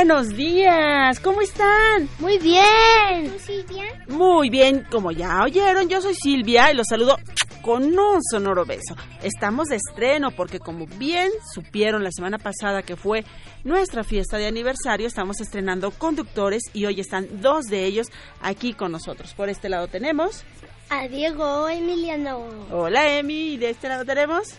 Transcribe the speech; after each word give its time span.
buenos 0.00 0.28
días. 0.30 1.20
¿Cómo 1.20 1.42
están? 1.42 2.08
Muy 2.20 2.38
bien. 2.38 3.30
¿Tú, 3.30 3.38
Silvia? 3.38 3.84
Muy 4.08 4.48
bien. 4.48 4.86
Como 4.90 5.12
ya 5.12 5.42
oyeron, 5.44 5.90
yo 5.90 6.00
soy 6.00 6.14
Silvia 6.14 6.72
y 6.72 6.74
los 6.74 6.86
saludo 6.88 7.18
con 7.60 7.82
un 7.82 8.22
sonoro 8.22 8.64
beso. 8.64 8.96
Estamos 9.22 9.68
de 9.68 9.76
estreno 9.76 10.30
porque 10.30 10.58
como 10.58 10.86
bien 10.86 11.30
supieron 11.52 12.02
la 12.02 12.12
semana 12.12 12.38
pasada 12.38 12.82
que 12.82 12.96
fue 12.96 13.26
nuestra 13.62 14.02
fiesta 14.02 14.38
de 14.38 14.46
aniversario, 14.46 15.06
estamos 15.06 15.38
estrenando 15.42 15.90
conductores 15.90 16.62
y 16.72 16.86
hoy 16.86 16.98
están 16.98 17.42
dos 17.42 17.66
de 17.66 17.84
ellos 17.84 18.06
aquí 18.40 18.72
con 18.72 18.92
nosotros. 18.92 19.34
Por 19.34 19.50
este 19.50 19.68
lado 19.68 19.86
tenemos... 19.88 20.44
A 20.88 21.08
Diego 21.08 21.68
Emiliano. 21.68 22.48
Hola 22.72 23.18
Emi, 23.18 23.52
y 23.52 23.56
de 23.58 23.68
este 23.68 23.90
lado 23.90 24.06
tenemos... 24.06 24.54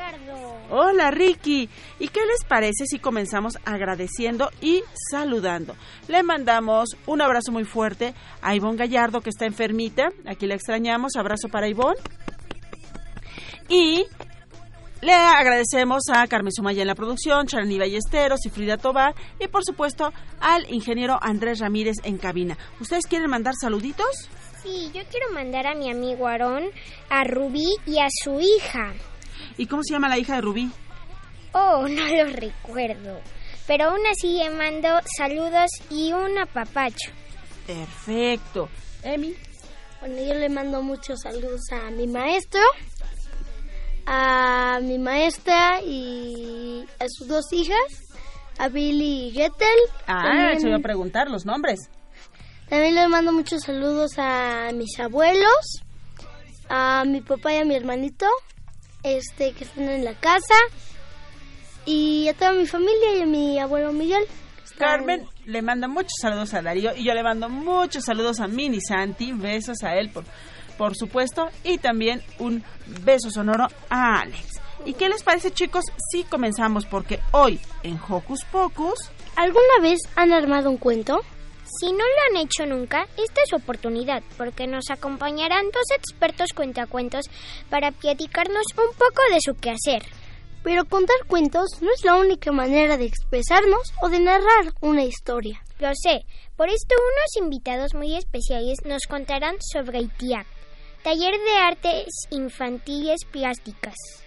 Ricardo. 0.00 0.56
Hola 0.70 1.10
Ricky. 1.10 1.68
¿Y 1.98 2.08
qué 2.08 2.20
les 2.20 2.44
parece 2.48 2.86
si 2.86 2.98
comenzamos 2.98 3.58
agradeciendo 3.64 4.50
y 4.60 4.82
saludando? 5.10 5.74
Le 6.08 6.22
mandamos 6.22 6.96
un 7.06 7.20
abrazo 7.20 7.52
muy 7.52 7.64
fuerte 7.64 8.14
a 8.40 8.54
Ivonne 8.54 8.78
Gallardo 8.78 9.20
que 9.20 9.30
está 9.30 9.46
enfermita. 9.46 10.10
Aquí 10.26 10.46
la 10.46 10.54
extrañamos. 10.54 11.16
Abrazo 11.16 11.48
para 11.48 11.68
Ivonne. 11.68 12.00
Y 13.68 14.04
le 15.02 15.12
agradecemos 15.12 16.02
a 16.12 16.26
Carmen 16.26 16.52
Sumaya 16.52 16.82
en 16.82 16.88
la 16.88 16.94
producción, 16.94 17.46
Charani 17.46 17.78
Ballesteros 17.78 18.44
y 18.44 18.50
Frida 18.50 18.76
Tobar 18.76 19.14
y 19.38 19.48
por 19.48 19.64
supuesto 19.64 20.12
al 20.40 20.70
ingeniero 20.70 21.18
Andrés 21.22 21.60
Ramírez 21.60 21.96
en 22.04 22.18
cabina. 22.18 22.58
¿Ustedes 22.80 23.06
quieren 23.06 23.30
mandar 23.30 23.54
saluditos? 23.60 24.28
Sí, 24.62 24.90
yo 24.92 25.02
quiero 25.10 25.32
mandar 25.32 25.66
a 25.66 25.74
mi 25.74 25.90
amigo 25.90 26.26
Aarón, 26.26 26.64
a 27.08 27.24
Rubí 27.24 27.76
y 27.86 27.98
a 27.98 28.08
su 28.10 28.40
hija. 28.40 28.92
¿Y 29.60 29.66
cómo 29.66 29.82
se 29.84 29.92
llama 29.92 30.08
la 30.08 30.16
hija 30.16 30.36
de 30.36 30.40
Rubí? 30.40 30.70
Oh, 31.52 31.86
no 31.88 32.06
lo 32.06 32.24
recuerdo. 32.32 33.20
Pero 33.66 33.90
aún 33.90 34.00
así 34.10 34.38
le 34.38 34.48
mando 34.48 34.88
saludos 35.18 35.70
y 35.90 36.14
un 36.14 36.38
apapacho. 36.38 37.10
Perfecto. 37.66 38.70
Emi. 39.02 39.34
Bueno, 40.00 40.16
yo 40.16 40.32
le 40.32 40.48
mando 40.48 40.82
muchos 40.82 41.20
saludos 41.20 41.60
a 41.72 41.90
mi 41.90 42.06
maestro, 42.06 42.62
a 44.06 44.78
mi 44.82 44.98
maestra 44.98 45.82
y 45.82 46.86
a 46.98 47.04
sus 47.08 47.28
dos 47.28 47.44
hijas, 47.52 47.76
a 48.58 48.68
Billy 48.68 49.28
y 49.28 49.30
Gettel. 49.32 49.68
Ah, 50.06 50.22
También- 50.24 50.60
se 50.60 50.68
iba 50.68 50.78
a 50.78 50.80
preguntar 50.80 51.28
los 51.28 51.44
nombres. 51.44 51.80
También 52.70 52.94
le 52.94 53.08
mando 53.08 53.30
muchos 53.32 53.62
saludos 53.64 54.12
a 54.16 54.70
mis 54.72 54.98
abuelos, 54.98 55.82
a 56.70 57.04
mi 57.06 57.20
papá 57.20 57.52
y 57.52 57.56
a 57.58 57.64
mi 57.66 57.74
hermanito, 57.76 58.26
este 59.02 59.52
que 59.52 59.64
están 59.64 59.88
en 59.88 60.04
la 60.04 60.14
casa, 60.14 60.54
y 61.86 62.28
a 62.28 62.34
toda 62.34 62.52
mi 62.52 62.66
familia 62.66 63.16
y 63.16 63.22
a 63.22 63.26
mi 63.26 63.58
abuelo 63.58 63.92
Miguel. 63.92 64.24
Carmen 64.78 65.26
le 65.44 65.60
manda 65.60 65.88
muchos 65.88 66.14
saludos 66.20 66.54
a 66.54 66.62
Darío 66.62 66.96
y 66.96 67.04
yo 67.04 67.12
le 67.12 67.22
mando 67.22 67.50
muchos 67.50 68.04
saludos 68.04 68.40
a 68.40 68.48
Mini 68.48 68.80
Santi, 68.80 69.32
besos 69.32 69.82
a 69.82 69.94
él 69.96 70.08
por, 70.10 70.24
por 70.78 70.96
supuesto 70.96 71.50
y 71.64 71.76
también 71.76 72.22
un 72.38 72.64
beso 73.04 73.30
sonoro 73.30 73.66
a 73.90 74.20
Alex. 74.20 74.60
¿Y 74.86 74.94
qué 74.94 75.10
les 75.10 75.22
parece 75.22 75.50
chicos 75.50 75.84
si 76.10 76.24
comenzamos? 76.24 76.86
Porque 76.86 77.20
hoy 77.32 77.60
en 77.82 78.00
Hocus 78.08 78.44
Pocus 78.44 79.10
¿Alguna 79.36 79.80
vez 79.80 80.00
han 80.16 80.32
armado 80.32 80.70
un 80.70 80.76
cuento? 80.76 81.20
Si 81.78 81.92
no 81.92 81.98
lo 81.98 82.38
han 82.38 82.44
hecho 82.44 82.66
nunca, 82.66 83.06
esta 83.16 83.42
es 83.42 83.50
su 83.50 83.56
oportunidad, 83.56 84.22
porque 84.36 84.66
nos 84.66 84.90
acompañarán 84.90 85.66
dos 85.66 85.84
expertos 85.96 86.52
cuentacuentos 86.54 87.26
para 87.68 87.92
platicarnos 87.92 88.64
un 88.76 88.92
poco 88.96 89.22
de 89.32 89.38
su 89.40 89.54
quehacer. 89.54 90.02
Pero 90.62 90.84
contar 90.84 91.16
cuentos 91.26 91.80
no 91.80 91.90
es 91.92 92.04
la 92.04 92.16
única 92.16 92.52
manera 92.52 92.96
de 92.96 93.06
expresarnos 93.06 93.92
o 94.02 94.08
de 94.08 94.20
narrar 94.20 94.74
una 94.80 95.04
historia. 95.04 95.62
Lo 95.78 95.90
sé, 95.94 96.26
por 96.56 96.68
esto 96.68 96.94
unos 96.96 97.36
invitados 97.44 97.94
muy 97.94 98.16
especiales 98.16 98.78
nos 98.84 99.04
contarán 99.08 99.56
sobre 99.60 100.00
ITIAC, 100.00 100.46
Taller 101.02 101.32
de 101.32 101.56
Artes 101.56 102.08
Infantiles 102.30 103.24
Plásticas. 103.30 104.19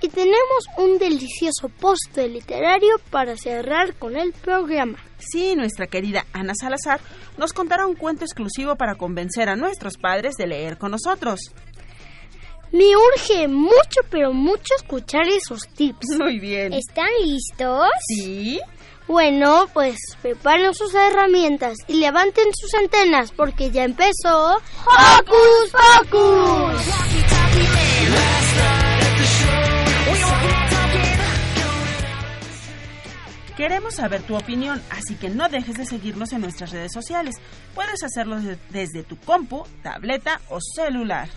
Y 0.00 0.08
tenemos 0.08 0.66
un 0.76 0.98
delicioso 0.98 1.68
postre 1.80 2.28
literario 2.28 2.96
para 3.10 3.36
cerrar 3.36 3.94
con 3.94 4.16
el 4.16 4.32
programa. 4.32 4.98
sí, 5.18 5.54
nuestra 5.56 5.86
querida 5.86 6.26
Ana 6.32 6.52
Salazar 6.54 7.00
nos 7.38 7.52
contará 7.52 7.86
un 7.86 7.94
cuento 7.94 8.24
exclusivo 8.24 8.76
para 8.76 8.96
convencer 8.96 9.48
a 9.48 9.56
nuestros 9.56 9.96
padres 9.96 10.36
de 10.36 10.46
leer 10.46 10.76
con 10.78 10.90
nosotros. 10.90 11.40
Me 12.72 12.94
urge 12.96 13.48
mucho, 13.48 14.00
pero 14.10 14.32
mucho 14.32 14.74
escuchar 14.76 15.26
esos 15.28 15.62
tips. 15.74 16.06
Muy 16.18 16.38
bien. 16.40 16.72
¿Están 16.72 17.08
listos? 17.22 17.88
Sí. 18.08 18.60
Bueno, 19.06 19.66
pues 19.72 19.96
preparen 20.20 20.74
sus 20.74 20.92
herramientas 20.92 21.76
y 21.86 21.94
levanten 21.94 22.46
sus 22.52 22.74
antenas 22.74 23.30
porque 23.30 23.70
ya 23.70 23.84
empezó 23.84 24.56
Hocus 24.84 25.70
Pocus. 26.10 26.82
Queremos 33.56 33.94
saber 33.94 34.22
tu 34.22 34.36
opinión, 34.36 34.82
así 34.90 35.14
que 35.14 35.30
no 35.30 35.48
dejes 35.48 35.76
de 35.76 35.86
seguirnos 35.86 36.32
en 36.32 36.42
nuestras 36.42 36.72
redes 36.72 36.92
sociales. 36.92 37.36
Puedes 37.74 38.02
hacerlo 38.02 38.38
de- 38.40 38.58
desde 38.70 39.02
tu 39.02 39.16
compu, 39.16 39.64
tableta 39.82 40.40
o 40.50 40.58
celular. 40.60 41.28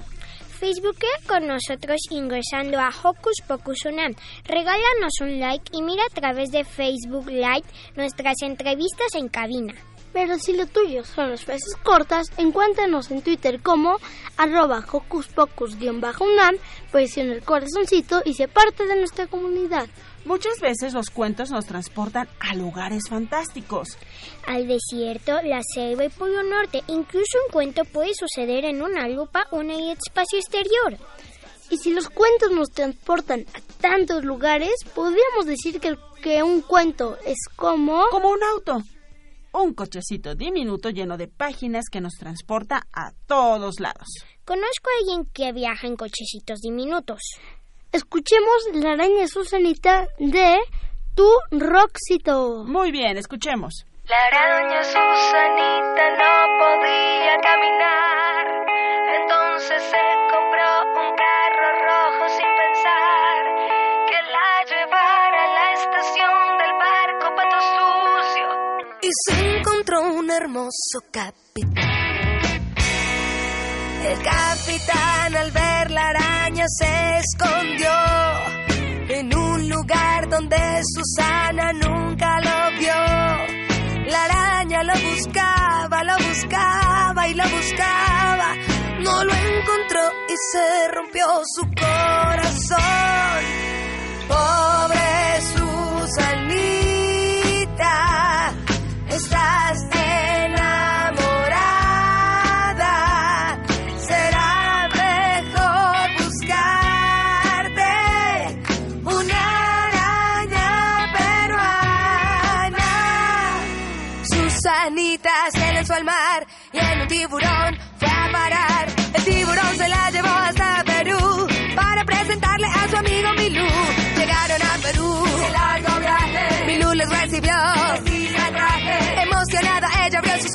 Facebookea 0.59 1.09
con 1.25 1.47
nosotros 1.47 1.97
ingresando 2.09 2.77
a 2.79 2.89
Hocus 2.89 3.37
Pocus 3.47 3.85
Unam. 3.85 4.13
Regálanos 4.43 5.13
un 5.21 5.39
like 5.39 5.71
y 5.71 5.81
mira 5.81 6.03
a 6.03 6.13
través 6.13 6.49
de 6.51 6.65
Facebook 6.65 7.27
Live 7.27 7.63
nuestras 7.95 8.35
entrevistas 8.41 9.15
en 9.15 9.29
cabina. 9.29 9.73
Pero 10.11 10.37
si 10.39 10.57
lo 10.57 10.65
tuyo 10.65 11.05
son 11.05 11.29
las 11.29 11.45
frases 11.45 11.75
cortas, 11.83 12.25
encuéntranos 12.37 13.09
en 13.11 13.21
Twitter 13.21 13.61
como 13.61 13.97
arroba 14.37 14.83
Hocus 14.91 15.27
Pocus-UNAM, 15.27 16.55
presiona 16.91 17.33
el 17.33 17.43
corazoncito 17.43 18.21
y 18.25 18.33
se 18.33 18.47
parte 18.49 18.85
de 18.87 18.95
nuestra 18.97 19.27
comunidad. 19.27 19.87
Muchas 20.25 20.59
veces 20.59 20.93
los 20.93 21.09
cuentos 21.09 21.49
nos 21.49 21.65
transportan 21.65 22.27
a 22.39 22.53
lugares 22.55 23.03
fantásticos. 23.09 23.97
Al 24.45 24.67
desierto, 24.67 25.41
la 25.43 25.61
selva 25.63 26.05
y 26.05 26.09
Polo 26.09 26.43
Norte. 26.43 26.83
Incluso 26.87 27.37
un 27.45 27.51
cuento 27.51 27.83
puede 27.85 28.13
suceder 28.13 28.65
en 28.65 28.81
una 28.81 29.07
lupa 29.07 29.47
o 29.51 29.61
en 29.61 29.71
el 29.71 29.89
espacio 29.91 30.39
exterior. 30.39 30.97
Y 31.71 31.77
si 31.77 31.93
los 31.93 32.09
cuentos 32.09 32.51
nos 32.51 32.69
transportan 32.69 33.45
a 33.53 33.61
tantos 33.79 34.23
lugares, 34.23 34.73
podríamos 34.93 35.45
decir 35.45 35.79
que, 35.79 35.95
que 36.21 36.43
un 36.43 36.61
cuento 36.61 37.17
es 37.25 37.37
como... 37.55 38.07
Como 38.09 38.29
un 38.29 38.43
auto. 38.43 38.83
Un 39.53 39.73
cochecito 39.73 40.35
diminuto 40.35 40.89
lleno 40.89 41.17
de 41.17 41.27
páginas 41.27 41.85
que 41.91 42.01
nos 42.01 42.13
transporta 42.13 42.87
a 42.93 43.13
todos 43.25 43.79
lados. 43.79 44.07
Conozco 44.45 44.89
a 44.89 44.99
alguien 44.99 45.25
que 45.31 45.51
viaja 45.53 45.87
en 45.87 45.95
cochecitos 45.95 46.59
diminutos. 46.59 47.19
Escuchemos 47.91 48.69
La 48.73 48.91
araña 48.91 49.27
Susanita 49.27 50.07
de 50.19 50.59
Tu 51.15 51.27
Roxito. 51.49 52.63
Muy 52.63 52.91
bien, 52.91 53.17
escuchemos. 53.17 53.83
La 54.05 54.15
araña 54.25 54.83
Susanita 54.83 56.03
no 56.21 56.33
podía 56.59 57.35
caminar, 57.41 58.45
entonces 59.21 59.81
se 59.81 60.03
compró 60.29 60.69
un 61.01 61.15
carro 61.15 61.69
rojo 61.87 62.29
sin 62.29 62.49
pensar 62.61 63.41
que 64.07 64.19
la 64.35 64.51
llevara 64.69 65.43
a 65.43 65.53
la 65.57 65.73
estación 65.73 66.57
del 66.59 66.73
barco 66.77 67.35
Pato 67.35 67.59
Sucio. 67.73 68.47
Y 69.01 69.09
se 69.25 69.57
encontró 69.57 70.01
un 70.13 70.29
hermoso 70.29 71.01
capitán. 71.11 71.99
El 74.05 74.21
capitán 74.21 75.35
al 75.35 75.51
se 76.77 77.17
escondió 77.17 77.91
en 79.09 79.35
un 79.35 79.69
lugar 79.69 80.29
donde 80.29 80.57
Susana 80.93 81.73
nunca 81.73 82.39
lo 82.41 82.79
vio. 82.79 84.09
La 84.11 84.25
araña 84.25 84.83
lo 84.83 84.93
buscaba, 84.93 86.03
lo 86.03 86.17
buscaba 86.17 87.27
y 87.27 87.33
lo 87.33 87.43
buscaba. 87.43 88.55
No 89.01 89.23
lo 89.23 89.33
encontró 89.33 90.01
y 90.27 90.35
se 90.51 90.87
rompió 90.93 91.25
su 91.55 91.63
corazón. 91.63 92.79
Pobre 94.27 95.41
Susanita, 95.41 96.48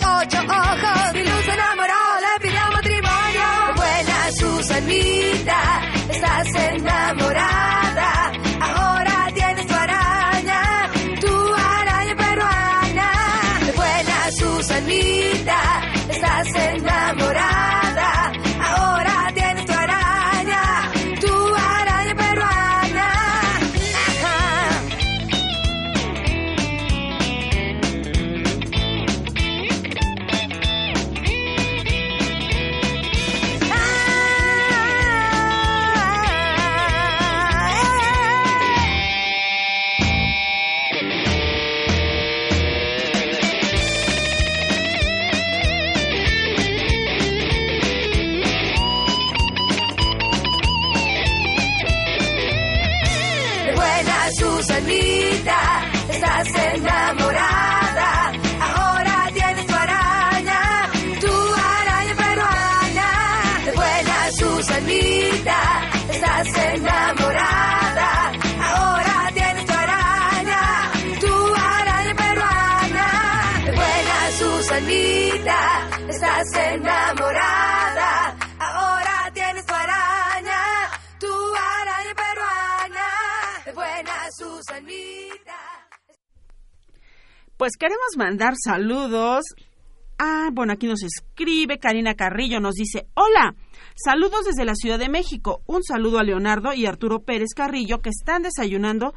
ocho 0.02 0.38
ojos. 0.40 1.03
Estás 56.08 56.48
enamorada. 56.48 57.83
Pues 87.64 87.78
queremos 87.78 88.18
mandar 88.18 88.52
saludos. 88.62 89.42
Ah, 90.18 90.50
bueno, 90.52 90.74
aquí 90.74 90.86
nos 90.86 91.02
escribe 91.02 91.78
Karina 91.78 92.14
Carrillo, 92.14 92.60
nos 92.60 92.74
dice, 92.74 93.06
hola, 93.14 93.54
saludos 93.94 94.44
desde 94.44 94.66
la 94.66 94.74
Ciudad 94.74 94.98
de 94.98 95.08
México. 95.08 95.62
Un 95.64 95.82
saludo 95.82 96.18
a 96.18 96.24
Leonardo 96.24 96.74
y 96.74 96.84
Arturo 96.84 97.20
Pérez 97.20 97.54
Carrillo 97.56 98.02
que 98.02 98.10
están 98.10 98.42
desayunando 98.42 99.14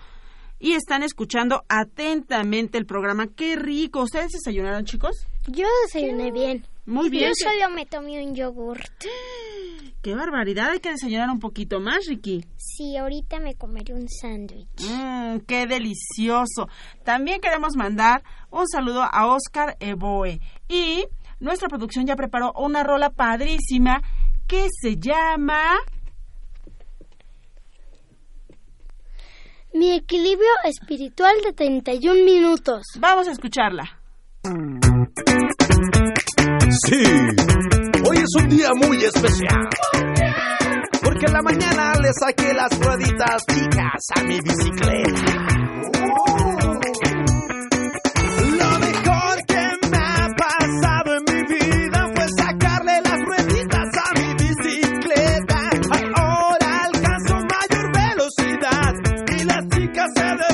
y 0.60 0.76
están 0.76 1.04
escuchando 1.04 1.66
atentamente 1.68 2.78
el 2.78 2.86
programa. 2.86 3.28
Qué 3.28 3.58
rico. 3.58 4.04
¿Ustedes 4.04 4.32
desayunaron, 4.32 4.86
chicos? 4.86 5.28
Yo 5.48 5.68
desayuné 5.84 6.32
bien. 6.32 6.66
Muy 6.88 7.10
bien. 7.10 7.34
Yo 7.38 7.50
solo 7.50 7.70
me 7.76 7.86
tomé 7.86 8.26
un 8.26 8.34
yogurt. 8.34 9.04
Qué 10.02 10.16
barbaridad. 10.16 10.70
Hay 10.72 10.80
que 10.80 10.92
desayunar 10.92 11.30
un 11.30 11.40
poquito 11.40 11.82
más, 11.82 12.06
Ricky. 12.08 12.46
Sí, 12.56 12.96
ahorita 12.96 13.42
me 13.42 13.56
comeré 13.56 13.94
un 13.94 14.08
sándwich. 14.08 14.70
Mmm, 14.88 15.40
qué 15.46 15.66
delicioso. 15.66 16.70
También 17.04 17.42
queremos 17.42 17.76
mandar 17.76 18.24
un 18.52 18.66
saludo 18.70 19.02
a 19.04 19.28
Oscar 19.28 19.76
Eboe. 19.82 20.40
Y 20.70 21.04
nuestra 21.42 21.68
producción 21.68 22.06
ya 22.06 22.16
preparó 22.16 22.54
una 22.54 22.84
rola 22.84 23.10
padrísima 23.10 24.02
que 24.48 24.68
se 24.72 24.98
llama... 24.98 25.76
Mi 29.74 29.92
equilibrio 29.92 30.50
espiritual 30.64 31.36
de 31.44 31.52
31 31.52 32.24
minutos. 32.24 32.84
Vamos 32.98 33.28
a 33.28 33.32
escucharla. 33.32 34.00
Sí, 36.86 37.02
hoy 38.08 38.18
es 38.18 38.44
un 38.44 38.50
día 38.50 38.70
muy 38.76 39.04
especial. 39.04 39.68
Porque 41.02 41.26
en 41.26 41.34
la 41.34 41.42
mañana 41.42 41.94
le 42.00 42.12
saqué 42.14 42.54
las 42.54 42.78
rueditas 42.80 43.44
chicas 43.48 44.06
a 44.16 44.22
mi 44.24 44.40
bicicleta. 44.42 45.48
Lo 48.60 48.80
mejor 48.80 49.46
que 49.48 49.88
me 49.90 49.98
ha 49.98 50.28
pasado 50.38 51.18
en 51.18 51.24
mi 51.34 51.42
vida 51.56 52.10
fue 52.16 52.28
sacarle 52.38 53.02
las 53.02 53.20
rueditas 53.26 53.90
a 54.06 54.20
mi 54.20 54.34
bicicleta. 54.36 55.70
Ahora 56.16 56.84
alcanzo 56.84 57.36
mayor 57.36 57.92
velocidad 57.92 58.94
y 59.36 59.44
las 59.46 59.68
chicas 59.70 60.12
se 60.16 60.47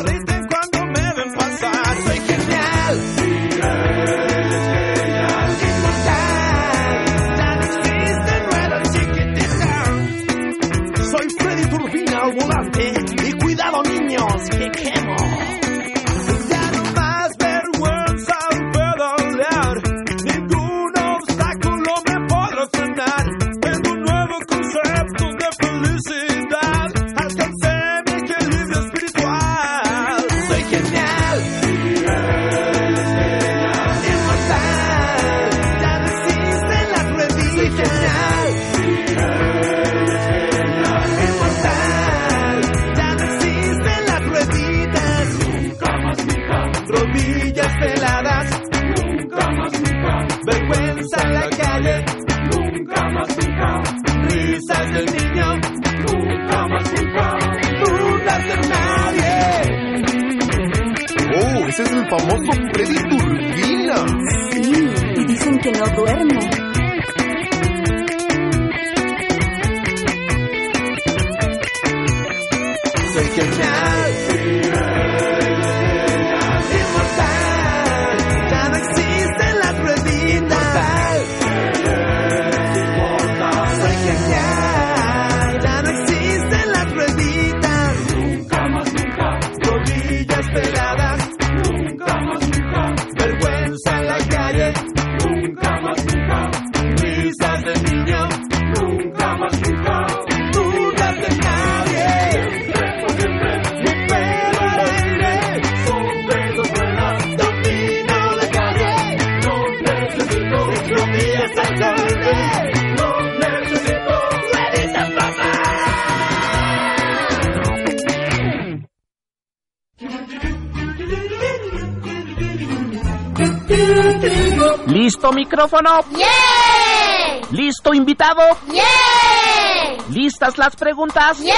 ¿Listo 125.03 125.33
micrófono? 125.33 125.99
¡Yeah! 126.15 127.45
¿Listo 127.51 127.93
invitado? 127.93 128.41
¡Yeah! 128.71 129.97
¿Listas 130.09 130.57
las 130.57 130.77
preguntas? 130.77 131.43
¡Yeah! 131.43 131.53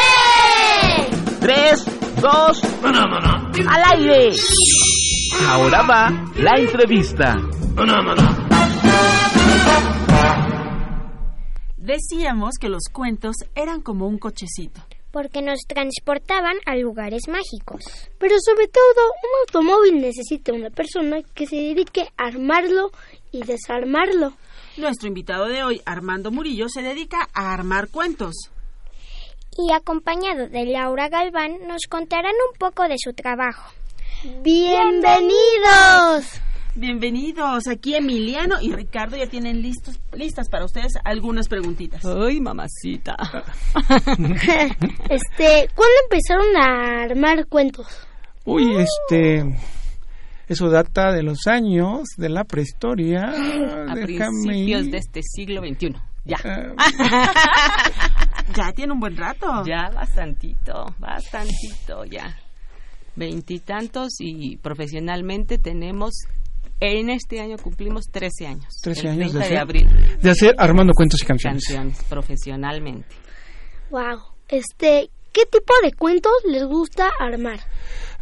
Tres, 1.40 1.86
dos, 2.20 2.60
al 2.64 3.84
aire. 4.00 4.36
Ahora 5.48 5.84
va 5.84 6.10
la 6.38 6.54
entrevista. 6.58 7.36
Decíamos 11.78 12.56
que 12.60 12.70
los 12.70 12.86
cuentos 12.92 13.36
eran 13.54 13.82
como 13.84 14.08
un 14.08 14.18
cochecito. 14.18 14.82
Porque 15.12 15.44
nos 15.44 15.60
transportaban 15.68 16.58
a 16.66 16.76
lugares 16.76 17.28
mágicos. 17.30 17.84
Pero 18.18 18.36
sobre 18.40 18.68
todo, 18.68 19.06
un 19.06 19.30
automóvil 19.46 20.02
necesita 20.02 20.52
una 20.52 20.72
persona 20.72 21.18
que 21.36 21.46
se 21.46 21.56
dedique 21.56 22.10
a 22.18 22.26
armarlo 22.26 22.90
y 23.36 23.44
desarmarlo. 23.44 24.34
Nuestro 24.78 25.08
invitado 25.08 25.48
de 25.48 25.64
hoy, 25.64 25.82
Armando 25.86 26.32
Murillo, 26.32 26.70
se 26.70 26.82
dedica 26.82 27.28
a 27.34 27.54
armar 27.54 27.90
cuentos. 27.90 28.34
Y 29.58 29.74
acompañado 29.74 30.48
de 30.48 30.66
Laura 30.66 31.10
Galván, 31.10 31.68
nos 31.68 31.84
contarán 31.90 32.34
un 32.34 32.58
poco 32.58 32.88
de 32.88 32.96
su 32.98 33.14
trabajo. 33.14 33.72
¡Bienvenidos! 34.42 36.42
Bienvenidos. 36.76 37.68
Aquí 37.68 37.96
Emiliano 37.96 38.62
y 38.62 38.74
Ricardo 38.74 39.16
ya 39.16 39.28
tienen 39.28 39.62
listos, 39.62 39.98
listas 40.14 40.50
para 40.50 40.66
ustedes 40.66 40.94
algunas 41.06 41.48
preguntitas. 41.48 42.04
Ay, 42.06 42.42
mamacita. 42.42 43.16
este, 45.10 45.70
¿cuándo 45.74 45.96
empezaron 46.04 46.58
a 46.58 47.04
armar 47.04 47.48
cuentos? 47.48 47.88
Uy, 48.44 48.76
este. 48.76 49.56
Eso 50.48 50.70
data 50.70 51.12
de 51.12 51.24
los 51.24 51.48
años 51.48 52.04
de 52.18 52.30
la 52.30 52.44
prehistoria. 52.44 53.34
A 53.88 53.94
principios 53.94 54.92
de 54.92 54.98
este 54.98 55.22
siglo 55.24 55.62
XXI. 55.62 55.96
Ya. 56.26 56.38
ya 58.56 58.72
tiene 58.74 58.94
un 58.94 59.00
buen 59.00 59.16
rato. 59.16 59.64
Ya 59.66 59.90
bastantito, 59.94 60.86
bastantito, 61.00 62.06
ya. 62.06 62.36
Veintitantos 63.16 64.16
y 64.20 64.58
profesionalmente 64.58 65.58
tenemos 65.58 66.14
en 66.80 67.10
este 67.10 67.40
año 67.40 67.58
cumplimos 67.58 68.06
13 68.12 68.48
años. 68.48 68.68
13 68.82 69.02
el 69.02 69.08
años 69.08 69.32
30 69.32 69.34
de 69.34 69.40
de, 69.40 69.46
hacer, 69.46 69.58
abril. 69.58 70.18
de 70.22 70.30
hacer 70.30 70.56
armando 70.58 70.94
cuentos 70.94 71.22
y 71.22 71.26
canciones. 71.26 71.64
Canciones, 71.66 72.04
profesionalmente. 72.10 73.16
Wow. 73.90 74.20
Este, 74.48 75.10
¿qué 75.36 75.46
tipo 75.46 75.74
de 75.84 75.92
cuentos 75.92 76.32
les 76.50 76.64
gusta 76.64 77.10
armar? 77.20 77.60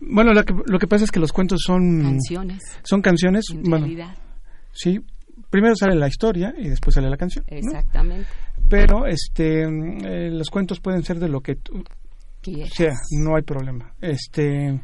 Bueno, 0.01 0.33
lo 0.33 0.43
que, 0.43 0.53
lo 0.65 0.79
que 0.79 0.87
pasa 0.87 1.05
es 1.05 1.11
que 1.11 1.19
los 1.19 1.31
cuentos 1.31 1.61
son 1.65 2.01
Canciones. 2.01 2.59
Son 2.83 3.01
canciones, 3.01 3.45
En 3.51 3.61
bueno, 3.63 3.85
realidad. 3.85 4.17
sí. 4.73 4.99
Primero 5.49 5.75
sale 5.75 5.93
la 5.95 6.07
historia 6.07 6.51
y 6.57 6.67
después 6.67 6.95
sale 6.95 7.09
la 7.11 7.17
canción. 7.17 7.45
¿no? 7.49 7.55
Exactamente. 7.57 8.27
Pero 8.69 9.05
este 9.05 9.61
eh, 9.61 10.31
los 10.31 10.49
cuentos 10.49 10.79
pueden 10.79 11.03
ser 11.03 11.19
de 11.19 11.29
lo 11.29 11.41
que 11.41 11.55
tú 11.57 11.83
Quieras. 12.41 12.71
sea, 12.75 12.93
no 13.19 13.35
hay 13.35 13.43
problema. 13.43 13.93
Este 14.01 14.79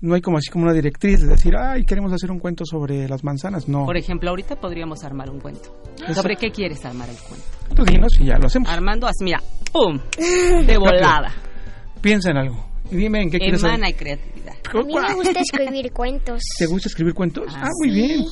no 0.00 0.14
hay 0.14 0.20
como 0.20 0.38
así 0.38 0.50
como 0.50 0.64
una 0.64 0.72
directriz 0.74 1.20
de 1.22 1.28
decir, 1.28 1.54
ay, 1.56 1.84
queremos 1.84 2.12
hacer 2.12 2.30
un 2.30 2.38
cuento 2.38 2.64
sobre 2.64 3.08
las 3.08 3.24
manzanas. 3.24 3.68
No. 3.68 3.84
Por 3.84 3.96
ejemplo, 3.96 4.30
ahorita 4.30 4.56
podríamos 4.56 5.02
armar 5.04 5.30
un 5.30 5.40
cuento. 5.40 5.74
Eso. 6.04 6.22
¿Sobre 6.22 6.36
qué 6.36 6.50
quieres 6.50 6.84
armar 6.84 7.08
el 7.08 7.16
cuento? 7.16 7.46
Tú 7.74 7.84
dinos 7.84 8.12
y 8.20 8.26
ya 8.26 8.38
lo 8.38 8.46
hacemos. 8.46 8.68
Armando, 8.68 9.08
mira, 9.20 9.42
¡pum! 9.72 9.98
De 10.66 10.76
volada. 10.78 11.32
Piensa 12.00 12.30
en 12.30 12.36
algo. 12.36 12.66
Y 12.90 12.96
dime 12.96 13.20
en 13.22 13.30
qué 13.30 13.38
quieres 13.38 13.60
Emana 13.64 13.86
hacer. 13.86 13.96
y 13.96 13.98
creatividad. 13.98 14.54
A 14.72 14.82
mí 14.82 14.94
me 14.94 15.14
gusta 15.14 15.40
escribir 15.40 15.92
cuentos. 15.92 16.40
¿Te 16.56 16.66
gusta 16.66 16.88
escribir 16.88 17.14
cuentos? 17.14 17.46
Ah, 17.50 17.62
Ah, 17.64 17.70
muy 17.80 17.90
bien. 17.90 18.24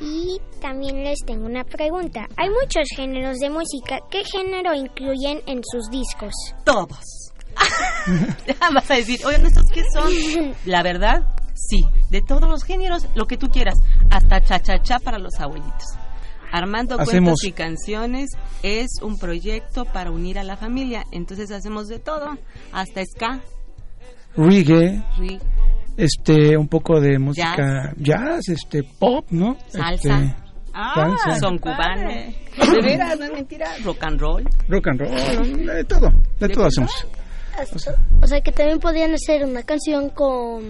Y 0.00 0.38
también 0.60 1.04
les 1.04 1.18
tengo 1.24 1.46
una 1.46 1.62
pregunta. 1.62 2.26
Hay 2.36 2.48
muchos 2.48 2.88
géneros 2.96 3.38
de 3.38 3.48
música. 3.50 4.00
¿Qué 4.10 4.22
género 4.24 4.74
incluyen 4.74 5.40
en 5.46 5.60
sus 5.62 5.88
discos? 5.90 6.32
Todos. 6.64 7.19
Vas 8.74 8.90
a 8.90 8.94
decir, 8.94 9.18
oye, 9.26 9.36
¿estos 9.46 9.66
qué 9.72 9.82
son? 9.92 10.54
La 10.64 10.82
verdad, 10.82 11.22
sí. 11.54 11.84
De 12.10 12.22
todos 12.22 12.48
los 12.48 12.64
géneros, 12.64 13.06
lo 13.14 13.26
que 13.26 13.36
tú 13.36 13.48
quieras. 13.48 13.74
Hasta 14.10 14.40
cha-cha-cha 14.40 14.98
para 15.00 15.18
los 15.18 15.34
abuelitos. 15.38 15.84
Armando 16.52 16.96
Hacemos- 16.98 17.40
Cuentos 17.40 17.44
y 17.44 17.52
Canciones 17.52 18.30
es 18.62 18.88
un 19.02 19.18
proyecto 19.18 19.84
para 19.84 20.10
unir 20.10 20.38
a 20.38 20.44
la 20.44 20.56
familia. 20.56 21.04
Entonces 21.12 21.50
hacemos 21.52 21.86
de 21.86 21.98
todo. 22.00 22.36
Hasta 22.72 23.02
ska, 23.04 23.40
Reggae, 24.36 25.02
este, 25.96 26.56
un 26.56 26.68
poco 26.68 27.00
de 27.00 27.18
música 27.18 27.92
jazz, 27.96 28.48
este, 28.48 28.82
pop, 28.84 29.26
¿no? 29.30 29.56
Salsa. 29.68 30.20
Este, 30.22 30.36
Ah, 30.72 31.16
Salsa. 31.24 31.40
son 31.40 31.58
cubanos. 31.58 32.12
De 32.56 32.80
veras, 32.82 33.18
no 33.18 33.24
es 33.24 33.32
mentira. 33.32 33.66
Rock 33.84 34.04
and 34.04 34.20
roll. 34.20 34.48
rock 34.68 34.86
and 34.88 35.00
roll, 35.00 35.66
de 35.66 35.84
todo, 35.84 36.12
de, 36.38 36.48
todo 36.48 36.66
hacemos. 36.66 37.06
O 38.22 38.26
sea 38.26 38.40
que 38.40 38.52
también 38.52 38.78
podrían 38.78 39.12
hacer 39.14 39.44
una 39.44 39.62
canción 39.62 40.10
con, 40.10 40.62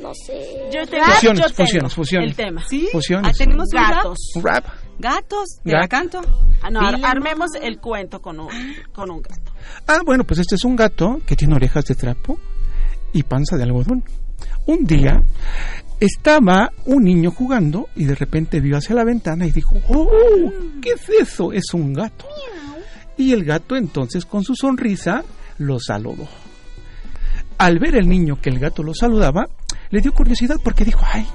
no 0.00 0.12
sé, 0.14 0.68
Yo 0.72 0.86
tengo, 0.86 1.04
Fusiones, 1.06 1.40
yo 1.40 1.46
tengo 1.46 1.54
fusiones, 1.66 1.94
fusiones. 1.94 2.30
el 2.30 2.36
tema. 2.36 2.64
¿Sí? 2.68 2.88
Fusiones. 2.92 3.30
Ah, 3.32 3.34
tenemos 3.36 3.68
un 3.72 3.78
rap. 3.78 3.94
Gatos. 3.96 4.18
Un 4.36 4.42
rap. 4.44 4.64
Gatos. 4.98 5.48
¿Te 5.64 5.70
Gat- 5.72 5.80
la 5.80 5.88
canto? 5.88 6.20
Ah, 6.62 6.70
no, 6.70 6.80
ar- 6.80 7.00
armemos 7.04 7.50
el 7.60 7.78
cuento 7.80 8.20
con 8.22 8.40
un, 8.40 8.48
con 8.92 9.10
un 9.10 9.20
gato. 9.22 9.52
Ah, 9.86 9.98
bueno, 10.04 10.24
pues 10.24 10.40
este 10.40 10.54
es 10.54 10.64
un 10.64 10.76
gato 10.76 11.20
que 11.26 11.34
tiene 11.36 11.54
orejas 11.54 11.84
de 11.86 11.94
trapo 11.94 12.38
y 13.12 13.22
panza 13.24 13.56
de 13.56 13.64
algodón. 13.64 14.04
Un 14.66 14.84
día 14.84 15.22
estaba 16.00 16.70
un 16.86 17.04
niño 17.04 17.30
jugando 17.30 17.88
y 17.96 18.04
de 18.04 18.14
repente 18.14 18.60
vio 18.60 18.76
hacia 18.76 18.94
la 18.94 19.04
ventana 19.04 19.46
y 19.46 19.50
dijo, 19.52 19.76
¡Oh! 19.88 20.08
¿Qué 20.82 20.90
es 20.90 21.08
eso? 21.28 21.52
Es 21.52 21.72
un 21.72 21.92
gato. 21.92 22.26
Y 23.16 23.32
el 23.32 23.44
gato 23.44 23.76
entonces 23.76 24.26
con 24.26 24.42
su 24.42 24.54
sonrisa 24.56 25.22
lo 25.58 25.78
saludó. 25.78 26.28
Al 27.58 27.78
ver 27.78 27.96
el 27.96 28.08
niño 28.08 28.40
que 28.40 28.50
el 28.50 28.58
gato 28.58 28.82
lo 28.82 28.94
saludaba, 28.94 29.46
le 29.90 30.00
dio 30.00 30.12
curiosidad 30.12 30.56
porque 30.62 30.84
dijo, 30.84 31.00
¡ay! 31.04 31.26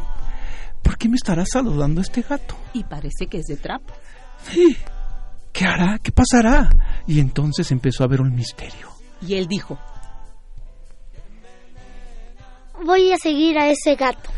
¿Por 0.83 0.97
qué 0.97 1.09
me 1.09 1.15
estará 1.15 1.45
saludando 1.45 2.01
este 2.01 2.21
gato? 2.21 2.55
Y 2.73 2.83
parece 2.83 3.27
que 3.27 3.38
es 3.39 3.45
de 3.45 3.57
trapo. 3.57 3.93
Sí. 4.43 4.75
¿Qué 5.51 5.65
hará? 5.65 5.99
¿Qué 6.01 6.11
pasará? 6.11 6.69
Y 7.07 7.19
entonces 7.19 7.71
empezó 7.71 8.03
a 8.03 8.07
ver 8.07 8.21
un 8.21 8.33
misterio. 8.33 8.89
Y 9.21 9.35
él 9.35 9.47
dijo, 9.47 9.77
voy 12.85 13.11
a 13.11 13.17
seguir 13.17 13.57
a 13.57 13.69
ese 13.69 13.95
gato. 13.95 14.29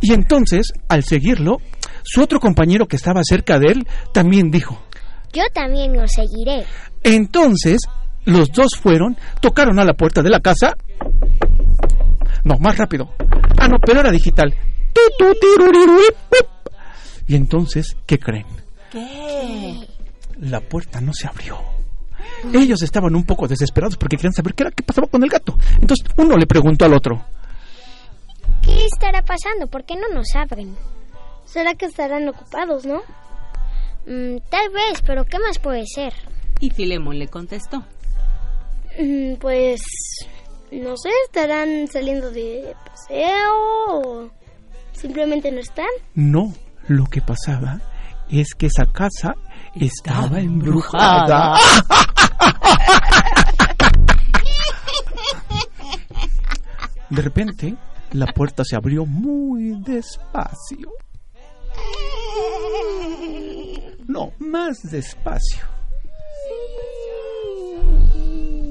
Y 0.00 0.12
entonces, 0.12 0.72
al 0.88 1.04
seguirlo, 1.04 1.58
su 2.02 2.22
otro 2.22 2.40
compañero 2.40 2.86
que 2.86 2.96
estaba 2.96 3.20
cerca 3.22 3.58
de 3.58 3.72
él 3.72 3.88
también 4.12 4.50
dijo. 4.50 4.80
Yo 5.32 5.44
también 5.52 5.94
lo 5.94 6.06
seguiré. 6.08 6.64
Entonces, 7.02 7.78
los 8.30 8.50
dos 8.52 8.70
fueron, 8.80 9.16
tocaron 9.40 9.78
a 9.78 9.84
la 9.84 9.94
puerta 9.94 10.22
de 10.22 10.30
la 10.30 10.40
casa. 10.40 10.76
No, 12.44 12.58
más 12.58 12.76
rápido. 12.78 13.12
Ah, 13.58 13.68
no, 13.68 13.78
pero 13.78 14.00
era 14.00 14.10
digital. 14.10 14.54
Y 17.26 17.36
entonces, 17.36 17.96
¿qué 18.06 18.18
creen? 18.18 18.46
¿Qué? 18.90 19.86
La 20.40 20.60
puerta 20.60 21.00
no 21.00 21.12
se 21.12 21.26
abrió. 21.26 21.58
Ellos 22.52 22.82
estaban 22.82 23.14
un 23.14 23.24
poco 23.24 23.46
desesperados 23.46 23.96
porque 23.96 24.16
querían 24.16 24.32
saber 24.32 24.54
qué 24.54 24.62
era 24.62 24.70
qué 24.70 24.82
pasaba 24.82 25.06
con 25.06 25.22
el 25.22 25.28
gato. 25.28 25.56
Entonces, 25.80 26.06
uno 26.16 26.36
le 26.36 26.46
preguntó 26.46 26.86
al 26.86 26.94
otro. 26.94 27.24
¿Qué 28.62 28.84
estará 28.84 29.22
pasando? 29.22 29.66
¿Por 29.66 29.84
qué 29.84 29.94
no 29.96 30.08
nos 30.14 30.34
abren? 30.34 30.74
¿Será 31.44 31.74
que 31.74 31.86
estarán 31.86 32.28
ocupados, 32.28 32.86
no? 32.86 33.02
Mm, 34.06 34.38
tal 34.48 34.70
vez, 34.70 35.02
pero 35.04 35.24
¿qué 35.24 35.38
más 35.38 35.58
puede 35.58 35.84
ser? 35.86 36.14
y 36.60 36.70
Filemón 36.70 37.18
le 37.18 37.26
contestó, 37.26 37.84
Pues, 39.40 39.80
no 40.72 40.96
sé, 40.96 41.10
estarán 41.24 41.88
saliendo 41.88 42.30
de 42.30 42.74
paseo 42.84 43.54
o 43.88 44.30
simplemente 44.92 45.50
no 45.52 45.60
están. 45.60 45.88
No, 46.14 46.52
lo 46.88 47.06
que 47.06 47.20
pasaba 47.22 47.80
es 48.30 48.54
que 48.54 48.66
esa 48.66 48.86
casa 48.86 49.34
estaba, 49.74 50.24
Estaba 50.26 50.40
embrujada. 50.40 51.58
De 57.10 57.22
repente, 57.22 57.74
la 58.12 58.26
puerta 58.26 58.62
se 58.64 58.76
abrió 58.76 59.04
muy 59.04 59.72
despacio. 59.82 60.92
No, 64.06 64.32
más 64.38 64.82
despacio. 64.90 65.64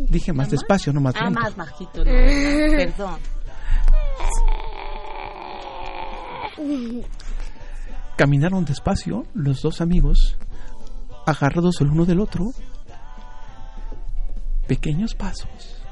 Dije 0.10 0.34
más 0.34 0.50
despacio, 0.50 0.92
no 0.92 1.02
más 1.02 1.16
ah, 1.18 1.26
lento. 1.26 1.40
más 1.40 1.56
bajito, 1.56 2.00
no, 2.00 2.06
perdón. 2.06 3.20
Caminaron 8.18 8.66
despacio 8.66 9.24
los 9.34 9.62
dos 9.62 9.82
amigos, 9.82 10.38
agarrados 11.26 11.80
el 11.82 11.90
uno 11.90 12.06
del 12.06 12.20
otro, 12.20 12.46
pequeños 14.68 15.14
pasos. 15.14 15.84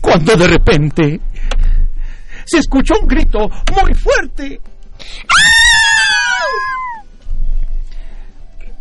Cuando 0.00 0.36
de 0.36 0.46
repente 0.48 1.20
se 2.46 2.58
escuchó 2.58 2.94
un 3.00 3.06
grito 3.06 3.48
muy 3.48 3.94
fuerte. 3.94 4.60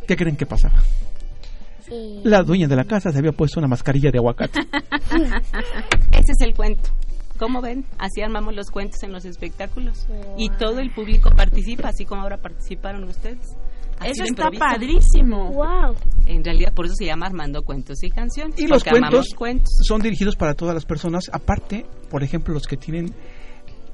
¿Qué 0.07 0.15
creen 0.15 0.35
que 0.35 0.45
pasaba? 0.45 0.81
La 2.23 2.43
dueña 2.43 2.67
de 2.67 2.75
la 2.75 2.85
casa 2.85 3.11
se 3.11 3.17
había 3.17 3.31
puesto 3.31 3.59
una 3.59 3.67
mascarilla 3.67 4.11
de 4.11 4.17
aguacate. 4.17 4.59
Ese 6.11 6.31
es 6.31 6.41
el 6.41 6.53
cuento. 6.53 6.89
¿Cómo 7.37 7.61
ven? 7.61 7.85
Así 7.97 8.21
armamos 8.21 8.55
los 8.55 8.69
cuentos 8.69 9.01
en 9.03 9.11
los 9.11 9.25
espectáculos. 9.25 10.07
Y 10.37 10.49
todo 10.51 10.79
el 10.79 10.91
público 10.91 11.29
participa, 11.35 11.89
así 11.89 12.05
como 12.05 12.21
ahora 12.21 12.37
participaron 12.37 13.03
ustedes. 13.05 13.55
Así 13.99 14.11
Eso 14.11 14.23
está 14.23 14.49
padrísimo. 14.51 15.51
Wow. 15.51 15.95
En 16.25 16.43
realidad, 16.43 16.73
por 16.73 16.85
eso 16.85 16.95
se 16.95 17.05
llama 17.05 17.27
Armando 17.27 17.63
Cuentos 17.63 18.03
y 18.03 18.09
Canciones. 18.09 18.59
Y 18.59 18.67
los 18.67 18.83
cuentos. 18.83 19.69
son 19.83 20.01
dirigidos 20.01 20.35
para 20.35 20.53
todas 20.53 20.73
las 20.75 20.85
personas. 20.85 21.29
Aparte, 21.31 21.85
por 22.09 22.23
ejemplo, 22.23 22.53
los 22.53 22.67
que 22.67 22.77
tienen 22.77 23.13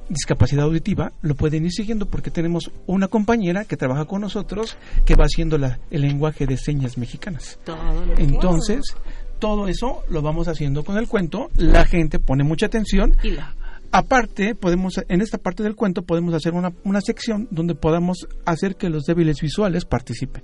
discapacidad 0.10 0.64
auditiva 0.66 1.12
lo 1.22 1.36
pueden 1.36 1.66
ir 1.66 1.72
siguiendo 1.72 2.06
porque 2.08 2.32
tenemos 2.32 2.72
una 2.88 3.08
compañera 3.08 3.66
que 3.66 3.78
trabaja 3.78 4.06
con 4.06 4.22
nosotros 4.22 4.78
que 5.06 5.16
va 5.16 5.26
haciendo 5.26 5.58
la- 5.58 5.80
el 5.92 6.02
lenguaje 6.02 6.46
de 6.46 6.58
señas 6.58 6.98
mexicanas. 6.98 7.60
Todo 7.64 8.06
lo 8.06 8.16
que- 8.16 8.24
Entonces, 8.24 8.82
todo 9.40 9.68
eso 9.68 10.04
lo 10.10 10.22
vamos 10.22 10.48
haciendo 10.48 10.84
con 10.84 10.98
el 10.98 11.08
cuento. 11.08 11.50
La 11.56 11.86
gente 11.86 12.20
pone 12.20 12.44
mucha 12.44 12.66
atención. 12.66 13.16
Y 13.24 13.32
la- 13.32 13.56
Aparte, 13.92 14.54
podemos 14.54 15.00
en 15.08 15.22
esta 15.22 15.40
parte 15.40 15.64
del 15.64 15.76
cuento 15.76 16.04
podemos 16.04 16.32
hacer 16.36 16.54
una, 16.54 16.72
una 16.84 17.02
sección 17.02 17.48
donde 17.50 17.74
podamos 17.74 18.28
hacer 18.46 18.76
que 18.76 18.88
los 18.88 19.06
débiles 19.06 19.42
visuales 19.42 19.84
participen. 19.84 20.44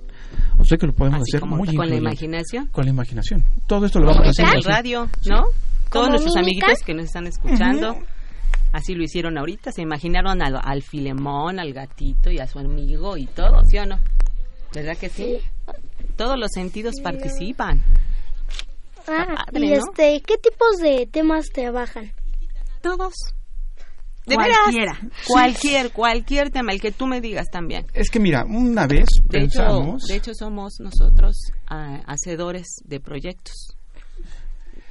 O 0.58 0.64
sea 0.64 0.76
que 0.78 0.86
lo 0.88 0.92
podemos 0.92 1.20
así 1.22 1.30
hacer 1.30 1.40
como 1.40 1.56
muy 1.58 1.72
con 1.76 1.88
la 1.88 1.94
imaginación. 1.94 2.66
Con 2.72 2.84
la 2.86 2.90
imaginación. 2.90 3.44
Todo 3.68 3.86
esto 3.86 4.00
lo 4.00 4.06
vamos 4.06 4.26
haciendo 4.30 4.52
el 4.54 4.58
así. 4.58 4.68
radio, 4.68 5.08
¿no? 5.26 5.42
Todos 5.44 5.52
¿Como 5.90 6.08
nuestros 6.08 6.34
mímica? 6.34 6.66
amiguitos 6.66 6.82
que 6.84 6.94
nos 6.94 7.04
están 7.04 7.26
escuchando, 7.28 7.96
así 8.72 8.94
lo 8.94 9.02
hicieron 9.04 9.38
ahorita. 9.38 9.72
Se 9.72 9.82
imaginaron 9.82 10.42
al, 10.42 10.58
al 10.62 10.82
filemón, 10.82 11.58
al 11.58 11.72
gatito 11.72 12.30
y 12.30 12.38
a 12.38 12.46
su 12.46 12.58
amigo 12.58 13.16
y 13.16 13.26
todo, 13.26 13.60
¿sí 13.64 13.78
o 13.78 13.86
no? 13.86 13.98
¿Verdad 14.74 14.96
que 14.96 15.08
sí? 15.08 15.38
Todos 16.16 16.38
los 16.38 16.50
sentidos 16.52 16.94
participan. 17.02 17.82
Ah, 19.08 19.44
padre, 19.46 19.66
y 19.66 19.70
¿no? 19.70 19.76
este, 19.76 20.20
¿qué 20.26 20.36
tipos 20.38 20.76
de 20.82 21.06
temas 21.06 21.46
trabajan? 21.52 22.12
Todos. 22.82 23.14
De 24.26 24.34
Cualquiera. 24.34 24.92
veras. 24.94 24.98
Cualquier, 25.28 25.92
cualquier 25.92 26.50
tema, 26.50 26.72
el 26.72 26.80
que 26.80 26.90
tú 26.90 27.06
me 27.06 27.20
digas 27.20 27.46
también. 27.48 27.86
Es 27.94 28.10
que 28.10 28.18
mira, 28.18 28.44
una 28.44 28.88
vez 28.88 29.06
De 29.24 29.38
hecho, 29.38 29.60
pensamos, 29.60 30.02
de 30.02 30.16
hecho 30.16 30.34
somos 30.34 30.80
nosotros 30.80 31.36
ah, 31.68 32.00
hacedores 32.06 32.66
de 32.84 32.98
proyectos. 32.98 33.75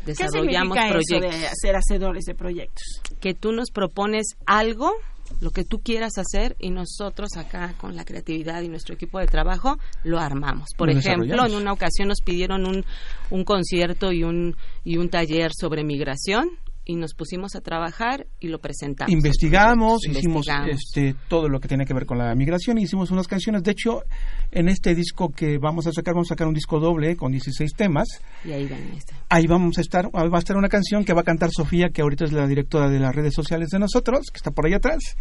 ¿Qué 0.06 0.12
Desarrollamos 0.12 0.78
eso 0.78 0.90
proyectos. 0.90 1.42
de 1.42 1.50
ser 1.56 1.76
hacedores 1.76 2.26
de 2.26 2.36
proyectos? 2.36 2.84
que 3.20 3.34
tú 3.34 3.52
nos 3.52 3.72
propones 3.72 4.36
algo, 4.46 4.94
lo 5.42 5.50
que 5.50 5.64
tú 5.64 5.80
quieras 5.82 6.14
hacer, 6.18 6.56
y 6.60 6.70
nosotros 6.70 7.30
acá 7.38 7.74
con 7.80 7.96
la 7.96 8.06
creatividad 8.06 8.62
y 8.62 8.70
nuestro 8.70 8.94
equipo 8.96 9.20
de 9.20 9.26
trabajo 9.26 9.78
lo 10.04 10.20
armamos. 10.20 10.70
Por 10.78 10.92
Lo 10.94 11.00
ejemplo, 11.00 11.46
en 11.46 11.56
una 11.56 11.74
ocasión 11.74 12.08
nos 12.08 12.22
pidieron 12.22 12.66
un, 12.66 12.86
un 13.32 13.44
concierto 13.44 14.12
y 14.12 14.24
un, 14.24 14.56
y 14.84 14.98
un 14.98 15.10
taller 15.10 15.52
sobre 15.60 15.84
migración 15.84 16.50
y 16.86 16.96
nos 16.96 17.16
pusimos 17.16 17.56
a 17.56 17.62
trabajar 17.62 18.28
y 18.40 18.48
lo 18.48 18.60
presentamos. 18.60 19.12
investigamos, 19.12 20.06
hicimos 20.06 20.48
Investigamos. 20.48 20.70
este 20.70 21.16
todo 21.28 21.50
lo 21.50 21.60
que 21.60 21.68
tenía 21.68 21.86
que 21.86 21.94
ver 21.94 22.06
con 22.06 22.20
la 22.20 22.34
migración, 22.36 22.78
hicimos 22.78 23.12
unas 23.12 23.28
canciones. 23.28 23.64
De 23.64 23.72
hecho, 23.72 24.04
en 24.52 24.70
este 24.70 24.94
disco 24.94 25.30
que 25.30 25.58
vamos 25.58 25.88
a 25.88 25.92
sacar, 25.92 26.14
vamos 26.14 26.28
a 26.28 26.36
sacar 26.36 26.48
un 26.48 26.54
disco 26.54 26.80
doble 26.80 27.16
con 27.16 27.32
16 27.32 27.72
temas. 27.74 28.08
Y 28.44 28.52
ahí 28.52 28.68
van 28.68 28.82
este. 28.96 29.14
Ahí 29.30 29.48
vamos 29.48 29.78
a 29.78 29.82
estar, 29.82 30.06
va 30.08 30.36
a 30.36 30.40
estar 30.40 30.56
una 30.56 30.70
canción 30.70 31.04
que 31.04 31.14
va 31.14 31.22
a 31.22 31.26
cantar 31.26 31.50
Sofía, 31.52 31.90
que 31.90 32.02
ahorita 32.02 32.26
es 32.26 32.32
la 32.32 32.48
directora 32.48 32.90
de 32.90 33.00
las 33.00 33.16
redes 33.16 33.34
sociales 33.34 33.70
de 33.70 33.80
nosotros, 33.80 34.28
que 34.32 34.38
está 34.38 34.52
por 34.52 34.66
ahí 34.66 34.74
atrás. 34.74 35.00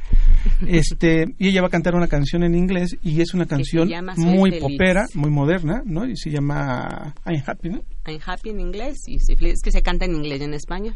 Este, 0.66 1.26
y 1.38 1.48
ella 1.48 1.60
va 1.60 1.68
a 1.68 1.70
cantar 1.70 1.94
una 1.94 2.08
canción 2.08 2.42
en 2.42 2.54
inglés 2.54 2.96
y 3.02 3.20
es 3.20 3.34
una 3.34 3.46
canción 3.46 3.88
muy 4.16 4.58
popera, 4.58 5.06
muy 5.14 5.30
moderna, 5.30 5.82
¿no? 5.84 6.06
Y 6.06 6.16
se 6.16 6.30
llama 6.30 7.14
I'm 7.24 7.42
Happy, 7.46 7.70
¿no? 7.70 7.82
I'm 8.06 8.20
happy 8.24 8.50
en 8.50 8.60
inglés 8.60 8.96
y 9.06 9.18
si- 9.18 9.32
es 9.46 9.60
que 9.62 9.70
se 9.70 9.82
canta 9.82 10.04
en 10.04 10.14
inglés 10.14 10.40
y 10.40 10.44
en 10.44 10.54
español. 10.54 10.94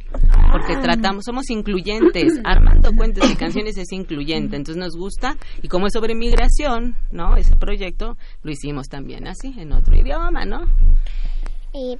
Porque 0.53 0.77
tratamos 0.83 1.25
somos 1.25 1.49
incluyentes. 1.51 2.33
Armando 2.45 2.93
cuentos 2.95 3.31
y 3.31 3.35
canciones 3.37 3.77
es 3.79 3.91
incluyente 3.93 4.57
entonces 4.57 4.77
nos 4.83 4.95
gusta. 4.97 5.37
Y 5.63 5.69
como 5.69 5.87
es 5.87 5.93
sobre 5.95 6.15
migración 6.15 6.97
no 7.11 7.37
ese 7.37 7.57
proyecto 7.57 8.17
lo 8.43 8.51
hicimos 8.53 8.89
también 8.89 9.27
así 9.27 9.55
en 9.59 9.73
otro 9.73 9.97
idioma 9.97 10.45
no 10.45 10.67
¿Y 11.73 11.99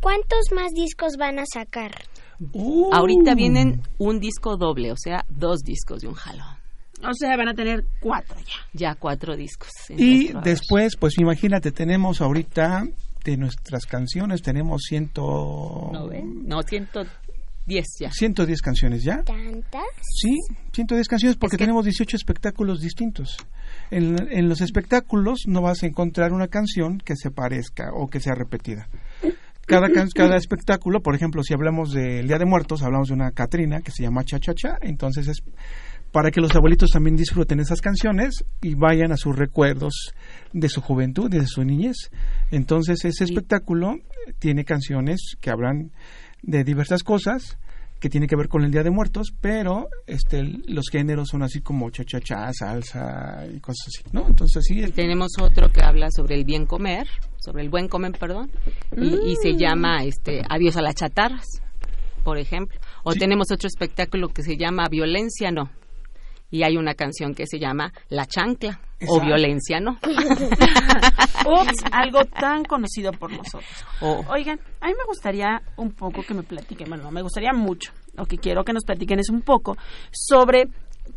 cuántos 0.00 0.40
más 0.54 0.72
discos 0.72 1.14
van 1.18 1.38
a 1.38 1.44
sacar? 1.52 1.92
Uh. 2.52 2.92
ahorita 2.94 3.34
vienen 3.34 3.82
un 3.98 4.18
disco 4.18 4.56
doble 4.56 4.92
o 4.92 4.96
sea 4.96 5.24
dos 5.28 5.60
discos 5.60 6.00
de 6.00 6.08
un 6.08 6.14
jalón. 6.14 6.46
O 7.02 7.14
sea, 7.14 7.34
van 7.36 7.48
a 7.48 7.54
tener 7.54 7.84
cuatro 8.00 8.36
ya. 8.40 8.88
ya 8.90 8.94
cuatro 8.94 9.34
discos 9.34 9.70
Y 9.88 10.32
después, 10.44 10.96
pues 10.98 11.18
imagínate, 11.18 11.72
tenemos 11.72 12.20
ahorita 12.20 12.84
de 13.24 13.36
nuestras 13.36 13.86
canciones, 13.86 14.42
tenemos 14.42 14.82
ciento... 14.88 15.90
no 15.92 16.08
ven 16.08 16.46
no 16.46 16.62
110 16.62 17.86
ya 18.00 18.10
110 18.10 18.62
canciones 18.62 19.04
ya. 19.04 19.22
¿Tantas? 19.22 19.82
Sí, 20.02 20.36
110 20.72 21.06
canciones 21.08 21.36
porque 21.36 21.56
tenemos 21.56 21.84
18 21.84 22.16
espectáculos 22.16 22.80
distintos. 22.80 23.36
En, 23.90 24.16
en 24.30 24.48
los 24.48 24.60
espectáculos 24.60 25.40
no 25.46 25.62
vas 25.62 25.82
a 25.82 25.86
encontrar 25.86 26.32
una 26.32 26.48
canción 26.48 26.98
que 26.98 27.14
se 27.16 27.30
parezca 27.30 27.90
o 27.94 28.08
que 28.08 28.20
sea 28.20 28.34
repetida. 28.34 28.88
Cada, 29.66 29.88
can- 29.90 30.08
cada 30.14 30.36
espectáculo, 30.36 31.00
por 31.00 31.14
ejemplo, 31.14 31.42
si 31.42 31.54
hablamos 31.54 31.92
del 31.92 32.26
Día 32.26 32.38
de 32.38 32.46
Muertos, 32.46 32.82
hablamos 32.82 33.08
de 33.08 33.14
una 33.14 33.30
Catrina 33.30 33.80
que 33.82 33.92
se 33.92 34.02
llama 34.02 34.24
Cha 34.24 34.40
Cha 34.40 34.52
Cha, 34.54 34.78
entonces 34.80 35.28
es 35.28 35.42
para 36.10 36.32
que 36.32 36.40
los 36.40 36.52
abuelitos 36.56 36.90
también 36.90 37.14
disfruten 37.14 37.60
esas 37.60 37.80
canciones 37.80 38.44
y 38.60 38.74
vayan 38.74 39.12
a 39.12 39.16
sus 39.16 39.36
recuerdos 39.36 40.12
de 40.52 40.68
su 40.68 40.80
juventud, 40.80 41.30
de 41.30 41.46
su 41.46 41.64
niñez. 41.64 42.10
Entonces 42.50 43.04
ese 43.04 43.24
espectáculo 43.24 43.96
tiene 44.38 44.64
canciones 44.64 45.36
que 45.40 45.50
hablan 45.50 45.92
de 46.42 46.64
diversas 46.64 47.02
cosas 47.02 47.58
que 48.00 48.08
tiene 48.08 48.26
que 48.26 48.34
ver 48.34 48.48
con 48.48 48.64
el 48.64 48.70
Día 48.70 48.82
de 48.82 48.90
Muertos, 48.90 49.34
pero 49.42 49.88
este 50.06 50.42
los 50.42 50.86
géneros 50.90 51.28
son 51.28 51.42
así 51.42 51.60
como 51.60 51.90
cha 51.90 52.02
cha 52.04 52.18
cha, 52.18 52.50
salsa 52.52 53.46
y 53.54 53.60
cosas 53.60 53.88
así, 53.88 54.02
¿no? 54.12 54.26
Entonces 54.26 54.64
tenemos 54.94 55.32
otro 55.38 55.68
que 55.68 55.82
habla 55.82 56.08
sobre 56.10 56.36
el 56.36 56.44
bien 56.44 56.64
comer, 56.64 57.06
sobre 57.38 57.62
el 57.62 57.68
buen 57.68 57.88
comer, 57.88 58.12
perdón, 58.18 58.50
y, 58.96 59.32
y 59.32 59.36
se 59.36 59.54
llama 59.54 60.02
este 60.02 60.42
Adiós 60.48 60.78
a 60.78 60.82
las 60.82 60.94
chatarras, 60.94 61.44
por 62.24 62.38
ejemplo. 62.38 62.80
O 63.04 63.12
tenemos 63.12 63.52
otro 63.52 63.68
espectáculo 63.68 64.28
que 64.28 64.42
se 64.42 64.56
llama 64.56 64.88
Violencia 64.88 65.50
no. 65.50 65.70
Y 66.50 66.62
hay 66.62 66.76
una 66.76 66.94
canción 66.94 67.34
que 67.34 67.46
se 67.46 67.58
llama 67.58 67.92
La 68.08 68.26
chancla 68.26 68.80
o. 69.08 69.20
Violencia 69.20 69.80
no. 69.80 69.98
Ups, 71.46 71.84
algo 71.92 72.24
tan 72.24 72.64
conocido 72.64 73.12
por 73.12 73.30
nosotros. 73.32 73.84
Oigan, 74.00 74.60
a 74.80 74.86
mí 74.86 74.92
me 74.92 75.04
gustaría 75.06 75.62
un 75.76 75.92
poco 75.92 76.22
que 76.22 76.34
me 76.34 76.42
platiquen, 76.42 76.88
bueno, 76.88 77.04
no, 77.04 77.10
me 77.10 77.22
gustaría 77.22 77.52
mucho, 77.52 77.92
lo 78.14 78.26
que 78.26 78.38
quiero 78.38 78.64
que 78.64 78.72
nos 78.72 78.84
platiquen 78.84 79.18
es 79.18 79.30
un 79.30 79.42
poco 79.42 79.76
sobre 80.10 80.68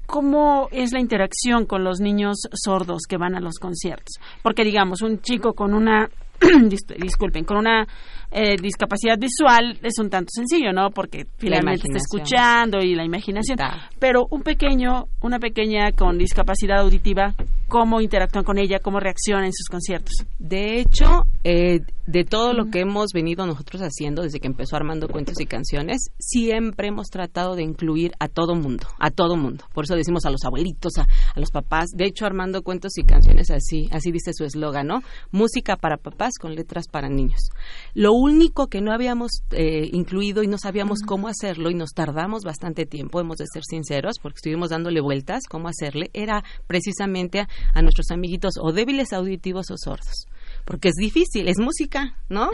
cómo 0.05 0.69
es 0.71 0.91
la 0.91 0.99
interacción 0.99 1.65
con 1.65 1.83
los 1.83 1.99
niños 1.99 2.37
sordos 2.53 3.03
que 3.07 3.17
van 3.17 3.35
a 3.35 3.39
los 3.39 3.59
conciertos. 3.59 4.15
Porque 4.41 4.63
digamos, 4.63 5.01
un 5.01 5.21
chico 5.21 5.53
con 5.53 5.73
una, 5.73 6.09
dis- 6.69 6.95
disculpen, 6.99 7.43
con 7.45 7.57
una 7.57 7.85
eh, 8.31 8.55
discapacidad 8.61 9.17
visual 9.17 9.77
es 9.83 9.99
un 9.99 10.09
tanto 10.09 10.29
sencillo, 10.31 10.71
¿no? 10.73 10.89
Porque 10.89 11.25
finalmente 11.37 11.83
está 11.87 11.97
escuchando 11.97 12.79
y 12.81 12.95
la 12.95 13.05
imaginación. 13.05 13.59
Está. 13.59 13.89
Pero 13.99 14.25
un 14.31 14.41
pequeño, 14.41 15.05
una 15.21 15.39
pequeña 15.39 15.91
con 15.91 16.17
discapacidad 16.17 16.79
auditiva, 16.79 17.35
¿cómo 17.67 18.01
interactúan 18.01 18.43
con 18.43 18.57
ella? 18.57 18.79
¿Cómo 18.79 18.99
reacciona 18.99 19.45
en 19.45 19.53
sus 19.53 19.67
conciertos? 19.67 20.13
De 20.39 20.79
hecho, 20.79 21.23
eh, 21.43 21.79
de 22.07 22.23
todo 22.25 22.53
lo 22.53 22.65
que 22.65 22.81
hemos 22.81 23.07
venido 23.13 23.45
nosotros 23.45 23.81
haciendo 23.81 24.23
desde 24.23 24.39
que 24.39 24.47
empezó 24.47 24.75
Armando 24.75 25.07
Cuentos 25.07 25.39
y 25.39 25.45
Canciones, 25.45 26.07
siempre 26.19 26.87
hemos 26.87 27.07
tratado 27.07 27.55
de 27.55 27.63
incluir 27.63 28.11
a 28.19 28.27
todo 28.27 28.55
mundo, 28.55 28.87
a 28.99 29.09
todo 29.11 29.35
mundo. 29.37 29.65
Por 29.73 29.85
eso 29.85 29.95
decimos 29.95 30.25
a 30.25 30.31
los 30.31 30.43
abuelitos, 30.43 30.97
a, 30.97 31.03
a 31.03 31.39
los 31.39 31.51
papás. 31.51 31.91
De 31.95 32.05
hecho, 32.05 32.25
Armando 32.25 32.61
Cuentos 32.63 32.97
y 32.97 33.03
Canciones 33.03 33.51
así, 33.51 33.87
así 33.91 34.11
dice 34.11 34.33
su 34.33 34.43
eslogan, 34.43 34.87
¿no? 34.87 35.01
Música 35.31 35.75
para 35.77 35.97
papás 35.97 36.32
con 36.39 36.55
letras 36.55 36.87
para 36.87 37.09
niños. 37.09 37.49
Lo 37.93 38.13
único 38.13 38.67
que 38.67 38.81
no 38.81 38.91
habíamos 38.91 39.43
eh, 39.51 39.89
incluido 39.91 40.43
y 40.43 40.47
no 40.47 40.57
sabíamos 40.57 40.99
cómo 41.05 41.27
hacerlo 41.27 41.69
y 41.69 41.75
nos 41.75 41.91
tardamos 41.91 42.43
bastante 42.43 42.85
tiempo, 42.85 43.19
hemos 43.19 43.37
de 43.37 43.45
ser 43.51 43.63
sinceros, 43.63 44.15
porque 44.21 44.37
estuvimos 44.37 44.69
dándole 44.69 45.01
vueltas 45.01 45.43
cómo 45.49 45.67
hacerle, 45.67 46.09
era 46.13 46.43
precisamente 46.67 47.39
a, 47.39 47.47
a 47.73 47.81
nuestros 47.81 48.11
amiguitos 48.11 48.55
o 48.61 48.71
débiles 48.71 49.13
auditivos 49.13 49.71
o 49.71 49.75
sordos 49.77 50.27
porque 50.65 50.89
es 50.89 50.95
difícil, 50.95 51.47
es 51.47 51.59
música, 51.59 52.15
¿no? 52.29 52.49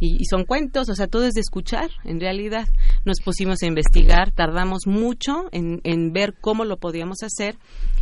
y, 0.00 0.16
y 0.20 0.24
son 0.24 0.44
cuentos, 0.44 0.88
o 0.88 0.94
sea, 0.94 1.06
todo 1.06 1.24
es 1.24 1.34
de 1.34 1.40
escuchar, 1.40 1.90
en 2.04 2.20
realidad. 2.20 2.68
Nos 3.04 3.20
pusimos 3.20 3.62
a 3.62 3.66
investigar, 3.66 4.32
tardamos 4.32 4.86
mucho 4.86 5.44
en, 5.52 5.80
en 5.84 6.12
ver 6.12 6.34
cómo 6.40 6.64
lo 6.64 6.78
podíamos 6.78 7.22
hacer 7.22 7.56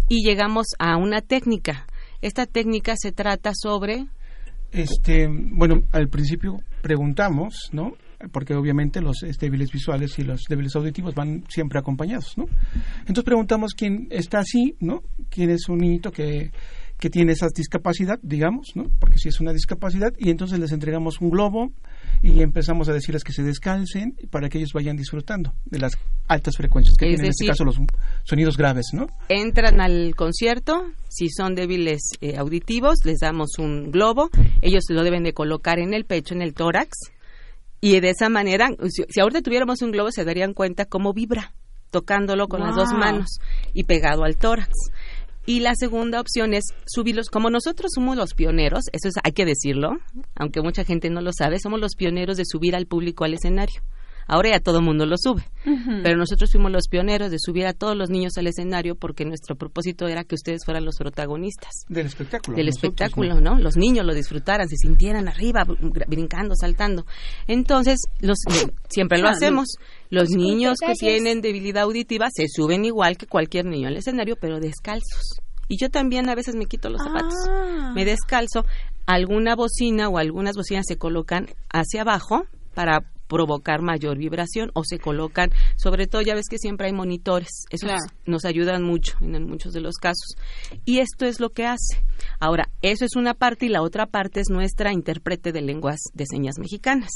y 0.08 0.24
llegamos 0.26 0.68
a 0.78 0.96
una 0.96 1.20
técnica. 1.20 1.86
Esta 2.22 2.46
técnica 2.46 2.94
se 2.96 3.12
trata 3.12 3.52
sobre 3.54 4.06
Este, 4.72 5.28
bueno, 5.28 5.82
al 5.92 6.08
principio 6.08 6.58
preguntamos, 6.80 7.68
¿no? 7.72 7.92
Porque 8.32 8.54
obviamente 8.54 9.00
los 9.00 9.18
débiles 9.38 9.70
visuales 9.70 10.18
y 10.18 10.22
los 10.22 10.42
débiles 10.48 10.74
auditivos 10.76 11.14
van 11.14 11.44
siempre 11.48 11.78
acompañados, 11.78 12.38
¿no? 12.38 12.46
Entonces 13.00 13.24
preguntamos 13.24 13.74
quién 13.74 14.06
está 14.10 14.38
así, 14.38 14.74
¿no? 14.80 15.02
¿Quién 15.28 15.50
es 15.50 15.68
un 15.68 15.78
niñito 15.78 16.10
que, 16.10 16.50
que 17.02 17.10
tiene 17.10 17.32
esa 17.32 17.48
discapacidad, 17.48 18.20
digamos, 18.22 18.76
¿no? 18.76 18.84
Porque 19.00 19.18
si 19.18 19.28
es 19.28 19.40
una 19.40 19.52
discapacidad, 19.52 20.12
y 20.18 20.30
entonces 20.30 20.60
les 20.60 20.70
entregamos 20.70 21.20
un 21.20 21.30
globo 21.30 21.72
y 22.22 22.42
empezamos 22.42 22.88
a 22.88 22.92
decirles 22.92 23.24
que 23.24 23.32
se 23.32 23.42
descansen 23.42 24.14
para 24.30 24.48
que 24.48 24.58
ellos 24.58 24.70
vayan 24.72 24.96
disfrutando 24.96 25.52
de 25.64 25.80
las 25.80 25.98
altas 26.28 26.56
frecuencias 26.56 26.96
que 26.96 27.06
Es 27.06 27.16
tienen 27.16 27.24
en 27.24 27.30
este 27.30 27.46
caso 27.48 27.64
los 27.64 27.80
sonidos 28.22 28.56
graves, 28.56 28.90
¿no? 28.92 29.08
entran 29.28 29.80
al 29.80 30.14
concierto, 30.14 30.92
si 31.08 31.28
son 31.28 31.56
débiles 31.56 32.02
eh, 32.20 32.36
auditivos, 32.36 33.04
les 33.04 33.18
damos 33.18 33.58
un 33.58 33.90
globo, 33.90 34.30
ellos 34.60 34.84
lo 34.88 35.02
deben 35.02 35.24
de 35.24 35.32
colocar 35.32 35.80
en 35.80 35.94
el 35.94 36.04
pecho, 36.04 36.34
en 36.34 36.42
el 36.42 36.54
tórax, 36.54 37.10
y 37.80 37.98
de 37.98 38.10
esa 38.10 38.28
manera, 38.28 38.68
si, 38.90 39.02
si 39.08 39.20
ahorita 39.20 39.42
tuviéramos 39.42 39.82
un 39.82 39.90
globo, 39.90 40.12
se 40.12 40.24
darían 40.24 40.54
cuenta 40.54 40.84
cómo 40.84 41.12
vibra, 41.12 41.52
tocándolo 41.90 42.46
con 42.46 42.60
las 42.60 42.76
dos 42.76 42.92
manos 42.92 43.40
y 43.74 43.84
pegado 43.84 44.22
al 44.22 44.36
tórax. 44.36 44.70
Y 45.44 45.60
la 45.60 45.74
segunda 45.74 46.20
opción 46.20 46.54
es 46.54 46.64
subirlos, 46.86 47.28
como 47.28 47.50
nosotros 47.50 47.90
somos 47.94 48.16
los 48.16 48.34
pioneros, 48.34 48.84
eso 48.92 49.08
es, 49.08 49.14
hay 49.24 49.32
que 49.32 49.44
decirlo, 49.44 49.98
aunque 50.36 50.62
mucha 50.62 50.84
gente 50.84 51.10
no 51.10 51.20
lo 51.20 51.32
sabe, 51.32 51.58
somos 51.58 51.80
los 51.80 51.96
pioneros 51.96 52.36
de 52.36 52.44
subir 52.46 52.76
al 52.76 52.86
público 52.86 53.24
al 53.24 53.34
escenario. 53.34 53.82
Ahora 54.34 54.48
ya 54.50 54.60
todo 54.60 54.78
el 54.78 54.84
mundo 54.84 55.04
lo 55.04 55.16
sube. 55.18 55.42
Pero 56.02 56.16
nosotros 56.16 56.50
fuimos 56.50 56.72
los 56.72 56.88
pioneros 56.88 57.30
de 57.30 57.36
subir 57.38 57.66
a 57.66 57.74
todos 57.74 57.94
los 57.96 58.08
niños 58.08 58.32
al 58.38 58.46
escenario 58.46 58.94
porque 58.94 59.26
nuestro 59.26 59.56
propósito 59.56 60.08
era 60.08 60.24
que 60.24 60.34
ustedes 60.36 60.64
fueran 60.64 60.86
los 60.86 60.96
protagonistas 60.96 61.70
Del 61.88 62.06
espectáculo. 62.06 62.56
del 62.56 62.66
nosotros, 62.66 62.92
espectáculo, 62.94 63.40
¿no? 63.42 63.58
Los 63.58 63.76
niños 63.76 64.06
lo 64.06 64.14
disfrutaran, 64.14 64.68
se 64.68 64.76
sintieran 64.76 65.28
arriba, 65.28 65.64
br- 65.66 66.06
brincando, 66.08 66.54
saltando. 66.56 67.04
Entonces, 67.46 67.98
los, 68.20 68.38
eh, 68.50 68.72
siempre 68.88 69.18
lo 69.18 69.28
hacemos. 69.28 69.68
Los 70.08 70.30
niños 70.30 70.78
que 70.84 70.94
tienen 70.94 71.42
debilidad 71.42 71.82
auditiva 71.82 72.28
se 72.34 72.46
suben 72.48 72.84
igual 72.86 73.16
que 73.18 73.26
cualquier 73.26 73.66
niño 73.66 73.88
al 73.88 73.96
escenario, 73.98 74.36
pero 74.40 74.60
descalzos. 74.60 75.40
Y 75.68 75.76
yo 75.78 75.90
también 75.90 76.28
a 76.30 76.34
veces 76.34 76.54
me 76.54 76.64
quito 76.66 76.88
los 76.88 77.02
zapatos, 77.02 77.34
Ah. 77.50 77.92
me 77.94 78.04
descalzo. 78.06 78.64
Alguna 79.06 79.56
bocina 79.56 80.08
o 80.08 80.16
algunas 80.18 80.56
bocinas 80.56 80.84
se 80.88 80.96
colocan 80.96 81.48
hacia 81.72 82.02
abajo 82.02 82.44
para 82.74 83.00
provocar 83.28 83.80
mayor 83.82 84.18
vibración 84.18 84.70
o 84.74 84.84
se 84.84 84.98
colocan, 84.98 85.50
sobre 85.76 86.06
todo 86.06 86.22
ya 86.22 86.34
ves 86.34 86.46
que 86.50 86.58
siempre 86.58 86.86
hay 86.88 86.92
monitores, 86.92 87.48
eso 87.70 87.86
Claro. 87.86 88.00
nos 88.26 88.44
ayudan 88.44 88.82
mucho 88.82 89.16
en, 89.20 89.34
en 89.34 89.46
muchos 89.48 89.72
de 89.72 89.80
los 89.80 89.94
casos. 89.96 90.36
Y 90.84 90.98
esto 90.98 91.24
es 91.26 91.40
lo 91.40 91.50
que 91.50 91.66
hace. 91.66 92.02
Ahora, 92.38 92.68
eso 92.82 93.04
es 93.04 93.16
una 93.16 93.34
parte 93.34 93.66
y 93.66 93.68
la 93.68 93.82
otra 93.82 94.06
parte 94.06 94.40
es 94.40 94.48
nuestra 94.50 94.92
intérprete 94.92 95.52
de 95.52 95.62
lenguas 95.62 95.98
de 96.14 96.24
señas 96.26 96.58
mexicanas 96.58 97.10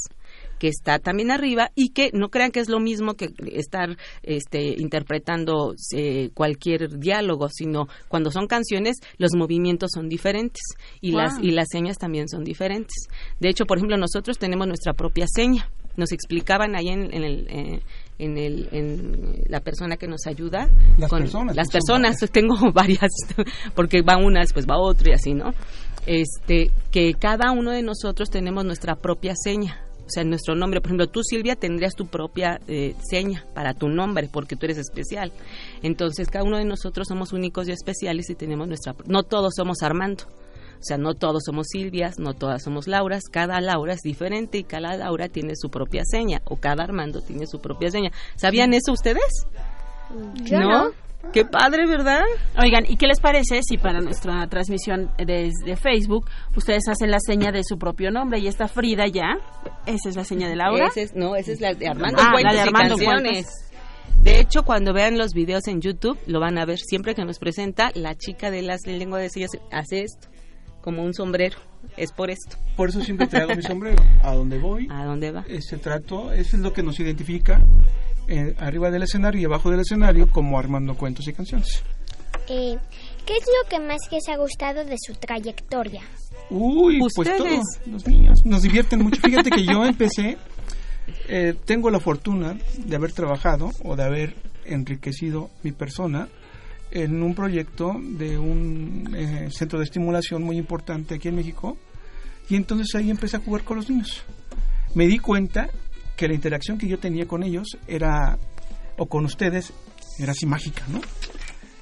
que 0.59 0.67
está 0.67 0.97
también 0.99 1.29
arriba 1.31 1.69
y 1.75 1.89
que 1.89 2.09
no 2.13 2.29
crean 2.29 2.51
que 2.51 2.59
es 2.59 2.67
lo 2.67 2.79
mismo 2.79 3.13
que 3.13 3.29
estar 3.53 3.95
este, 4.23 4.73
interpretando 4.79 5.73
eh, 5.95 6.31
cualquier 6.33 6.97
diálogo, 6.99 7.47
sino 7.49 7.87
cuando 8.07 8.31
son 8.31 8.47
canciones 8.47 8.97
los 9.17 9.31
movimientos 9.35 9.91
son 9.93 10.09
diferentes 10.09 10.61
y 10.99 11.11
Wow. 11.11 11.21
las 11.21 11.39
y 11.41 11.51
las 11.51 11.67
señas 11.71 11.97
también 11.97 12.27
son 12.27 12.43
diferentes. 12.43 13.07
De 13.39 13.49
hecho, 13.49 13.65
por 13.65 13.77
ejemplo, 13.77 13.97
nosotros 13.97 14.37
tenemos 14.37 14.67
nuestra 14.67 14.93
propia 14.93 15.25
seña. 15.33 15.69
Nos 15.97 16.11
explicaban 16.11 16.75
ahí 16.75 16.87
en, 16.87 17.13
en 17.13 17.23
el 17.23 17.47
eh, 17.49 17.81
en, 18.19 18.37
el, 18.37 18.67
en 18.71 19.43
la 19.47 19.59
persona 19.59 19.97
que 19.97 20.07
nos 20.07 20.25
ayuda 20.25 20.69
Las 20.97 21.11
personas, 21.11 21.55
las 21.55 21.69
personas 21.69 22.17
tengo 22.31 22.55
varias 22.73 23.11
porque 23.75 24.01
va 24.01 24.17
una 24.17 24.39
después 24.39 24.65
va 24.65 24.79
otra 24.79 25.11
y 25.11 25.13
así 25.13 25.33
no 25.33 25.53
este 26.07 26.71
que 26.91 27.13
cada 27.13 27.51
uno 27.51 27.71
de 27.71 27.83
nosotros 27.83 28.29
tenemos 28.31 28.65
nuestra 28.65 28.95
propia 28.95 29.33
seña 29.35 29.81
o 30.07 30.09
sea, 30.09 30.23
nuestro 30.23 30.55
nombre, 30.55 30.79
por 30.79 30.87
ejemplo, 30.87 31.07
tú 31.07 31.21
Silvia 31.21 31.57
tendrías 31.57 31.93
tu 31.93 32.07
propia 32.07 32.61
eh, 32.69 32.95
seña 33.09 33.43
para 33.53 33.73
tu 33.73 33.89
nombre 33.89 34.29
porque 34.31 34.55
tú 34.55 34.65
eres 34.65 34.77
especial. 34.77 35.33
Entonces, 35.83 36.29
cada 36.29 36.45
uno 36.45 36.57
de 36.57 36.63
nosotros 36.63 37.09
somos 37.09 37.33
únicos 37.33 37.67
y 37.67 37.73
especiales 37.73 38.29
y 38.29 38.35
tenemos 38.35 38.69
nuestra... 38.69 38.95
No 39.05 39.23
todos 39.23 39.53
somos 39.57 39.81
Armando. 39.81 40.23
O 40.79 40.83
sea, 40.83 40.97
no 40.97 41.13
todos 41.15 41.43
somos 41.45 41.67
Silvias, 41.69 42.19
no 42.19 42.33
todas 42.33 42.63
somos 42.63 42.87
Lauras. 42.87 43.23
Cada 43.31 43.59
Laura 43.61 43.93
es 43.93 44.01
diferente 44.01 44.57
y 44.57 44.63
cada 44.63 44.95
Laura 44.95 45.27
tiene 45.27 45.53
su 45.55 45.69
propia 45.69 46.03
seña 46.05 46.41
o 46.45 46.57
cada 46.57 46.83
Armando 46.83 47.21
tiene 47.21 47.47
su 47.47 47.59
propia 47.59 47.89
seña. 47.91 48.11
¿Sabían 48.35 48.73
eso 48.73 48.91
ustedes? 48.93 49.45
Yo 50.43 50.59
no. 50.59 50.91
Qué 51.33 51.43
padre, 51.43 51.85
¿verdad? 51.87 52.21
Oigan, 52.57 52.85
¿y 52.87 52.95
qué 52.95 53.07
les 53.07 53.19
parece 53.19 53.61
si 53.63 53.77
para 53.77 53.99
nuestra 53.99 54.47
transmisión 54.47 55.11
desde 55.17 55.75
Facebook 55.75 56.29
ustedes 56.55 56.87
hacen 56.87 57.11
la 57.11 57.19
seña 57.19 57.51
de 57.51 57.63
su 57.65 57.77
propio 57.77 58.11
nombre? 58.11 58.39
Y 58.39 58.47
está 58.47 58.67
Frida 58.69 59.07
ya. 59.07 59.37
Esa 59.85 60.09
es 60.09 60.15
la 60.15 60.23
seña 60.23 60.47
de 60.47 60.55
Laura. 60.55 60.87
Ese 60.87 61.01
es- 61.01 61.15
no, 61.15 61.35
esa 61.35 61.51
es 61.51 61.59
la 61.59 61.73
de 61.73 61.87
Armando 61.87 62.21
Ah, 62.21 62.29
Cuentos 62.31 62.43
la 62.43 62.51
de 62.51 62.57
y 62.57 62.61
Armando 62.69 62.95
Canciones. 62.95 63.47
De 64.21 64.39
hecho, 64.39 64.63
cuando 64.63 64.93
vean 64.93 65.17
los 65.17 65.33
videos 65.33 65.67
en 65.67 65.81
YouTube, 65.81 66.17
lo 66.27 66.39
van 66.39 66.57
a 66.57 66.65
ver 66.65 66.77
siempre 66.79 67.13
que 67.13 67.25
nos 67.25 67.39
presenta, 67.39 67.91
la 67.93 68.15
chica 68.15 68.49
de 68.49 68.61
las 68.61 68.81
de 68.81 68.97
lengua 68.97 69.19
de 69.19 69.29
señas 69.29 69.51
hace 69.71 70.03
esto, 70.03 70.27
como 70.87 71.03
un 71.03 71.13
sombrero. 71.13 71.57
Es 71.97 72.13
por 72.13 72.29
esto. 72.31 72.55
Por 72.77 72.87
eso 72.87 73.01
siempre 73.01 73.27
traigo 73.27 73.53
mi 73.53 73.61
sombrero. 73.61 74.01
A 74.23 74.33
donde 74.33 74.57
voy, 74.57 74.87
¿A 74.89 75.03
dónde 75.03 75.31
va? 75.31 75.43
este 75.49 75.75
trato, 75.75 76.31
eso 76.31 76.55
es 76.55 76.63
lo 76.63 76.71
que 76.71 76.81
nos 76.81 76.97
identifica 77.01 77.61
eh, 78.29 78.55
arriba 78.57 78.89
del 78.89 79.03
escenario 79.03 79.41
y 79.41 79.43
abajo 79.43 79.69
del 79.69 79.81
escenario 79.81 80.31
como 80.31 80.57
Armando 80.57 80.95
Cuentos 80.95 81.27
y 81.27 81.33
Canciones. 81.33 81.83
Eh, 82.47 82.77
¿Qué 83.25 83.33
es 83.35 83.43
lo 83.45 83.69
que 83.69 83.79
más 83.85 83.97
les 84.13 84.29
ha 84.29 84.37
gustado 84.37 84.85
de 84.85 84.95
su 84.97 85.13
trayectoria? 85.15 86.03
Uy, 86.49 86.99
pues 86.99 87.17
Ustedes. 87.17 87.37
todo, 87.37 87.91
los 87.91 88.07
niños 88.07 88.39
nos 88.45 88.61
divierten 88.61 89.03
mucho. 89.03 89.19
Fíjate 89.21 89.49
que 89.49 89.65
yo 89.65 89.83
empecé, 89.83 90.37
eh, 91.27 91.53
tengo 91.65 91.89
la 91.89 91.99
fortuna 91.99 92.57
de 92.77 92.95
haber 92.95 93.11
trabajado 93.11 93.71
o 93.83 93.97
de 93.97 94.03
haber 94.03 94.35
enriquecido 94.63 95.49
mi 95.63 95.73
persona 95.73 96.29
en 96.91 97.21
un 97.21 97.33
proyecto 97.35 97.93
de 98.01 98.37
un 98.37 99.13
eh, 99.15 99.49
centro 99.51 99.79
de 99.79 99.85
estimulación 99.85 100.43
muy 100.43 100.57
importante 100.57 101.15
aquí 101.15 101.27
en 101.27 101.35
México 101.35 101.77
y 102.49 102.55
entonces 102.55 102.95
ahí 102.95 103.09
empecé 103.09 103.37
a 103.37 103.39
jugar 103.41 103.63
con 103.63 103.77
los 103.77 103.89
niños. 103.89 104.23
Me 104.95 105.05
di 105.07 105.19
cuenta 105.19 105.69
que 106.15 106.27
la 106.27 106.33
interacción 106.33 106.77
que 106.77 106.87
yo 106.87 106.97
tenía 106.97 107.27
con 107.27 107.43
ellos 107.43 107.77
era, 107.87 108.37
o 108.97 109.05
con 109.05 109.25
ustedes, 109.25 109.73
era 110.17 110.31
así 110.31 110.45
mágica, 110.45 110.83
¿no? 110.87 111.01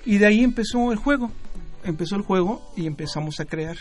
Y 0.05 0.17
de 0.17 0.25
ahí 0.25 0.43
empezó 0.43 0.91
el 0.91 0.97
juego, 0.97 1.31
empezó 1.83 2.15
el 2.15 2.23
juego 2.23 2.61
y 2.75 2.87
empezamos 2.87 3.39
a 3.39 3.45
crear. 3.45 3.77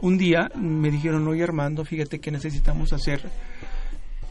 Un 0.00 0.18
día 0.18 0.50
me 0.56 0.90
dijeron, 0.90 1.28
oye 1.28 1.44
Armando, 1.44 1.84
fíjate 1.84 2.18
que 2.18 2.30
necesitamos 2.30 2.92
hacer 2.92 3.30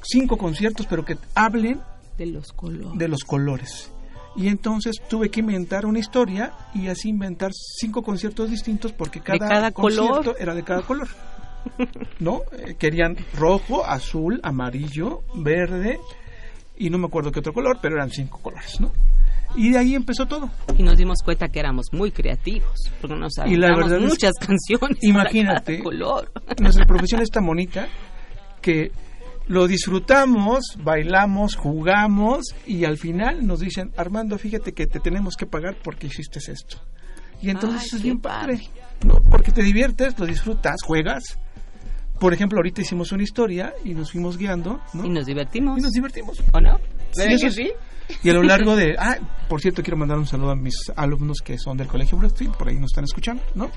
cinco 0.03 0.37
conciertos, 0.37 0.87
pero 0.87 1.05
que 1.05 1.17
hablen 1.35 1.79
De 2.17 2.25
los 2.25 2.51
colores. 2.51 2.97
de 2.97 3.07
los 3.07 3.23
colores. 3.23 3.91
Y 4.35 4.47
entonces 4.47 4.95
tuve 5.09 5.29
que 5.29 5.41
inventar 5.41 5.85
una 5.85 5.99
historia 5.99 6.53
y 6.73 6.87
así 6.87 7.09
inventar 7.09 7.51
cinco 7.53 8.01
conciertos 8.01 8.49
distintos 8.49 8.93
porque 8.93 9.19
cada, 9.19 9.39
cada 9.39 9.71
color. 9.71 10.07
concierto 10.07 10.37
era 10.39 10.55
de 10.55 10.63
cada 10.63 10.81
color. 10.83 11.07
¿No? 12.19 12.41
Eh, 12.53 12.75
querían 12.77 13.15
rojo, 13.37 13.85
azul, 13.85 14.39
amarillo, 14.43 15.21
verde 15.35 15.99
y 16.77 16.89
no 16.89 16.97
me 16.97 17.05
acuerdo 17.07 17.31
qué 17.31 17.39
otro 17.39 17.53
color, 17.53 17.77
pero 17.81 17.95
eran 17.95 18.09
cinco 18.09 18.39
colores, 18.41 18.79
¿no? 18.81 18.91
Y 19.55 19.69
de 19.71 19.77
ahí 19.77 19.93
empezó 19.95 20.25
todo. 20.25 20.49
Y 20.77 20.81
nos 20.83 20.97
dimos 20.97 21.17
cuenta 21.23 21.49
que 21.49 21.59
éramos 21.59 21.87
muy 21.91 22.09
creativos, 22.11 22.89
porque 23.01 23.15
nos 23.17 23.33
Y 23.45 23.57
la 23.57 23.75
verdad 23.75 23.97
es- 24.01 24.09
muchas 24.09 24.31
canciones. 24.39 24.97
para 24.97 25.09
Imagínate. 25.29 25.73
cada 25.77 25.83
color. 25.83 26.31
Nuestra 26.59 26.85
profesión 26.85 27.21
es 27.21 27.29
tan 27.29 27.45
bonita 27.45 27.87
que 28.61 28.91
lo 29.51 29.67
disfrutamos, 29.67 30.77
bailamos, 30.81 31.57
jugamos 31.57 32.55
y 32.65 32.85
al 32.85 32.97
final 32.97 33.45
nos 33.45 33.59
dicen, 33.59 33.91
Armando, 33.97 34.37
fíjate 34.37 34.71
que 34.71 34.87
te 34.87 35.01
tenemos 35.01 35.35
que 35.35 35.45
pagar 35.45 35.75
porque 35.83 36.07
hiciste 36.07 36.39
esto. 36.39 36.77
Y 37.41 37.49
entonces 37.49 37.81
Ay, 37.91 37.97
es 37.97 38.03
bien 38.03 38.21
padre, 38.21 38.61
¿no? 39.05 39.15
Porque 39.29 39.51
te 39.51 39.61
diviertes, 39.61 40.17
lo 40.17 40.25
disfrutas, 40.25 40.81
juegas. 40.83 41.37
Por 42.17 42.33
ejemplo, 42.33 42.59
ahorita 42.59 42.79
hicimos 42.79 43.11
una 43.11 43.23
historia 43.23 43.73
y 43.83 43.93
nos 43.93 44.13
fuimos 44.13 44.37
guiando, 44.37 44.79
¿no? 44.93 45.05
Y 45.05 45.09
nos 45.09 45.25
divertimos. 45.25 45.77
Y 45.79 45.81
nos 45.81 45.91
divertimos. 45.91 46.41
¿O 46.53 46.61
no? 46.61 46.77
Sí, 47.11 47.19
¿Verdad 47.19 47.33
eso 47.33 47.49
sí? 47.49 47.73
Y 48.23 48.29
a 48.29 48.33
lo 48.33 48.43
largo 48.43 48.77
de... 48.77 48.95
Ah, 48.99 49.17
por 49.49 49.59
cierto, 49.59 49.83
quiero 49.83 49.97
mandar 49.97 50.17
un 50.17 50.27
saludo 50.27 50.51
a 50.51 50.55
mis 50.55 50.75
alumnos 50.95 51.39
que 51.43 51.57
son 51.57 51.75
del 51.75 51.87
Colegio 51.87 52.17
Brookfield, 52.17 52.55
por 52.55 52.69
ahí 52.69 52.75
nos 52.75 52.91
están 52.91 53.03
escuchando, 53.03 53.43
¿no? 53.55 53.69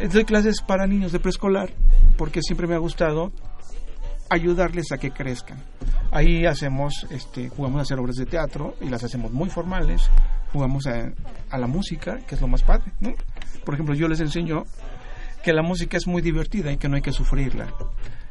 Eh, 0.00 0.08
Doy 0.08 0.24
clases 0.24 0.62
para 0.62 0.88
niños 0.88 1.12
de 1.12 1.20
preescolar 1.20 1.72
porque 2.16 2.40
siempre 2.42 2.66
me 2.66 2.74
ha 2.74 2.78
gustado 2.78 3.30
ayudarles 4.30 4.92
a 4.92 4.98
que 4.98 5.10
crezcan. 5.10 5.58
Ahí 6.10 6.46
hacemos, 6.46 7.06
este, 7.10 7.48
jugamos 7.48 7.80
a 7.80 7.82
hacer 7.82 7.98
obras 7.98 8.16
de 8.16 8.26
teatro 8.26 8.74
y 8.80 8.88
las 8.88 9.02
hacemos 9.04 9.32
muy 9.32 9.50
formales, 9.50 10.10
jugamos 10.52 10.86
a, 10.86 11.12
a 11.50 11.58
la 11.58 11.66
música, 11.66 12.18
que 12.26 12.34
es 12.34 12.40
lo 12.40 12.48
más 12.48 12.62
padre, 12.62 12.92
¿no? 13.00 13.12
Por 13.64 13.74
ejemplo, 13.74 13.94
yo 13.94 14.08
les 14.08 14.20
enseño 14.20 14.64
que 15.42 15.52
la 15.52 15.62
música 15.62 15.96
es 15.96 16.06
muy 16.06 16.22
divertida 16.22 16.72
y 16.72 16.76
que 16.76 16.88
no 16.88 16.96
hay 16.96 17.02
que 17.02 17.12
sufrirla. 17.12 17.68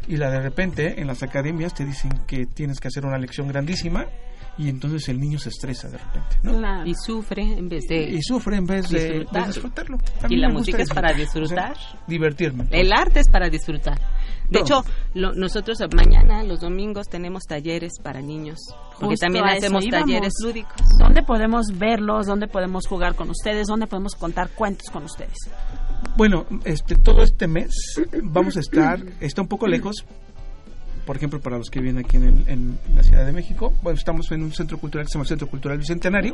Y 0.08 0.18
la 0.18 0.30
de 0.30 0.42
repente 0.42 1.00
en 1.00 1.08
las 1.08 1.24
academias 1.24 1.74
te 1.74 1.86
dicen 1.86 2.12
que 2.28 2.46
tienes 2.46 2.80
que 2.80 2.90
hacer 2.90 3.06
una 3.06 3.18
lección 3.18 3.48
grandísima 3.48 4.06
y 4.58 4.70
entonces 4.70 5.10
el 5.10 5.20
niño 5.20 5.40
se 5.40 5.50
estresa 5.50 5.90
de 5.90 5.98
repente, 5.98 6.38
¿no? 6.44 6.86
Y 6.86 6.94
sufre 6.94 7.42
en 7.42 7.68
vez 7.68 7.86
de 7.88 8.10
Y 8.10 8.22
sufre 8.22 8.58
en 8.58 8.66
vez 8.66 8.90
de 8.90 9.26
de 9.32 9.44
disfrutarlo. 9.48 9.98
A 10.22 10.28
Y 10.30 10.38
la 10.38 10.50
música 10.50 10.82
es 10.82 10.90
para 10.90 11.14
disfrutar. 11.14 11.72
disfrutar. 11.72 11.72
O 11.72 11.76
sea, 11.76 12.06
divertirme. 12.08 12.66
El 12.72 12.94
arte 12.94 13.20
es 13.20 13.30
para 13.30 13.50
disfrutar. 13.50 14.00
De 14.50 14.60
hecho, 14.60 14.84
lo- 15.14 15.34
nosotros 15.34 15.78
mañana, 15.96 16.44
los 16.44 16.60
domingos, 16.62 17.08
tenemos 17.08 17.44
talleres 17.44 17.94
para 18.02 18.22
niños. 18.22 18.58
Porque 19.00 19.08
Justo 19.16 19.26
también 19.26 19.46
hacemos 19.46 19.84
íbamos. 19.86 20.06
talleres 20.08 20.34
lúdicos. 20.44 20.82
¿Dónde 21.00 21.24
podemos 21.24 21.68
verlos? 21.78 22.28
¿Dónde 22.28 22.48
podemos 22.48 22.88
jugar 22.88 23.16
con 23.16 23.30
ustedes? 23.30 23.68
¿Dónde 23.68 23.88
podemos 23.88 24.14
contar 24.16 24.50
cuentos 24.50 24.90
con 24.90 25.04
ustedes? 25.04 25.38
Bueno, 26.18 26.46
este 26.64 26.96
todo 26.96 27.24
este 27.24 27.48
mes 27.48 27.70
vamos 28.24 28.56
a 28.58 28.60
estar, 28.60 29.00
está 29.20 29.42
un 29.42 29.48
poco 29.48 29.68
lejos, 29.68 30.06
por 31.06 31.18
ejemplo, 31.18 31.40
para 31.40 31.58
los 31.58 31.70
que 31.70 31.80
viven 31.82 32.00
aquí 32.00 32.18
en, 32.18 32.24
el- 32.24 32.50
en 32.50 32.80
la 32.96 33.04
Ciudad 33.04 33.26
de 33.26 33.32
México, 33.32 33.74
bueno, 33.84 33.98
estamos 33.98 34.32
en 34.32 34.42
un 34.44 34.52
centro 34.54 34.78
cultural 34.80 35.06
que 35.06 35.12
se 35.12 35.18
llama 35.18 35.26
Centro 35.28 35.48
Cultural 35.48 35.78
Bicentenario. 35.78 36.34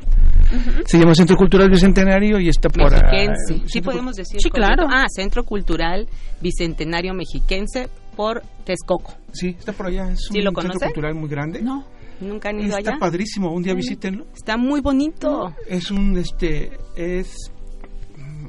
Se 0.86 0.97
llama 1.00 1.13
Centro 1.15 1.36
Cultural 1.36 1.69
Bicentenario 1.69 2.39
y 2.39 2.47
está 2.50 2.69
por... 2.69 2.89
Mexiquense. 2.91 3.36
Sí, 3.47 3.63
Centro 3.67 3.91
podemos 3.91 4.15
decir. 4.15 4.39
Sí, 4.41 4.50
claro. 4.50 4.86
Ah, 4.89 5.06
Centro 5.10 5.43
Cultural 5.43 6.08
Bicentenario 6.41 7.13
Mexiquense 7.13 7.89
por 8.15 8.41
Texcoco. 8.65 9.13
Sí, 9.34 9.56
está 9.58 9.74
por 9.74 9.88
allá, 9.88 10.12
es 10.12 10.28
¿Sí 10.32 10.38
un 10.39 10.45
lo 10.45 10.52
centro 10.52 10.63
conoce? 10.69 10.86
cultural 10.86 11.15
muy 11.15 11.30
grande. 11.30 11.62
No. 11.62 11.86
¿Nunca 12.19 12.50
han 12.50 12.60
ido 12.60 12.78
Está 12.78 12.91
allá? 12.91 13.00
padrísimo, 13.00 13.52
un 13.52 13.63
día 13.63 13.74
visítenlo. 13.74 14.28
Está 14.36 14.56
muy 14.58 14.80
bonito. 14.82 15.56
Es 15.67 15.89
un, 15.89 16.15
este, 16.17 16.71
es 16.95 17.36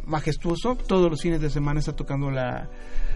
majestuoso. 0.05 0.77
Todos 0.77 1.11
los 1.11 1.21
fines 1.23 1.41
de 1.41 1.51
semana 1.51 1.81
está 1.81 1.95
tocando 1.95 2.31
la, 2.31 2.69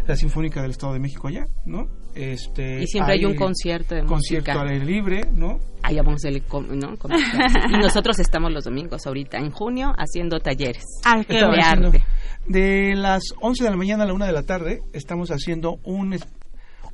la 0.06 0.16
Sinfónica 0.16 0.62
del 0.62 0.70
Estado 0.70 0.92
de 0.94 1.00
México 1.00 1.28
allá, 1.28 1.44
¿no? 1.64 1.88
Este, 2.14 2.82
Y 2.82 2.87
siempre 2.87 3.14
hay 3.14 3.24
un 3.26 3.35
concierto 3.37 3.94
de 3.94 4.04
concierto 4.04 4.52
música. 4.52 4.62
al 4.62 4.68
aire 4.68 4.85
libre, 4.87 5.20
¿no? 5.35 5.59
Ahí 5.82 5.96
vamos 5.96 6.24
el 6.24 6.42
com- 6.44 6.66
¿no? 6.70 6.94
Y 7.70 7.76
nosotros 7.78 8.18
estamos 8.18 8.50
los 8.52 8.64
domingos 8.64 9.06
ahorita 9.06 9.37
en 9.38 9.50
junio 9.50 9.92
haciendo 9.98 10.40
talleres 10.40 10.82
Ah, 11.04 11.20
de 11.28 11.38
arte. 11.62 12.02
De 12.46 12.94
las 12.94 13.22
11 13.42 13.64
de 13.64 13.70
la 13.70 13.76
mañana 13.76 14.04
a 14.04 14.06
la 14.06 14.14
1 14.14 14.24
de 14.24 14.32
la 14.32 14.44
tarde 14.44 14.80
estamos 14.94 15.30
haciendo 15.30 15.78
un, 15.85 16.16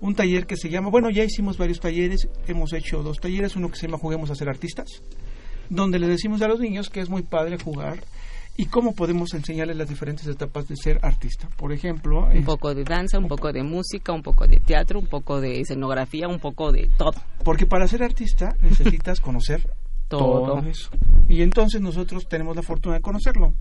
un 0.02 0.14
taller 0.14 0.46
que 0.46 0.56
se 0.58 0.68
llama, 0.68 0.90
bueno, 0.90 1.08
ya 1.08 1.24
hicimos 1.24 1.56
varios 1.56 1.80
talleres, 1.80 2.28
hemos 2.46 2.74
hecho 2.74 3.02
dos 3.02 3.18
talleres, 3.18 3.56
uno 3.56 3.70
que 3.70 3.76
se 3.76 3.86
llama 3.86 3.96
Juguemos 3.98 4.30
a 4.30 4.34
ser 4.34 4.48
artistas, 4.50 5.00
donde 5.70 5.98
les 5.98 6.10
decimos 6.10 6.42
a 6.42 6.48
los 6.48 6.60
niños 6.60 6.90
que 6.90 7.00
es 7.00 7.08
muy 7.08 7.22
padre 7.22 7.56
jugar 7.58 8.02
y 8.56 8.66
cómo 8.66 8.94
podemos 8.94 9.32
enseñarles 9.32 9.76
las 9.78 9.88
diferentes 9.88 10.26
etapas 10.26 10.68
de 10.68 10.76
ser 10.76 10.98
artista. 11.02 11.48
Por 11.56 11.72
ejemplo, 11.72 12.26
Un 12.26 12.32
es- 12.38 12.44
poco 12.44 12.74
de 12.74 12.84
danza, 12.84 13.18
un 13.18 13.28
poco 13.28 13.50
de 13.52 13.62
música, 13.62 14.12
un 14.12 14.22
poco 14.22 14.46
de 14.46 14.58
teatro, 14.58 14.98
un 14.98 15.06
poco 15.06 15.40
de 15.40 15.60
escenografía, 15.60 16.28
un 16.28 16.38
poco 16.40 16.70
de 16.72 16.90
todo. 16.98 17.14
porque 17.44 17.64
para 17.66 17.86
ser 17.88 18.02
artista 18.02 18.54
necesitas 18.60 19.20
conocer 19.20 19.66
Todo. 20.08 20.44
todo 20.58 20.68
eso. 20.68 20.90
Y 21.30 21.40
entonces 21.40 21.80
nosotros 21.80 22.26
tenemos 22.28 22.54
la 22.54 22.62
fortuna 22.62 22.96
de 22.96 23.00
conocerlo. 23.00 23.54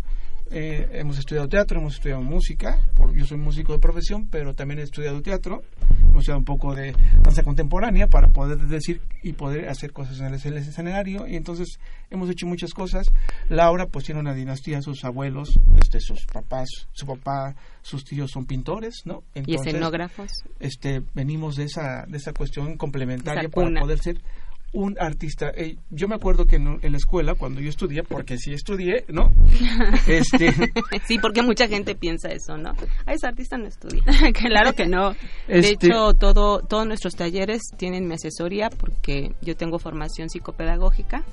Eh, 0.53 0.89
hemos 0.99 1.17
estudiado 1.17 1.47
teatro, 1.47 1.79
hemos 1.79 1.95
estudiado 1.95 2.21
música, 2.21 2.85
por, 2.93 3.15
yo 3.15 3.25
soy 3.25 3.37
músico 3.37 3.71
de 3.71 3.79
profesión, 3.79 4.27
pero 4.29 4.53
también 4.53 4.79
he 4.79 4.83
estudiado 4.83 5.21
teatro, 5.21 5.63
hemos 5.89 6.23
estudiado 6.23 6.39
un 6.39 6.45
poco 6.45 6.75
de 6.75 6.93
danza 7.23 7.41
contemporánea 7.41 8.07
para 8.07 8.27
poder 8.27 8.57
decir 8.57 9.01
y 9.23 9.31
poder 9.31 9.69
hacer 9.69 9.93
cosas 9.93 10.19
en 10.19 10.25
el, 10.25 10.33
en 10.33 10.53
el 10.53 10.57
escenario, 10.57 11.25
y 11.25 11.37
entonces 11.37 11.79
hemos 12.09 12.29
hecho 12.29 12.47
muchas 12.47 12.73
cosas. 12.73 13.07
Laura 13.47 13.85
pues 13.85 14.03
tiene 14.03 14.19
una 14.19 14.33
dinastía, 14.33 14.81
sus 14.81 15.05
abuelos, 15.05 15.57
este, 15.79 16.01
sus 16.01 16.25
papás, 16.25 16.67
su 16.91 17.05
papá, 17.05 17.55
sus 17.81 18.03
tíos 18.03 18.31
son 18.31 18.45
pintores, 18.45 19.03
¿no? 19.05 19.23
y 19.33 19.55
escenógrafos. 19.55 20.31
este 20.59 21.01
venimos 21.13 21.55
de 21.55 21.63
esa 21.63 22.05
de 22.07 22.17
esa 22.17 22.33
cuestión 22.33 22.75
complementaria 22.77 23.43
Esa 23.43 23.49
para 23.49 23.79
poder 23.79 23.99
ser 23.99 24.21
un 24.73 24.95
artista. 24.99 25.51
Eh, 25.55 25.77
yo 25.89 26.07
me 26.07 26.15
acuerdo 26.15 26.45
que 26.45 26.55
en, 26.55 26.79
en 26.81 26.91
la 26.91 26.97
escuela 26.97 27.35
cuando 27.35 27.59
yo 27.61 27.69
estudié, 27.69 28.03
porque 28.03 28.37
sí 28.37 28.53
estudié, 28.53 29.03
¿no? 29.09 29.31
Este 30.07 30.53
sí, 31.07 31.19
porque 31.19 31.41
mucha 31.41 31.67
gente 31.67 31.95
piensa 31.95 32.29
eso, 32.29 32.57
¿no? 32.57 32.73
Ah, 33.05 33.13
ese 33.13 33.27
artista 33.27 33.57
no 33.57 33.67
estudia. 33.67 34.01
claro 34.33 34.73
que 34.73 34.85
no. 34.87 35.11
De 35.47 35.59
Este- 35.59 35.87
hecho, 35.87 36.13
todo, 36.13 36.59
todos 36.59 36.87
nuestros 36.87 37.15
talleres 37.15 37.61
tienen 37.77 38.07
mi 38.07 38.13
asesoría 38.15 38.69
porque 38.69 39.33
yo 39.41 39.55
tengo 39.57 39.77
formación 39.79 40.29
psicopedagógica, 40.29 41.23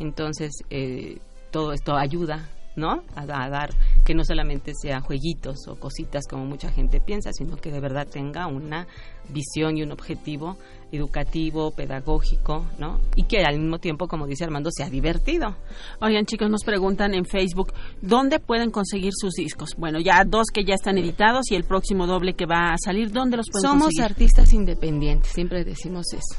entonces 0.00 0.50
eh, 0.70 1.18
todo 1.50 1.72
esto 1.72 1.96
ayuda, 1.96 2.48
¿no? 2.76 3.02
A, 3.14 3.22
a 3.22 3.48
dar 3.48 3.70
que 4.04 4.14
no 4.14 4.24
solamente 4.24 4.72
sea 4.74 5.00
jueguitos 5.00 5.68
o 5.68 5.76
cositas 5.76 6.26
como 6.28 6.44
mucha 6.44 6.70
gente 6.70 7.00
piensa, 7.00 7.30
sino 7.32 7.56
que 7.56 7.70
de 7.70 7.80
verdad 7.80 8.06
tenga 8.06 8.46
una 8.46 8.86
visión 9.28 9.78
y 9.78 9.82
un 9.82 9.92
objetivo 9.92 10.58
educativo, 10.92 11.72
pedagógico, 11.72 12.66
¿no? 12.78 13.00
Y 13.16 13.24
que 13.24 13.42
al 13.44 13.58
mismo 13.58 13.78
tiempo, 13.78 14.06
como 14.06 14.26
dice 14.26 14.44
Armando, 14.44 14.70
sea 14.72 14.88
divertido. 14.90 15.56
Oigan, 16.00 16.24
chicos, 16.26 16.48
nos 16.50 16.62
preguntan 16.62 17.14
en 17.14 17.24
Facebook 17.24 17.72
dónde 18.00 18.38
pueden 18.38 18.70
conseguir 18.70 19.12
sus 19.14 19.32
discos. 19.34 19.70
Bueno, 19.76 19.98
ya 19.98 20.24
dos 20.24 20.46
que 20.52 20.64
ya 20.64 20.74
están 20.74 20.98
editados 20.98 21.50
y 21.50 21.56
el 21.56 21.64
próximo 21.64 22.06
doble 22.06 22.34
que 22.34 22.46
va 22.46 22.72
a 22.72 22.76
salir, 22.78 23.10
¿dónde 23.10 23.36
los 23.38 23.46
pueden 23.50 23.70
Somos 23.70 23.84
conseguir? 23.86 24.04
artistas 24.04 24.52
independientes, 24.52 25.32
siempre 25.32 25.64
decimos 25.64 26.06
eso, 26.12 26.36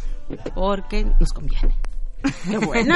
porque 0.54 1.06
nos 1.20 1.34
conviene. 1.34 1.76
Qué 2.50 2.58
bueno. 2.66 2.96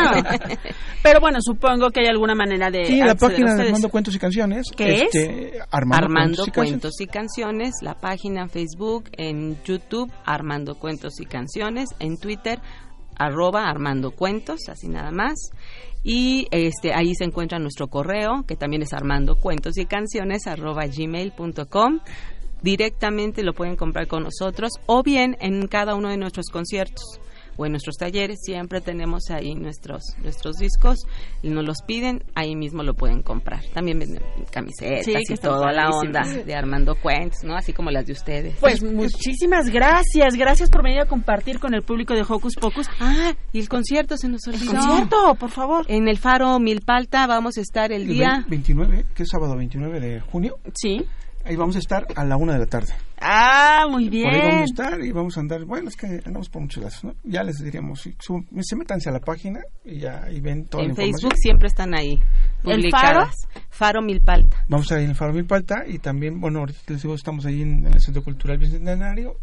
Pero 1.03 1.19
bueno, 1.19 1.39
supongo 1.41 1.89
que 1.91 2.01
hay 2.01 2.07
alguna 2.07 2.35
manera 2.35 2.69
de 2.69 2.85
sí, 2.85 2.97
la 2.97 3.15
página 3.15 3.55
de. 3.55 3.63
Armando 3.63 3.89
Cuentos 3.89 4.15
y 4.15 4.19
Canciones. 4.19 4.67
¿Qué 4.75 5.03
este, 5.03 5.57
es? 5.57 5.63
Armando, 5.71 6.05
Armando 6.05 6.45
Cuentos 6.45 6.47
y 6.47 6.51
Canciones. 6.51 6.53
Cuentos 6.53 7.01
y 7.01 7.07
Canciones, 7.07 7.75
la 7.81 7.93
página 7.95 8.41
en 8.41 8.49
Facebook, 8.49 9.09
en 9.17 9.63
YouTube, 9.63 10.11
Armando 10.25 10.75
Cuentos 10.75 11.19
y 11.19 11.25
Canciones, 11.25 11.89
en 11.99 12.17
Twitter, 12.17 12.59
arroba 13.15 13.69
Armando 13.69 14.11
Cuentos, 14.11 14.67
así 14.69 14.87
nada 14.87 15.11
más. 15.11 15.51
Y 16.03 16.47
este 16.51 16.93
ahí 16.93 17.13
se 17.13 17.25
encuentra 17.25 17.59
nuestro 17.59 17.87
correo, 17.87 18.43
que 18.47 18.55
también 18.55 18.81
es 18.81 18.93
armando 18.93 19.35
cuentos 19.35 19.77
y 19.77 19.85
canciones, 19.85 20.47
arroba 20.47 20.85
gmail.com. 20.85 21.99
Directamente 22.61 23.43
lo 23.43 23.53
pueden 23.53 23.75
comprar 23.75 24.07
con 24.07 24.23
nosotros 24.23 24.71
o 24.85 25.03
bien 25.03 25.35
en 25.41 25.67
cada 25.67 25.95
uno 25.95 26.09
de 26.09 26.17
nuestros 26.17 26.47
conciertos 26.47 27.19
o 27.59 27.65
en 27.65 27.73
nuestros 27.73 27.97
talleres 27.97 28.39
siempre 28.41 28.79
tenemos 28.79 29.29
ahí 29.29 29.53
nuestros 29.53 30.01
nuestros 30.23 30.55
discos 30.55 30.97
y 31.43 31.49
nos 31.49 31.65
los 31.65 31.77
piden 31.85 32.23
ahí 32.33 32.55
mismo 32.55 32.81
lo 32.83 32.93
pueden 32.93 33.21
comprar 33.21 33.61
también 33.73 33.99
venden 33.99 34.23
camisetas 34.49 35.05
Sí, 35.05 35.13
y 35.29 35.35
toda 35.35 35.71
la 35.73 35.89
onda 35.89 36.21
de 36.21 36.55
Armando 36.55 36.95
Cuentos 36.95 37.43
no 37.43 37.55
así 37.55 37.73
como 37.73 37.91
las 37.91 38.05
de 38.05 38.13
ustedes 38.13 38.55
Pues 38.59 38.81
muchísimas 38.81 39.69
gracias, 39.69 40.35
gracias 40.35 40.69
por 40.69 40.83
venir 40.83 41.01
a 41.01 41.05
compartir 41.05 41.59
con 41.59 41.73
el 41.73 41.83
público 41.83 42.13
de 42.13 42.21
Hocus 42.27 42.55
Pocus. 42.55 42.87
ah 42.99 43.33
y 43.51 43.59
el 43.59 43.67
concierto 43.67 44.15
se 44.17 44.29
nos 44.29 44.47
olvidó 44.47 44.71
concierto, 44.71 45.35
por 45.35 45.49
favor. 45.49 45.85
en 45.89 46.07
el 46.07 46.17
Faro 46.17 46.57
Milpalta 46.59 47.27
vamos 47.27 47.57
a 47.57 47.61
estar 47.61 47.91
el 47.91 48.03
El 48.03 48.07
día 48.07 48.45
29, 48.47 49.05
que 49.13 49.23
es 49.23 49.29
sábado 49.29 49.57
29 49.57 49.99
de 49.99 50.21
junio. 50.21 50.55
Sí. 50.73 51.03
Ahí 51.49 51.55
vamos 51.55 51.75
a 51.77 51.79
estar 51.79 52.05
a 52.15 52.25
la 52.25 52.37
una 52.37 52.53
de 52.53 52.59
la 52.59 52.67
tarde. 52.67 52.93
Ah, 53.19 53.87
muy 53.89 54.07
bien. 54.07 54.29
Por 54.29 54.35
ahí 54.35 54.47
vamos 54.47 54.61
a 54.61 54.65
estar 54.65 55.03
y 55.03 55.11
vamos 55.11 55.35
a 55.35 55.39
andar. 55.39 55.65
Bueno, 55.65 55.89
es 55.89 55.95
que 55.95 56.05
andamos 56.23 56.47
por 56.47 56.61
muchos 56.61 56.83
lados, 56.83 57.03
¿no? 57.03 57.15
Ya 57.23 57.41
les 57.41 57.57
diríamos, 57.57 58.01
si, 58.01 58.15
se 58.19 58.75
métanse 58.75 59.09
a 59.09 59.13
la 59.13 59.19
página 59.19 59.59
y 59.83 59.97
ya 59.97 60.25
ahí 60.25 60.41
ven 60.41 60.65
toda 60.65 60.83
en 60.83 60.89
la 60.89 60.91
información. 60.91 61.19
Facebook 61.19 61.33
siempre 61.37 61.67
están 61.69 61.95
ahí 61.95 62.19
¿El 62.65 62.81
publicadas 62.81 63.33
Faro 63.71 64.03
Milpalta 64.03 64.63
Vamos 64.67 64.91
a 64.91 64.97
ir 64.99 65.05
en 65.05 65.09
el 65.09 65.15
Faro 65.15 65.33
Milpalta 65.33 65.85
y 65.87 65.97
también, 65.97 66.39
bueno, 66.39 66.59
ahorita 66.59 66.81
les 66.89 67.01
digo, 67.01 67.15
estamos 67.15 67.47
ahí 67.47 67.63
en, 67.63 67.87
en 67.87 67.93
el 67.93 67.99
Centro 67.99 68.23
Cultural 68.23 68.59
Bicentenario. 68.59 69.39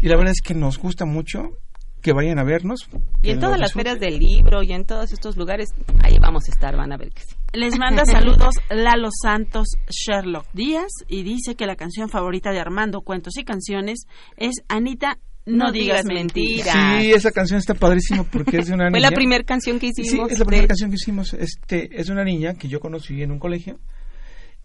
Y 0.00 0.06
la 0.06 0.14
verdad 0.14 0.30
es 0.30 0.40
que 0.40 0.54
nos 0.54 0.78
gusta 0.78 1.04
mucho 1.04 1.58
que 2.02 2.12
vayan 2.12 2.38
a 2.38 2.44
vernos. 2.44 2.88
y 3.22 3.30
en 3.30 3.40
todas 3.40 3.58
las 3.58 3.72
ferias 3.72 3.98
del 4.00 4.18
libro 4.18 4.62
y 4.62 4.72
en 4.72 4.84
todos 4.84 5.12
estos 5.12 5.36
lugares 5.36 5.68
ahí 6.02 6.16
vamos 6.20 6.44
a 6.48 6.52
estar 6.52 6.76
van 6.76 6.92
a 6.92 6.96
ver 6.96 7.10
que 7.10 7.22
sí 7.22 7.34
Les 7.52 7.78
manda 7.78 8.04
saludos 8.04 8.54
Lalo 8.70 9.08
Santos 9.22 9.68
Sherlock 9.88 10.46
Díaz 10.52 10.90
y 11.08 11.22
dice 11.22 11.54
que 11.54 11.66
la 11.66 11.76
canción 11.76 12.08
favorita 12.08 12.50
de 12.50 12.60
Armando 12.60 13.00
Cuentos 13.02 13.36
y 13.38 13.44
Canciones 13.44 14.06
es 14.36 14.56
Anita 14.68 15.18
No, 15.46 15.72
digas 15.72 16.04
mentiras. 16.04 16.74
Sí, 17.00 17.10
esa 17.12 17.30
canción 17.30 17.58
está 17.58 17.74
padrísima 17.74 18.24
porque 18.24 18.58
es 18.58 18.66
de 18.68 18.74
una 18.74 18.84
Fue 18.90 18.98
niña. 18.98 19.10
la 19.10 19.14
primera 19.16 19.44
canción 19.44 19.78
que 19.78 19.90
Sí, 19.94 20.02
hicimos. 20.02 20.30
es 20.30 20.38
la 20.38 20.44
de- 20.44 20.48
primera 20.48 20.68
canción 20.68 20.90
que 20.90 20.96
hicimos. 20.96 21.34
Este, 21.34 22.00
es 22.00 22.06
de 22.06 22.12
una 22.12 22.24
niña 22.24 22.54
que 22.54 22.68
yo 22.68 22.78
conocí 22.80 23.22
en 23.22 23.30
un 23.32 23.38
colegio 23.38 23.78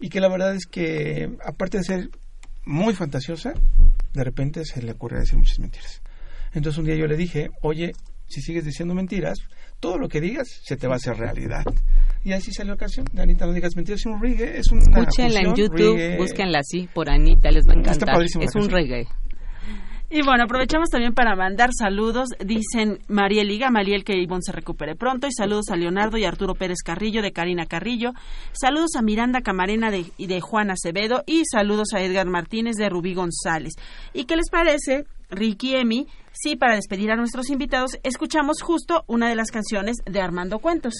y 0.00 0.08
que 0.08 0.20
la 0.20 0.28
verdad 0.28 0.54
es 0.54 0.66
que, 0.66 1.30
aparte 1.44 1.78
de 1.78 1.84
ser 1.84 2.10
muy 2.64 2.94
fantasiosa, 2.94 3.54
de 4.12 4.22
repente 4.24 4.64
se 4.64 4.80
le 4.82 4.92
ocurre 4.92 5.18
decir 5.18 5.36
muchas 5.38 5.58
mentiras. 5.58 6.00
Entonces 6.52 6.78
un 6.78 6.84
día 6.86 6.96
yo 6.96 7.06
le 7.06 7.16
dije, 7.16 7.50
oye, 7.62 7.92
si 8.26 8.40
sigues 8.40 8.64
diciendo 8.64 8.94
mentiras, 8.94 9.38
todo 9.80 9.98
lo 9.98 10.08
que 10.08 10.20
digas 10.20 10.46
se 10.62 10.76
te 10.76 10.86
va 10.86 10.94
a 10.94 10.96
hacer 10.96 11.16
realidad. 11.16 11.64
Y 12.24 12.32
así 12.32 12.52
salió 12.52 12.74
la 12.74 12.78
canción. 12.78 13.06
de 13.12 13.22
Anita, 13.22 13.46
no 13.46 13.52
digas 13.52 13.74
mentiras, 13.76 14.00
es 14.00 14.06
un 14.06 14.20
reggae, 14.20 14.58
es 14.58 14.70
una 14.70 14.82
Escúchenla 14.82 15.40
en 15.40 15.54
YouTube, 15.54 15.96
reggae. 15.96 16.18
búsquenla 16.18 16.58
así 16.58 16.88
por 16.92 17.08
Anita, 17.08 17.50
les 17.50 17.66
va 17.66 17.72
a 17.72 17.76
encantar. 17.76 18.22
Es 18.22 18.34
un 18.34 18.42
canción. 18.42 18.70
reggae. 18.70 19.06
Y 20.10 20.22
bueno, 20.22 20.44
aprovechamos 20.44 20.88
también 20.88 21.12
para 21.12 21.36
mandar 21.36 21.68
saludos. 21.78 22.30
Dicen 22.42 22.98
Mariel 23.08 23.50
y 23.50 23.58
Gamaliel 23.58 24.04
que 24.04 24.16
Ivonne 24.16 24.40
se 24.42 24.52
recupere 24.52 24.96
pronto. 24.96 25.26
Y 25.26 25.32
saludos 25.32 25.66
a 25.70 25.76
Leonardo 25.76 26.16
y 26.16 26.24
Arturo 26.24 26.54
Pérez 26.54 26.78
Carrillo 26.82 27.20
de 27.20 27.32
Karina 27.32 27.66
Carrillo. 27.66 28.12
Saludos 28.52 28.96
a 28.96 29.02
Miranda 29.02 29.42
Camarena 29.42 29.90
de, 29.90 30.06
y 30.16 30.26
de 30.26 30.40
Juan 30.40 30.70
Acevedo. 30.70 31.24
Y 31.26 31.42
saludos 31.44 31.88
a 31.94 32.00
Edgar 32.00 32.26
Martínez 32.26 32.76
de 32.76 32.88
Rubí 32.88 33.12
González. 33.12 33.74
¿Y 34.14 34.24
qué 34.24 34.36
les 34.36 34.48
parece, 34.48 35.04
Ricky 35.28 35.74
Emi? 35.76 36.06
Sí, 36.40 36.54
para 36.54 36.76
despedir 36.76 37.10
a 37.10 37.16
nuestros 37.16 37.50
invitados, 37.50 37.98
escuchamos 38.04 38.62
justo 38.62 39.02
una 39.08 39.28
de 39.28 39.34
las 39.34 39.50
canciones 39.50 39.96
de 40.06 40.20
Armando 40.20 40.60
Cuentos. 40.60 40.94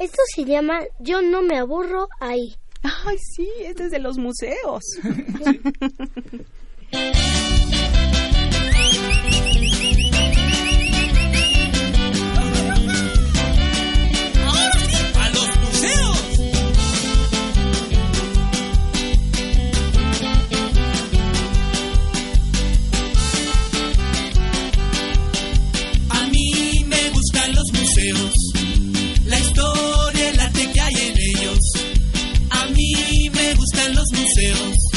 Esto 0.00 0.20
se 0.34 0.44
llama 0.44 0.80
Yo 0.98 1.22
no 1.22 1.40
me 1.40 1.56
aburro 1.56 2.08
ahí. 2.18 2.56
Ay, 2.82 3.16
sí, 3.16 3.48
este 3.60 3.84
es 3.84 3.92
de 3.92 4.00
los 4.00 4.18
museos. 4.18 4.82
¡A 6.92 7.81
gustan 34.42 34.91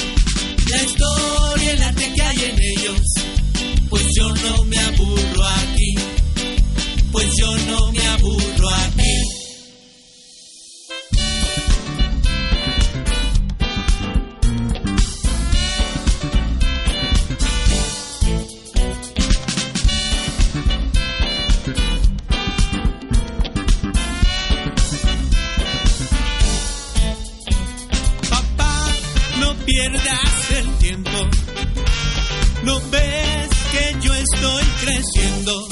No 32.65 32.81
ves 32.89 33.49
que 33.71 33.95
yo 34.01 34.13
estoy 34.15 34.63
creciendo. 34.81 35.67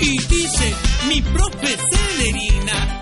Y 0.00 0.16
dice 0.26 0.74
mi 1.08 1.20
profe 1.20 1.76
Celerina 1.76 3.00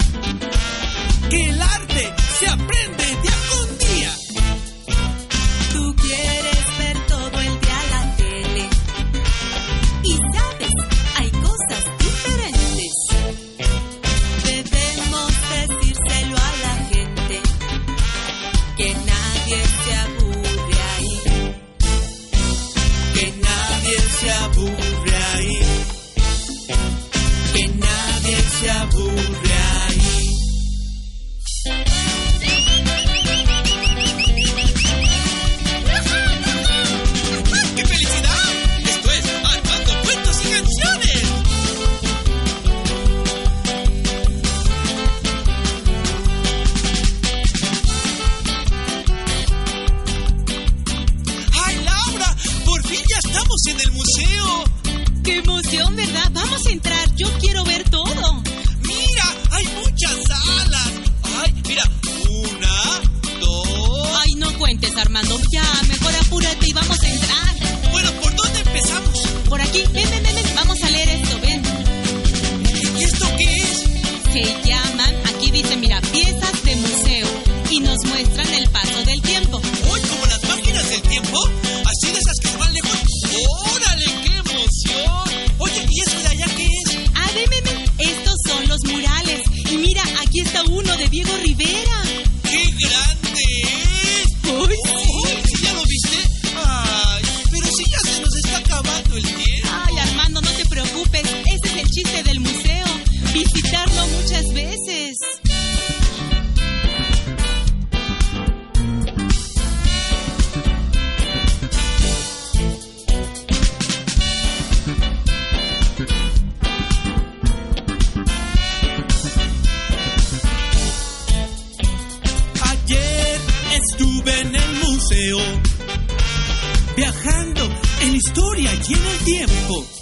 y 128.74 128.94
en 128.94 129.06
el 129.06 129.18
tiempo. 129.24 129.97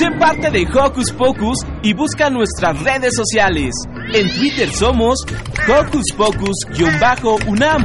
Sé 0.00 0.10
parte 0.12 0.50
de 0.50 0.66
Hocus 0.66 1.12
Pocus 1.12 1.58
y 1.82 1.92
busca 1.92 2.30
nuestras 2.30 2.82
redes 2.82 3.14
sociales. 3.14 3.74
En 4.14 4.34
Twitter 4.34 4.72
somos 4.72 5.18
Hocus 5.68 6.06
Pocus-UNAM 6.16 7.84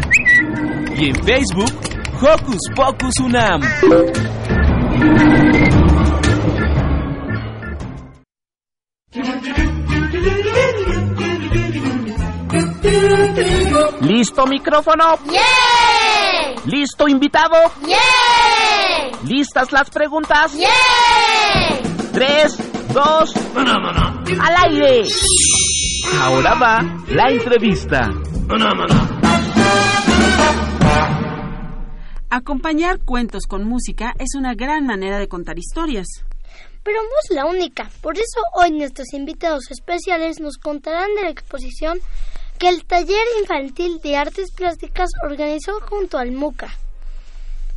y 0.96 1.10
en 1.10 1.16
Facebook 1.26 1.74
Hocus 2.22 2.62
Pocus 2.74 3.20
UNAM. 3.20 3.62
¿Listo 14.00 14.48
micrófono? 14.48 15.20
¿Listo 16.64 17.10
invitado? 17.10 17.58
¿Listas 19.26 19.74
las 19.74 19.90
preguntas? 19.90 20.54
Tres, 22.16 22.58
dos, 22.94 23.34
al 23.58 24.72
aire. 24.72 25.04
Ahora 26.18 26.54
va 26.56 27.04
la 27.10 27.30
entrevista. 27.30 28.10
Acompañar 32.30 33.00
cuentos 33.04 33.44
con 33.50 33.68
música 33.68 34.14
es 34.18 34.34
una 34.34 34.54
gran 34.54 34.86
manera 34.86 35.20
de 35.20 35.28
contar 35.28 35.60
historias. 35.60 36.08
Pero 36.84 37.02
no 37.04 37.10
es 37.22 37.36
la 37.36 37.48
única. 37.48 37.90
Por 38.02 38.16
eso 38.16 38.40
hoy 38.54 38.72
nuestros 38.72 39.14
invitados 39.14 39.70
especiales 39.70 40.40
nos 40.40 40.56
contarán 40.58 41.14
de 41.16 41.24
la 41.24 41.32
exposición 41.32 42.00
que 42.58 42.70
el 42.70 42.86
Taller 42.86 43.28
Infantil 43.42 44.00
de 44.02 44.16
Artes 44.16 44.54
Plásticas 44.56 45.10
organizó 45.22 45.82
junto 45.82 46.18
al 46.18 46.32
MUCA, 46.32 46.74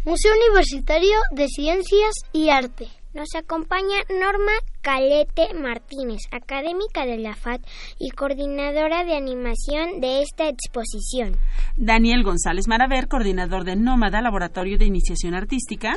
Museo 0.04 0.32
Universitario 0.46 1.16
de 1.32 1.48
Ciencias 1.48 2.14
y 2.32 2.50
Arte. 2.50 2.97
Nos 3.14 3.34
acompaña 3.34 3.96
Norma 4.10 4.52
Calete 4.82 5.54
Martínez, 5.54 6.20
académica 6.30 7.06
de 7.06 7.16
la 7.16 7.34
FAD 7.34 7.60
y 7.98 8.10
coordinadora 8.10 9.04
de 9.04 9.16
animación 9.16 10.00
de 10.00 10.22
esta 10.22 10.48
exposición. 10.48 11.36
Daniel 11.76 12.22
González 12.22 12.68
Maraver, 12.68 13.08
coordinador 13.08 13.64
de 13.64 13.76
Nómada, 13.76 14.20
Laboratorio 14.20 14.76
de 14.76 14.84
Iniciación 14.84 15.34
Artística. 15.34 15.94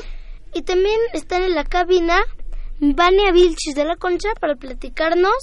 Y 0.53 0.62
también 0.62 0.99
están 1.14 1.43
en 1.43 1.53
la 1.53 1.66
cabina 1.66 2.22
Vania 2.80 3.32
Vilchis 3.32 3.76
de 3.76 3.86
la 3.86 3.97
Concha 3.97 4.30
para 4.39 4.55
platicarnos 4.55 5.36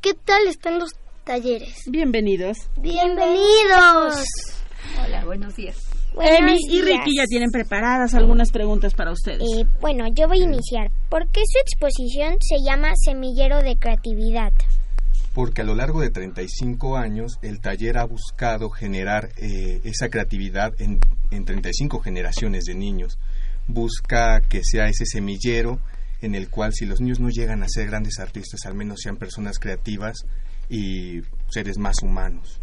qué 0.00 0.14
tal 0.14 0.46
están 0.46 0.78
los 0.78 0.90
talleres. 1.24 1.82
Bienvenidos. 1.90 2.56
Bienvenidos. 2.76 4.24
Hola, 5.04 5.24
buenos 5.24 5.56
días. 5.56 5.87
Emi 6.20 6.56
y. 6.68 6.82
Ricky 6.82 7.16
ya 7.16 7.24
tienen 7.26 7.50
preparadas 7.50 8.14
algunas 8.14 8.50
preguntas 8.50 8.94
para 8.94 9.12
ustedes. 9.12 9.40
Eh, 9.40 9.64
bueno, 9.80 10.06
yo 10.14 10.28
voy 10.28 10.40
a 10.40 10.44
iniciar. 10.44 10.90
¿Por 11.08 11.28
qué 11.28 11.40
su 11.44 11.58
exposición 11.58 12.36
se 12.40 12.56
llama 12.64 12.92
Semillero 12.96 13.62
de 13.62 13.76
Creatividad? 13.76 14.52
porque 15.34 15.60
a 15.60 15.64
lo 15.64 15.76
largo 15.76 16.00
de 16.00 16.10
35 16.10 16.96
años 16.96 17.38
el 17.42 17.60
taller 17.60 17.98
ha 17.98 18.04
buscado 18.04 18.70
generar 18.70 19.30
eh, 19.36 19.80
esa 19.84 20.08
creatividad 20.08 20.72
en, 20.80 20.98
en 21.30 21.44
35 21.44 22.00
generaciones 22.00 22.64
de 22.64 22.74
niños. 22.74 23.20
Busca 23.68 24.40
que 24.40 24.64
sea 24.64 24.88
ese 24.88 25.06
semillero 25.06 25.78
en 26.22 26.34
el 26.34 26.48
cual 26.48 26.72
si 26.72 26.86
los 26.86 27.00
niños 27.00 27.20
no 27.20 27.28
llegan 27.28 27.62
a 27.62 27.68
ser 27.68 27.86
grandes 27.86 28.18
artistas, 28.18 28.66
al 28.66 28.74
menos 28.74 28.98
sean 29.00 29.16
personas 29.16 29.60
creativas 29.60 30.16
y 30.68 31.20
seres 31.50 31.78
más 31.78 32.02
humanos. 32.02 32.60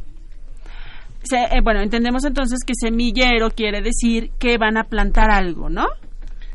Se- 1.27 1.55
eh, 1.57 1.61
bueno, 1.63 1.81
entendemos 1.81 2.23
entonces 2.25 2.59
que 2.65 2.73
semillero 2.79 3.49
quiere 3.51 3.81
decir 3.81 4.31
que 4.39 4.57
van 4.57 4.77
a 4.77 4.83
plantar 4.85 5.31
algo, 5.31 5.69
¿no? 5.69 5.87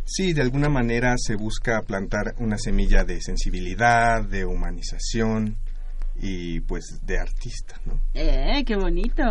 Sí, 0.05 0.33
de 0.33 0.43
alguna 0.43 0.69
manera 0.69 1.15
se 1.19 1.37
busca 1.37 1.83
plantar 1.83 2.35
una 2.39 2.59
semilla 2.59 3.05
de 3.05 3.21
sensibilidad, 3.21 4.25
de 4.25 4.45
humanización 4.45 5.57
y 6.17 6.61
pues 6.61 7.01
de 7.05 7.19
artista, 7.19 7.81
¿no? 7.85 8.01
Eh, 8.15 8.65
qué 8.67 8.77
bonito. 8.77 9.23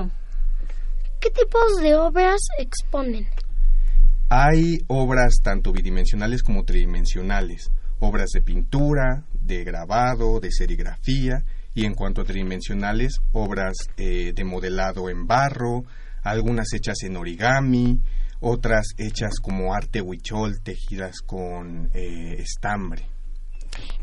¿Qué 1.20 1.30
tipos 1.32 1.82
de 1.82 1.96
obras 1.96 2.40
exponen? 2.60 3.28
Hay 4.30 4.78
obras 4.88 5.36
tanto 5.44 5.72
bidimensionales 5.74 6.44
como 6.44 6.64
tridimensionales, 6.64 7.72
obras 8.00 8.30
de 8.34 8.42
pintura, 8.42 9.24
de 9.34 9.64
grabado, 9.64 10.40
de 10.40 10.52
serigrafía 10.52 11.44
y 11.80 11.86
en 11.86 11.94
cuanto 11.96 12.22
a 12.22 12.26
tridimensionales, 12.26 13.20
obras 13.32 13.76
eh, 13.98 14.34
de 14.36 14.44
modelado 14.44 15.10
en 15.10 15.26
barro, 15.28 15.84
algunas 16.24 16.74
hechas 16.74 17.04
en 17.04 17.16
origami, 17.16 18.02
otras 18.42 18.88
hechas 18.98 19.40
como 19.42 19.74
arte 19.74 20.02
huichol 20.02 20.62
tejidas 20.62 21.22
con 21.22 21.90
eh, 21.94 22.36
estambre. 22.40 23.04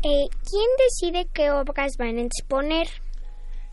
Eh, 0.03 0.27
¿Quién 0.29 0.69
decide 0.79 1.27
qué 1.33 1.51
obras 1.51 1.93
van 1.99 2.17
a 2.17 2.21
exponer? 2.21 2.87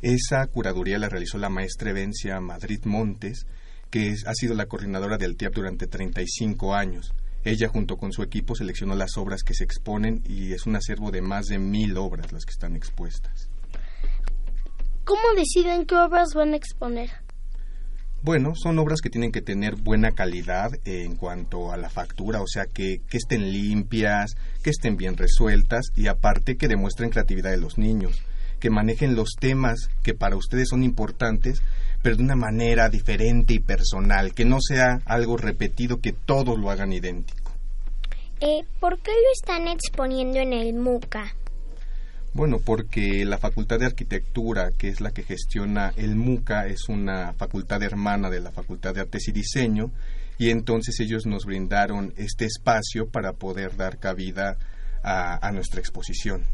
Esa 0.02 0.46
curaduría 0.48 0.98
la 0.98 1.08
realizó 1.08 1.38
la 1.38 1.48
maestra 1.48 1.90
Evencia 1.90 2.38
Madrid 2.40 2.80
Montes, 2.84 3.46
que 3.90 4.08
es- 4.08 4.26
ha 4.26 4.34
sido 4.34 4.54
la 4.54 4.66
coordinadora 4.66 5.16
del 5.16 5.36
TIAP 5.36 5.54
durante 5.54 5.86
35 5.86 6.74
años. 6.74 7.14
Ella 7.44 7.68
junto 7.68 7.96
con 7.96 8.12
su 8.12 8.22
equipo 8.22 8.54
seleccionó 8.54 8.94
las 8.96 9.16
obras 9.16 9.42
que 9.42 9.54
se 9.54 9.64
exponen 9.64 10.22
y 10.26 10.52
es 10.52 10.66
un 10.66 10.76
acervo 10.76 11.10
de 11.10 11.22
más 11.22 11.46
de 11.46 11.58
mil 11.58 11.96
obras 11.96 12.32
las 12.32 12.44
que 12.44 12.52
están 12.52 12.74
expuestas. 12.76 13.48
¿Cómo 15.04 15.22
deciden 15.36 15.84
qué 15.84 15.96
obras 15.96 16.30
van 16.34 16.54
a 16.54 16.56
exponer? 16.56 17.10
Bueno, 18.22 18.54
son 18.54 18.78
obras 18.78 19.02
que 19.02 19.10
tienen 19.10 19.32
que 19.32 19.42
tener 19.42 19.76
buena 19.76 20.12
calidad 20.12 20.70
en 20.86 21.14
cuanto 21.16 21.72
a 21.72 21.76
la 21.76 21.90
factura, 21.90 22.40
o 22.40 22.46
sea, 22.46 22.64
que, 22.64 23.02
que 23.06 23.18
estén 23.18 23.52
limpias, 23.52 24.34
que 24.62 24.70
estén 24.70 24.96
bien 24.96 25.18
resueltas 25.18 25.88
y 25.94 26.06
aparte 26.06 26.56
que 26.56 26.68
demuestren 26.68 27.10
creatividad 27.10 27.50
de 27.50 27.58
los 27.58 27.76
niños, 27.76 28.22
que 28.60 28.70
manejen 28.70 29.14
los 29.14 29.32
temas 29.38 29.90
que 30.02 30.14
para 30.14 30.36
ustedes 30.36 30.70
son 30.70 30.82
importantes, 30.82 31.60
pero 32.02 32.16
de 32.16 32.22
una 32.22 32.34
manera 32.34 32.88
diferente 32.88 33.52
y 33.52 33.58
personal, 33.58 34.32
que 34.32 34.46
no 34.46 34.56
sea 34.58 35.00
algo 35.04 35.36
repetido, 35.36 36.00
que 36.00 36.12
todos 36.12 36.58
lo 36.58 36.70
hagan 36.70 36.94
idéntico. 36.94 37.52
Eh, 38.40 38.64
¿Por 38.80 38.98
qué 39.00 39.10
lo 39.10 39.32
están 39.34 39.68
exponiendo 39.68 40.38
en 40.38 40.54
el 40.54 40.72
MUCA? 40.72 41.34
Bueno, 42.34 42.58
porque 42.58 43.24
la 43.24 43.38
Facultad 43.38 43.78
de 43.78 43.86
Arquitectura, 43.86 44.72
que 44.76 44.88
es 44.88 45.00
la 45.00 45.12
que 45.12 45.22
gestiona 45.22 45.92
el 45.96 46.16
MUCA, 46.16 46.66
es 46.66 46.88
una 46.88 47.32
facultad 47.34 47.82
hermana 47.82 48.28
de 48.28 48.40
la 48.40 48.50
Facultad 48.50 48.92
de 48.92 49.02
Artes 49.02 49.28
y 49.28 49.32
Diseño, 49.32 49.92
y 50.36 50.50
entonces 50.50 50.98
ellos 50.98 51.26
nos 51.26 51.44
brindaron 51.44 52.12
este 52.16 52.44
espacio 52.44 53.08
para 53.08 53.34
poder 53.34 53.76
dar 53.76 53.98
cabida 53.98 54.56
a, 55.04 55.46
a 55.46 55.52
nuestra 55.52 55.78
exposición. 55.78 56.44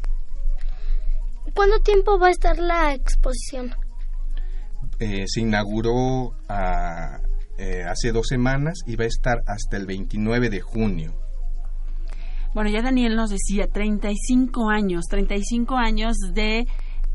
¿Cuánto 1.55 1.79
tiempo 1.79 2.19
va 2.19 2.27
a 2.27 2.31
estar 2.31 2.59
la 2.59 2.93
exposición? 2.93 3.73
Eh, 4.99 5.25
se 5.27 5.41
inauguró 5.41 6.35
ah, 6.47 7.19
eh, 7.57 7.83
hace 7.83 8.11
dos 8.11 8.27
semanas 8.27 8.79
y 8.85 8.95
va 8.95 9.05
a 9.05 9.07
estar 9.07 9.41
hasta 9.47 9.77
el 9.77 9.87
29 9.87 10.49
de 10.49 10.61
junio. 10.61 11.20
Bueno, 12.53 12.69
ya 12.69 12.81
Daniel 12.81 13.15
nos 13.15 13.29
decía, 13.29 13.67
35 13.67 14.69
años, 14.69 15.05
35 15.09 15.77
años 15.77 16.17
de 16.33 16.67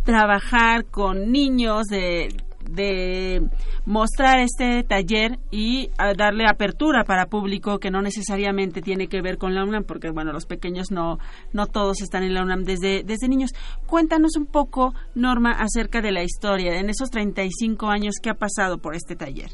trabajar 0.02 0.86
con 0.86 1.30
niños, 1.30 1.84
de, 1.86 2.28
de 2.70 3.42
mostrar 3.84 4.40
este 4.40 4.82
taller 4.82 5.38
y 5.50 5.90
darle 6.16 6.46
apertura 6.48 7.04
para 7.04 7.26
público 7.26 7.78
que 7.78 7.90
no 7.90 8.00
necesariamente 8.00 8.80
tiene 8.80 9.08
que 9.08 9.20
ver 9.20 9.36
con 9.36 9.54
la 9.54 9.62
UNAM, 9.64 9.84
porque 9.84 10.10
bueno, 10.10 10.32
los 10.32 10.46
pequeños 10.46 10.90
no, 10.90 11.18
no 11.52 11.66
todos 11.66 12.00
están 12.00 12.22
en 12.22 12.32
la 12.32 12.42
UNAM 12.42 12.64
desde, 12.64 13.02
desde 13.02 13.28
niños. 13.28 13.50
Cuéntanos 13.86 14.36
un 14.36 14.46
poco, 14.46 14.94
Norma, 15.14 15.52
acerca 15.52 16.00
de 16.00 16.12
la 16.12 16.22
historia, 16.22 16.78
en 16.80 16.88
esos 16.88 17.10
35 17.10 17.88
años, 17.88 18.14
¿qué 18.22 18.30
ha 18.30 18.34
pasado 18.34 18.78
por 18.78 18.94
este 18.94 19.16
taller? 19.16 19.50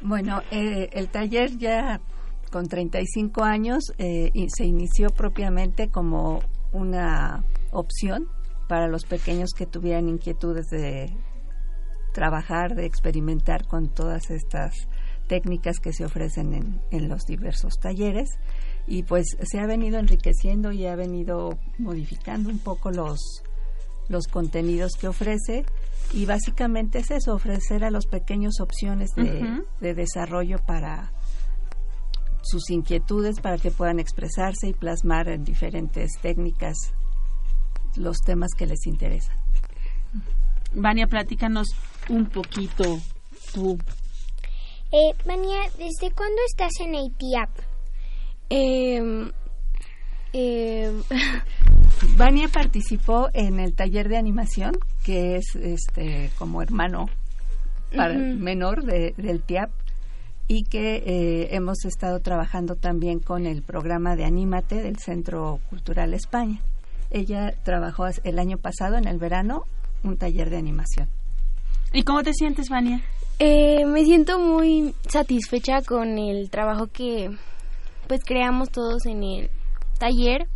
Bueno, 0.00 0.42
eh, 0.50 0.90
el 0.92 1.08
taller 1.08 1.56
ya 1.56 2.00
con 2.54 2.68
35 2.68 3.42
años 3.42 3.92
eh, 3.98 4.30
y 4.32 4.46
se 4.48 4.64
inició 4.64 5.10
propiamente 5.10 5.88
como 5.88 6.40
una 6.72 7.44
opción 7.72 8.28
para 8.68 8.86
los 8.86 9.06
pequeños 9.06 9.50
que 9.56 9.66
tuvieran 9.66 10.08
inquietudes 10.08 10.68
de 10.68 11.12
trabajar, 12.12 12.76
de 12.76 12.86
experimentar 12.86 13.66
con 13.66 13.92
todas 13.92 14.30
estas 14.30 14.72
técnicas 15.26 15.80
que 15.80 15.92
se 15.92 16.04
ofrecen 16.04 16.54
en, 16.54 16.80
en 16.92 17.08
los 17.08 17.26
diversos 17.26 17.80
talleres. 17.80 18.38
Y 18.86 19.02
pues 19.02 19.36
se 19.42 19.58
ha 19.58 19.66
venido 19.66 19.98
enriqueciendo 19.98 20.70
y 20.70 20.86
ha 20.86 20.94
venido 20.94 21.58
modificando 21.78 22.50
un 22.50 22.60
poco 22.60 22.92
los, 22.92 23.42
los 24.08 24.28
contenidos 24.28 24.92
que 24.92 25.08
ofrece. 25.08 25.64
Y 26.12 26.24
básicamente 26.24 27.00
es 27.00 27.10
eso, 27.10 27.34
ofrecer 27.34 27.82
a 27.82 27.90
los 27.90 28.06
pequeños 28.06 28.60
opciones 28.60 29.10
de 29.16 29.94
desarrollo 29.94 30.58
para 30.64 31.10
sus 32.44 32.70
inquietudes 32.70 33.40
para 33.40 33.58
que 33.58 33.70
puedan 33.70 33.98
expresarse 33.98 34.68
y 34.68 34.72
plasmar 34.72 35.28
en 35.28 35.44
diferentes 35.44 36.12
técnicas 36.20 36.76
los 37.96 38.18
temas 38.18 38.50
que 38.56 38.66
les 38.66 38.86
interesan. 38.86 39.36
Vania, 40.72 41.06
platícanos 41.06 41.68
un 42.08 42.26
poquito 42.26 42.98
tú. 43.52 43.78
Eh, 44.92 45.12
Vania, 45.26 45.60
¿desde 45.78 46.12
cuándo 46.14 46.36
estás 46.48 46.72
en 46.80 46.94
el 46.94 47.12
TIAP? 47.16 47.50
Eh, 48.50 49.30
eh, 50.32 51.02
Vania 52.16 52.48
participó 52.48 53.28
en 53.32 53.60
el 53.60 53.74
taller 53.74 54.08
de 54.08 54.16
animación, 54.16 54.72
que 55.04 55.36
es 55.36 55.54
este 55.56 56.30
como 56.38 56.60
hermano 56.62 57.06
para, 57.96 58.14
Ujú. 58.14 58.22
menor 58.40 58.84
de- 58.84 59.14
del 59.16 59.42
TIAP, 59.42 59.70
y 60.46 60.64
que 60.64 60.96
eh, 60.96 61.54
hemos 61.54 61.84
estado 61.84 62.20
trabajando 62.20 62.76
también 62.76 63.18
con 63.18 63.46
el 63.46 63.62
programa 63.62 64.16
de 64.16 64.24
Anímate 64.24 64.82
del 64.82 64.98
Centro 64.98 65.60
Cultural 65.70 66.14
España. 66.14 66.60
Ella 67.10 67.54
trabajó 67.62 68.06
el 68.24 68.38
año 68.38 68.58
pasado, 68.58 68.96
en 68.96 69.06
el 69.06 69.18
verano, 69.18 69.64
un 70.02 70.16
taller 70.16 70.50
de 70.50 70.58
animación. 70.58 71.08
¿Y 71.92 72.02
cómo 72.02 72.22
te 72.22 72.32
sientes, 72.32 72.68
Vania? 72.68 73.00
Eh, 73.38 73.84
me 73.86 74.04
siento 74.04 74.38
muy 74.38 74.94
satisfecha 75.08 75.82
con 75.82 76.18
el 76.18 76.50
trabajo 76.50 76.86
que 76.88 77.30
pues 78.06 78.20
creamos 78.24 78.70
todos 78.70 79.06
en 79.06 79.22
el 79.22 79.50
taller 79.98 80.46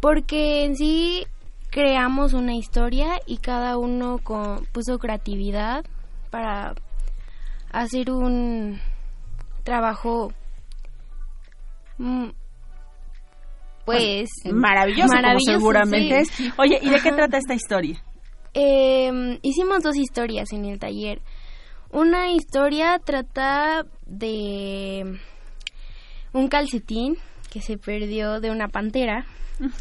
porque 0.00 0.64
en 0.64 0.76
sí 0.76 1.26
creamos 1.70 2.34
una 2.34 2.54
historia 2.54 3.20
y 3.26 3.38
cada 3.38 3.78
uno 3.78 4.18
con, 4.22 4.66
puso 4.66 4.98
creatividad 4.98 5.84
para 6.30 6.74
hacer 7.82 8.10
un 8.10 8.80
trabajo 9.64 10.32
mm, 11.98 12.28
pues 13.84 14.30
maravilloso, 14.50 15.08
como 15.08 15.20
maravilloso, 15.22 15.58
seguramente 15.58 16.24
sí. 16.24 16.46
es. 16.46 16.54
Oye, 16.58 16.78
¿y 16.82 16.88
de 16.90 17.00
qué 17.00 17.12
trata 17.12 17.36
esta 17.38 17.54
historia? 17.54 18.02
Eh, 18.54 19.38
hicimos 19.42 19.82
dos 19.82 19.96
historias 19.96 20.52
en 20.52 20.64
el 20.64 20.78
taller. 20.78 21.20
Una 21.90 22.30
historia 22.32 22.98
trata 23.04 23.84
de 24.06 25.18
un 26.32 26.48
calcetín 26.48 27.16
que 27.50 27.60
se 27.60 27.76
perdió 27.78 28.40
de 28.40 28.50
una 28.50 28.68
pantera. 28.68 29.26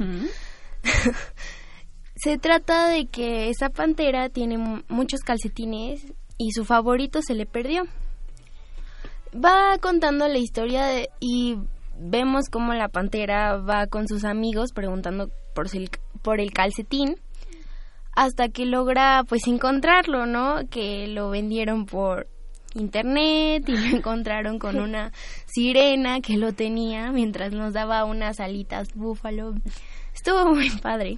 se 2.16 2.38
trata 2.38 2.88
de 2.90 3.06
que 3.08 3.50
esa 3.50 3.70
pantera 3.70 4.30
tiene 4.30 4.58
mu- 4.58 4.82
muchos 4.90 5.22
calcetines 5.22 6.14
y 6.46 6.52
su 6.52 6.66
favorito 6.66 7.22
se 7.22 7.34
le 7.36 7.46
perdió. 7.46 7.84
Va 9.34 9.78
contando 9.80 10.28
la 10.28 10.38
historia 10.38 10.86
de- 10.86 11.10
y 11.20 11.58
vemos 11.98 12.46
cómo 12.52 12.74
la 12.74 12.88
pantera 12.90 13.58
va 13.58 13.88
con 13.88 14.08
sus 14.08 14.26
amigos 14.26 14.72
preguntando 14.74 15.30
por, 15.56 15.68
el- 15.76 15.90
por 16.22 16.40
el 16.40 16.52
calcetín 16.52 17.16
hasta 18.16 18.50
que 18.50 18.66
logra 18.66 19.24
pues 19.28 19.48
encontrarlo, 19.48 20.26
¿no? 20.28 20.68
Que 20.70 21.08
lo 21.08 21.30
vendieron 21.30 21.86
por 21.86 22.28
internet 22.76 23.64
y 23.68 23.72
lo 23.78 23.98
encontraron 23.98 24.60
con 24.60 24.80
una 24.80 25.12
sirena 25.46 26.22
que 26.22 26.38
lo 26.38 26.54
tenía 26.54 27.12
mientras 27.12 27.54
nos 27.54 27.74
daba 27.74 28.06
unas 28.06 28.40
alitas 28.40 28.90
búfalo. 28.94 29.56
Estuvo 30.14 30.54
muy 30.54 30.70
padre. 30.70 31.18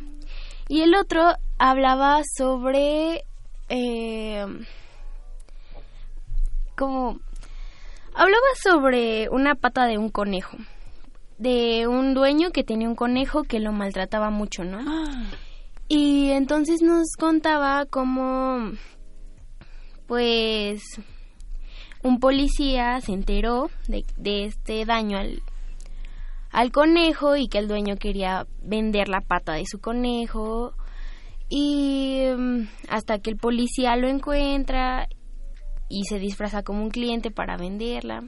Y 0.69 0.82
el 0.82 0.95
otro 0.95 1.21
hablaba 1.57 2.21
sobre 2.38 3.23
eh, 3.69 4.45
como 6.76 7.19
hablaba 8.13 8.47
sobre 8.63 9.30
una 9.30 9.55
pata 9.55 9.86
de 9.86 9.97
un 9.97 10.09
conejo 10.09 10.57
de 11.38 11.88
un 11.88 12.13
dueño 12.13 12.51
que 12.51 12.63
tenía 12.63 12.88
un 12.88 12.95
conejo 12.95 13.43
que 13.43 13.59
lo 13.59 13.71
maltrataba 13.71 14.30
mucho, 14.30 14.63
¿no? 14.63 14.80
Y 15.88 16.32
entonces 16.32 16.82
nos 16.82 17.11
contaba 17.17 17.86
cómo, 17.86 18.71
pues, 20.07 20.82
un 22.03 22.19
policía 22.19 23.01
se 23.01 23.13
enteró 23.13 23.69
de, 23.88 24.03
de 24.17 24.45
este 24.45 24.86
daño 24.86 25.17
al, 25.17 25.41
al 26.51 26.71
conejo 26.71 27.36
y 27.36 27.47
que 27.47 27.59
el 27.59 27.67
dueño 27.67 27.97
quería 27.97 28.47
vender 28.61 29.09
la 29.09 29.21
pata 29.21 29.53
de 29.53 29.65
su 29.65 29.80
conejo. 29.80 30.73
Y 31.49 32.23
mm, 32.36 32.61
hasta 32.89 33.19
que 33.19 33.30
el 33.30 33.38
policía 33.38 33.95
lo 33.97 34.07
encuentra 34.07 35.07
y 35.89 36.05
se 36.05 36.19
disfraza 36.19 36.63
como 36.63 36.83
un 36.83 36.89
cliente 36.89 37.31
para 37.31 37.57
venderla. 37.57 38.27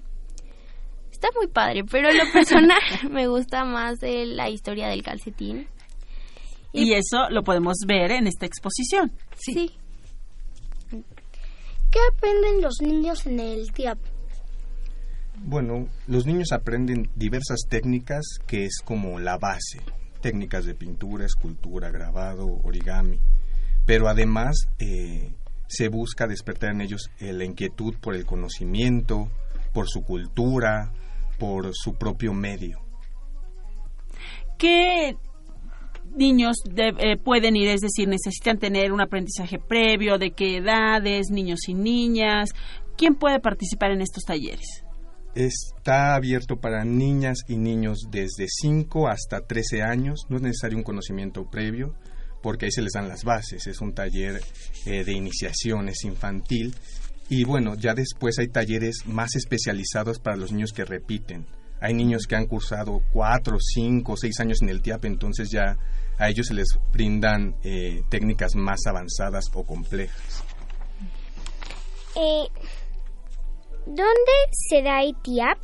Está 1.11 1.29
muy 1.35 1.47
padre, 1.47 1.83
pero 1.83 2.09
en 2.09 2.17
lo 2.17 2.31
personal 2.31 2.79
me 3.11 3.27
gusta 3.27 3.65
más 3.65 3.99
de 3.99 4.25
la 4.25 4.49
historia 4.49 4.87
del 4.87 5.03
calcetín. 5.03 5.67
Y 6.73 6.93
eso 6.93 7.29
lo 7.29 7.43
podemos 7.43 7.77
ver 7.87 8.11
en 8.11 8.27
esta 8.27 8.45
exposición. 8.45 9.11
Sí. 9.35 9.71
¿Qué 10.89 11.99
aprenden 12.13 12.61
los 12.61 12.81
niños 12.81 13.25
en 13.25 13.39
el 13.39 13.71
TIAP? 13.71 13.97
Bueno, 15.39 15.87
los 16.07 16.25
niños 16.25 16.51
aprenden 16.51 17.09
diversas 17.15 17.61
técnicas 17.69 18.25
que 18.45 18.65
es 18.65 18.81
como 18.83 19.19
la 19.19 19.37
base, 19.37 19.81
técnicas 20.21 20.65
de 20.65 20.75
pintura, 20.75 21.25
escultura, 21.25 21.89
grabado, 21.89 22.47
origami, 22.63 23.19
pero 23.85 24.07
además 24.07 24.67
eh, 24.79 25.31
se 25.67 25.89
busca 25.89 26.27
despertar 26.27 26.71
en 26.71 26.81
ellos 26.81 27.09
eh, 27.19 27.33
la 27.33 27.45
inquietud 27.45 27.95
por 28.01 28.15
el 28.15 28.25
conocimiento, 28.25 29.29
por 29.73 29.87
su 29.89 30.03
cultura, 30.03 30.91
por 31.39 31.69
su 31.73 31.95
propio 31.95 32.33
medio. 32.33 32.79
¿Qué 34.57 35.15
niños 36.15 36.55
de- 36.69 36.95
eh, 36.97 37.17
pueden 37.17 37.55
ir? 37.55 37.69
Es 37.69 37.81
decir, 37.81 38.07
necesitan 38.07 38.57
tener 38.57 38.91
un 38.91 39.01
aprendizaje 39.01 39.59
previo, 39.59 40.17
de 40.17 40.31
qué 40.31 40.57
edades, 40.57 41.29
niños 41.29 41.59
y 41.67 41.73
niñas. 41.75 42.49
¿Quién 42.97 43.15
puede 43.15 43.39
participar 43.39 43.91
en 43.91 44.01
estos 44.01 44.23
talleres? 44.23 44.83
Está 45.35 46.15
abierto 46.15 46.55
para 46.59 46.83
niñas 46.83 47.39
y 47.47 47.57
niños 47.57 48.07
desde 48.09 48.47
5 48.47 49.07
hasta 49.07 49.41
13 49.45 49.83
años. 49.83 50.25
No 50.29 50.37
es 50.37 50.41
necesario 50.41 50.77
un 50.79 50.83
conocimiento 50.83 51.47
previo 51.51 51.93
porque 52.41 52.65
ahí 52.65 52.71
se 52.71 52.81
les 52.81 52.93
dan 52.93 53.09
las 53.09 53.23
bases. 53.23 53.67
Es 53.67 53.81
un 53.81 53.93
taller 53.93 54.41
eh, 54.85 55.03
de 55.03 55.11
iniciación, 55.11 55.89
es 55.89 56.03
infantil. 56.03 56.75
Y 57.29 57.43
bueno, 57.43 57.75
ya 57.75 57.93
después 57.93 58.39
hay 58.39 58.47
talleres 58.47 59.05
más 59.05 59.35
especializados 59.35 60.19
para 60.19 60.37
los 60.37 60.51
niños 60.51 60.71
que 60.71 60.85
repiten. 60.85 61.45
Hay 61.79 61.93
niños 61.93 62.25
que 62.27 62.35
han 62.35 62.47
cursado 62.47 63.01
4, 63.11 63.57
5, 63.59 64.17
6 64.17 64.39
años 64.39 64.61
en 64.61 64.69
el 64.69 64.81
TIAP, 64.81 65.05
entonces 65.05 65.49
ya 65.51 65.77
a 66.17 66.29
ellos 66.29 66.47
se 66.47 66.53
les 66.53 66.67
brindan 66.91 67.55
eh, 67.63 68.01
técnicas 68.09 68.55
más 68.55 68.79
avanzadas 68.87 69.45
o 69.53 69.63
complejas. 69.63 70.43
Eh, 72.15 72.47
¿Dónde 73.85 74.31
se 74.51 74.81
da 74.81 75.03
el 75.03 75.15
TIAP? 75.21 75.59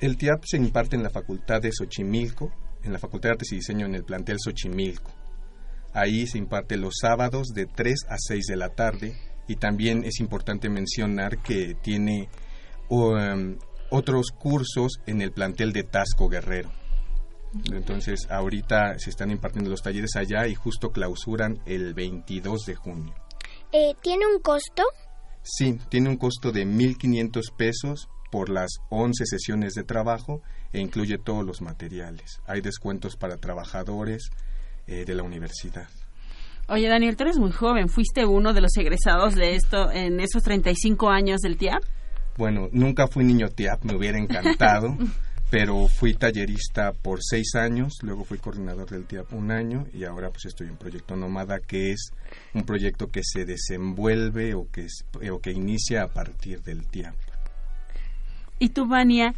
El 0.00 0.16
TIAP 0.16 0.44
se 0.46 0.56
imparte 0.56 0.96
en 0.96 1.02
la 1.02 1.10
Facultad 1.10 1.60
de 1.60 1.70
Xochimilco, 1.72 2.52
en 2.82 2.92
la 2.92 2.98
Facultad 2.98 3.30
de 3.30 3.32
Artes 3.32 3.52
y 3.52 3.56
Diseño 3.56 3.86
en 3.86 3.94
el 3.94 4.04
plantel 4.04 4.36
Xochimilco. 4.42 5.17
Ahí 5.92 6.26
se 6.26 6.38
imparte 6.38 6.76
los 6.76 6.94
sábados 7.00 7.48
de 7.48 7.66
3 7.66 8.06
a 8.08 8.16
6 8.18 8.46
de 8.46 8.56
la 8.56 8.70
tarde 8.70 9.16
y 9.46 9.56
también 9.56 10.04
es 10.04 10.20
importante 10.20 10.68
mencionar 10.68 11.38
que 11.38 11.74
tiene 11.74 12.28
um, 12.88 13.56
otros 13.90 14.30
cursos 14.30 15.00
en 15.06 15.22
el 15.22 15.32
plantel 15.32 15.72
de 15.72 15.84
Tasco 15.84 16.28
Guerrero. 16.28 16.70
Entonces, 17.72 18.30
ahorita 18.30 18.98
se 18.98 19.08
están 19.08 19.30
impartiendo 19.30 19.70
los 19.70 19.82
talleres 19.82 20.16
allá 20.16 20.46
y 20.46 20.54
justo 20.54 20.90
clausuran 20.90 21.60
el 21.64 21.94
22 21.94 22.66
de 22.66 22.74
junio. 22.74 23.14
Eh, 23.72 23.94
¿Tiene 24.02 24.26
un 24.26 24.40
costo? 24.40 24.82
Sí, 25.42 25.78
tiene 25.88 26.10
un 26.10 26.16
costo 26.16 26.52
de 26.52 26.66
1.500 26.66 27.54
pesos 27.56 28.08
por 28.30 28.50
las 28.50 28.70
11 28.90 29.24
sesiones 29.24 29.72
de 29.72 29.84
trabajo 29.84 30.42
e 30.72 30.80
incluye 30.80 31.16
todos 31.16 31.44
los 31.44 31.62
materiales. 31.62 32.40
Hay 32.46 32.60
descuentos 32.60 33.16
para 33.16 33.38
trabajadores 33.38 34.28
eh, 34.88 35.04
de 35.04 35.14
la 35.14 35.22
universidad. 35.22 35.86
Oye, 36.68 36.88
Daniel, 36.88 37.16
tú 37.16 37.22
eres 37.24 37.38
muy 37.38 37.52
joven. 37.52 37.88
¿Fuiste 37.88 38.26
uno 38.26 38.52
de 38.52 38.60
los 38.60 38.76
egresados 38.76 39.34
de 39.34 39.54
esto 39.54 39.90
en 39.92 40.20
esos 40.20 40.42
35 40.42 41.08
años 41.08 41.40
del 41.40 41.56
TIAP? 41.56 41.82
Bueno, 42.36 42.68
nunca 42.72 43.06
fui 43.08 43.24
niño 43.24 43.48
TIAP, 43.48 43.84
me 43.84 43.96
hubiera 43.96 44.18
encantado, 44.18 44.96
pero 45.50 45.88
fui 45.88 46.12
tallerista 46.14 46.92
por 46.92 47.20
seis 47.22 47.54
años, 47.54 47.94
luego 48.02 48.24
fui 48.24 48.36
coordinador 48.38 48.88
del 48.90 49.06
TIAP 49.06 49.32
un 49.32 49.50
año 49.50 49.86
y 49.94 50.04
ahora 50.04 50.28
pues 50.30 50.44
estoy 50.44 50.68
en 50.68 50.76
Proyecto 50.76 51.16
Nómada, 51.16 51.58
que 51.58 51.90
es 51.92 52.10
un 52.54 52.64
proyecto 52.64 53.06
que 53.08 53.22
se 53.24 53.44
desenvuelve 53.46 54.54
o 54.54 54.68
que, 54.70 54.82
es- 54.82 55.04
o 55.32 55.38
que 55.40 55.52
inicia 55.52 56.02
a 56.02 56.08
partir 56.08 56.60
del 56.62 56.86
TIAP. 56.86 57.14
¿Y 58.58 58.68
tú, 58.70 58.86
Vania, 58.86 59.34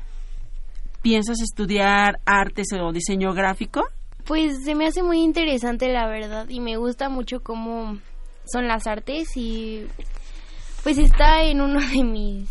piensas 1.02 1.40
estudiar 1.40 2.18
artes 2.24 2.68
o 2.72 2.92
diseño 2.92 3.32
gráfico? 3.34 3.84
Pues 4.24 4.64
se 4.64 4.74
me 4.74 4.86
hace 4.86 5.02
muy 5.02 5.22
interesante 5.22 5.92
la 5.92 6.06
verdad 6.06 6.48
y 6.48 6.60
me 6.60 6.76
gusta 6.76 7.08
mucho 7.08 7.40
cómo 7.42 7.98
son 8.44 8.68
las 8.68 8.86
artes 8.86 9.36
y 9.36 9.86
pues 10.82 10.98
está 10.98 11.42
en 11.42 11.60
uno 11.60 11.80
de 11.80 12.04
mis 12.04 12.48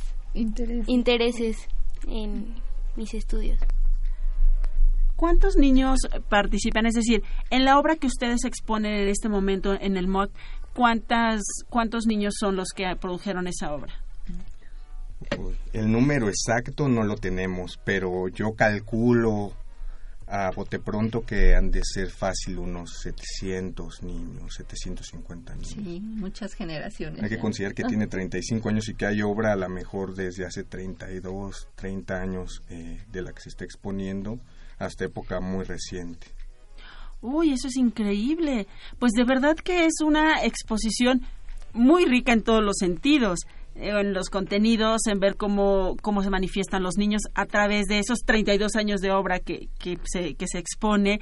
intereses 0.88 1.68
en 2.08 2.56
mis 2.96 3.14
estudios. 3.14 3.60
¿Cuántos 5.16 5.58
niños 5.58 6.00
participan? 6.30 6.86
Es 6.86 6.94
decir, 6.94 7.24
en 7.50 7.66
la 7.66 7.78
obra 7.78 7.98
que 7.98 8.08
ustedes 8.08 8.46
exponen 8.46 8.94
en 8.94 9.10
este 9.10 9.28
momento 9.28 9.74
en 9.74 9.98
el 9.98 10.08
MOC, 10.08 10.32
¿cuántas, 10.74 11.42
¿cuántos 11.70 12.06
niños 12.06 12.36
son 12.40 12.56
los 12.56 12.70
que 12.74 12.86
produjeron 12.96 13.48
esa 13.48 13.74
obra? 13.74 13.94
El 15.74 15.92
número 15.92 16.30
exacto 16.30 16.88
no 16.88 17.04
lo 17.04 17.18
tenemos, 17.18 17.78
pero 17.84 18.30
yo 18.30 18.54
calculo 18.54 19.52
a 20.30 20.52
bote 20.52 20.80
pronto 20.80 21.26
que 21.26 21.56
han 21.56 21.72
de 21.72 21.82
ser 21.84 22.10
fácil 22.12 22.60
unos 22.60 23.00
700 23.02 24.04
niños, 24.04 24.54
750 24.56 25.56
niños. 25.56 25.70
Sí, 25.70 26.00
muchas 26.02 26.54
generaciones. 26.54 27.24
Hay 27.24 27.30
que 27.30 27.36
ya. 27.36 27.42
considerar 27.42 27.74
que 27.74 27.84
tiene 27.84 28.06
35 28.06 28.70
años 28.70 28.88
y 28.90 28.94
que 28.94 29.08
hay 29.08 29.24
obra 29.24 29.54
a 29.54 29.56
lo 29.56 29.68
mejor 29.70 30.14
desde 30.14 30.46
hace 30.46 30.64
32, 30.64 31.70
30 31.76 32.22
años 32.22 32.62
eh, 32.70 33.02
de 33.12 33.22
la 33.24 33.34
que 33.34 33.42
se 33.42 33.50
está 33.50 33.66
exponiendo 33.66 34.40
hasta 34.78 35.06
época 35.06 35.40
muy 35.40 35.64
reciente. 35.64 36.28
Uy, 37.22 37.52
eso 37.52 37.68
es 37.68 37.76
increíble. 37.76 38.68
Pues 39.00 39.14
de 39.14 39.24
verdad 39.24 39.56
que 39.56 39.86
es 39.86 40.00
una 40.02 40.44
exposición 40.46 41.22
muy 41.74 42.06
rica 42.06 42.34
en 42.34 42.44
todos 42.44 42.64
los 42.64 42.78
sentidos, 42.78 43.40
en 43.80 44.14
los 44.14 44.30
contenidos, 44.30 45.08
en 45.08 45.20
ver 45.20 45.36
cómo, 45.36 45.96
cómo 46.02 46.22
se 46.22 46.30
manifiestan 46.30 46.84
los 46.84 46.98
niños 46.98 47.22
a 47.34 47.46
través 47.46 47.88
de 47.88 48.00
esos 48.00 48.20
32 48.26 48.76
años 48.76 49.02
de 49.02 49.12
obra 49.12 49.40
que, 49.40 49.70
que, 49.80 49.98
se, 50.06 50.36
que 50.36 50.48
se 50.48 50.60
expone 50.60 51.20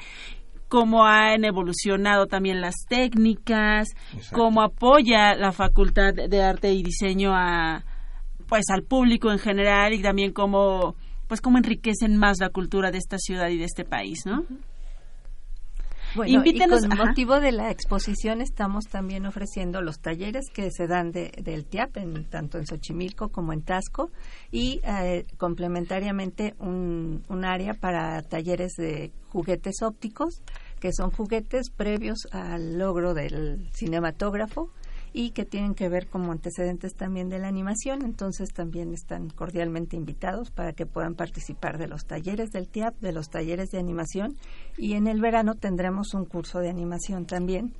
cómo 0.68 1.06
han 1.06 1.46
evolucionado 1.46 2.28
también 2.28 2.62
las 2.62 2.76
técnicas, 2.90 3.88
cómo 4.32 4.62
apoya 4.62 5.36
la 5.36 5.52
Facultad 5.52 6.14
de 6.14 6.42
Arte 6.42 6.74
y 6.74 6.84
Diseño 6.84 7.34
a 7.34 7.84
pues 8.48 8.66
al 8.70 8.84
público 8.84 9.32
en 9.32 9.40
general 9.40 9.94
y 9.94 10.02
también 10.02 10.32
cómo 10.32 10.96
pues 11.28 11.42
cómo 11.42 11.58
enriquecen 11.58 12.16
más 12.18 12.38
la 12.40 12.50
cultura 12.50 12.92
de 12.92 12.98
esta 12.98 13.18
ciudad 13.18 13.50
y 13.50 13.58
de 13.58 13.66
este 13.66 13.84
país, 13.84 14.26
¿no? 14.26 14.46
Bueno, 16.18 16.40
Invítenos- 16.40 16.84
y 16.84 16.90
con 16.90 16.94
ajá. 16.94 17.06
motivo 17.06 17.40
de 17.40 17.52
la 17.52 17.70
exposición 17.70 18.42
estamos 18.42 18.86
también 18.86 19.28
ofreciendo 19.28 19.82
los 19.82 20.00
talleres 20.00 20.50
que 20.52 20.72
se 20.72 20.88
dan 20.88 21.12
de, 21.12 21.32
del 21.44 21.66
TIAP, 21.66 21.98
en, 21.98 22.26
tanto 22.26 22.58
en 22.58 22.66
Xochimilco 22.66 23.30
como 23.30 23.54
en 23.54 23.62
Tasco, 23.62 24.10
y 24.52 24.82
eh, 24.84 25.26
complementariamente 25.38 26.56
un, 26.58 27.24
un 27.30 27.46
área 27.46 27.76
para 27.76 28.24
talleres 28.24 28.74
de 28.78 29.12
juguetes 29.30 29.84
ópticos, 29.84 30.42
que 30.80 30.92
son 30.92 31.12
juguetes 31.12 31.70
previos 31.70 32.28
al 32.32 32.80
logro 32.80 33.14
del 33.14 33.70
cinematógrafo 33.74 34.72
y 35.20 35.32
que 35.32 35.46
tienen 35.46 35.74
que 35.74 35.90
ver 35.90 36.06
como 36.06 36.32
antecedentes 36.32 36.94
también 36.94 37.28
de 37.28 37.40
la 37.40 37.48
animación, 37.48 38.04
entonces 38.04 38.54
también 38.54 38.94
están 38.94 39.32
cordialmente 39.32 39.96
invitados 39.96 40.52
para 40.52 40.74
que 40.74 40.86
puedan 40.86 41.16
participar 41.16 41.80
de 41.80 41.88
los 41.88 42.06
talleres 42.06 42.52
del 42.52 42.70
TIAP, 42.70 43.00
de 43.00 43.14
los 43.14 43.32
talleres 43.32 43.72
de 43.72 43.80
animación 43.80 44.38
y 44.78 44.94
en 44.94 45.08
el 45.08 45.20
verano 45.20 45.56
tendremos 45.56 46.14
un 46.14 46.26
curso 46.26 46.60
de 46.60 46.70
animación 46.70 47.26
también 47.26 47.74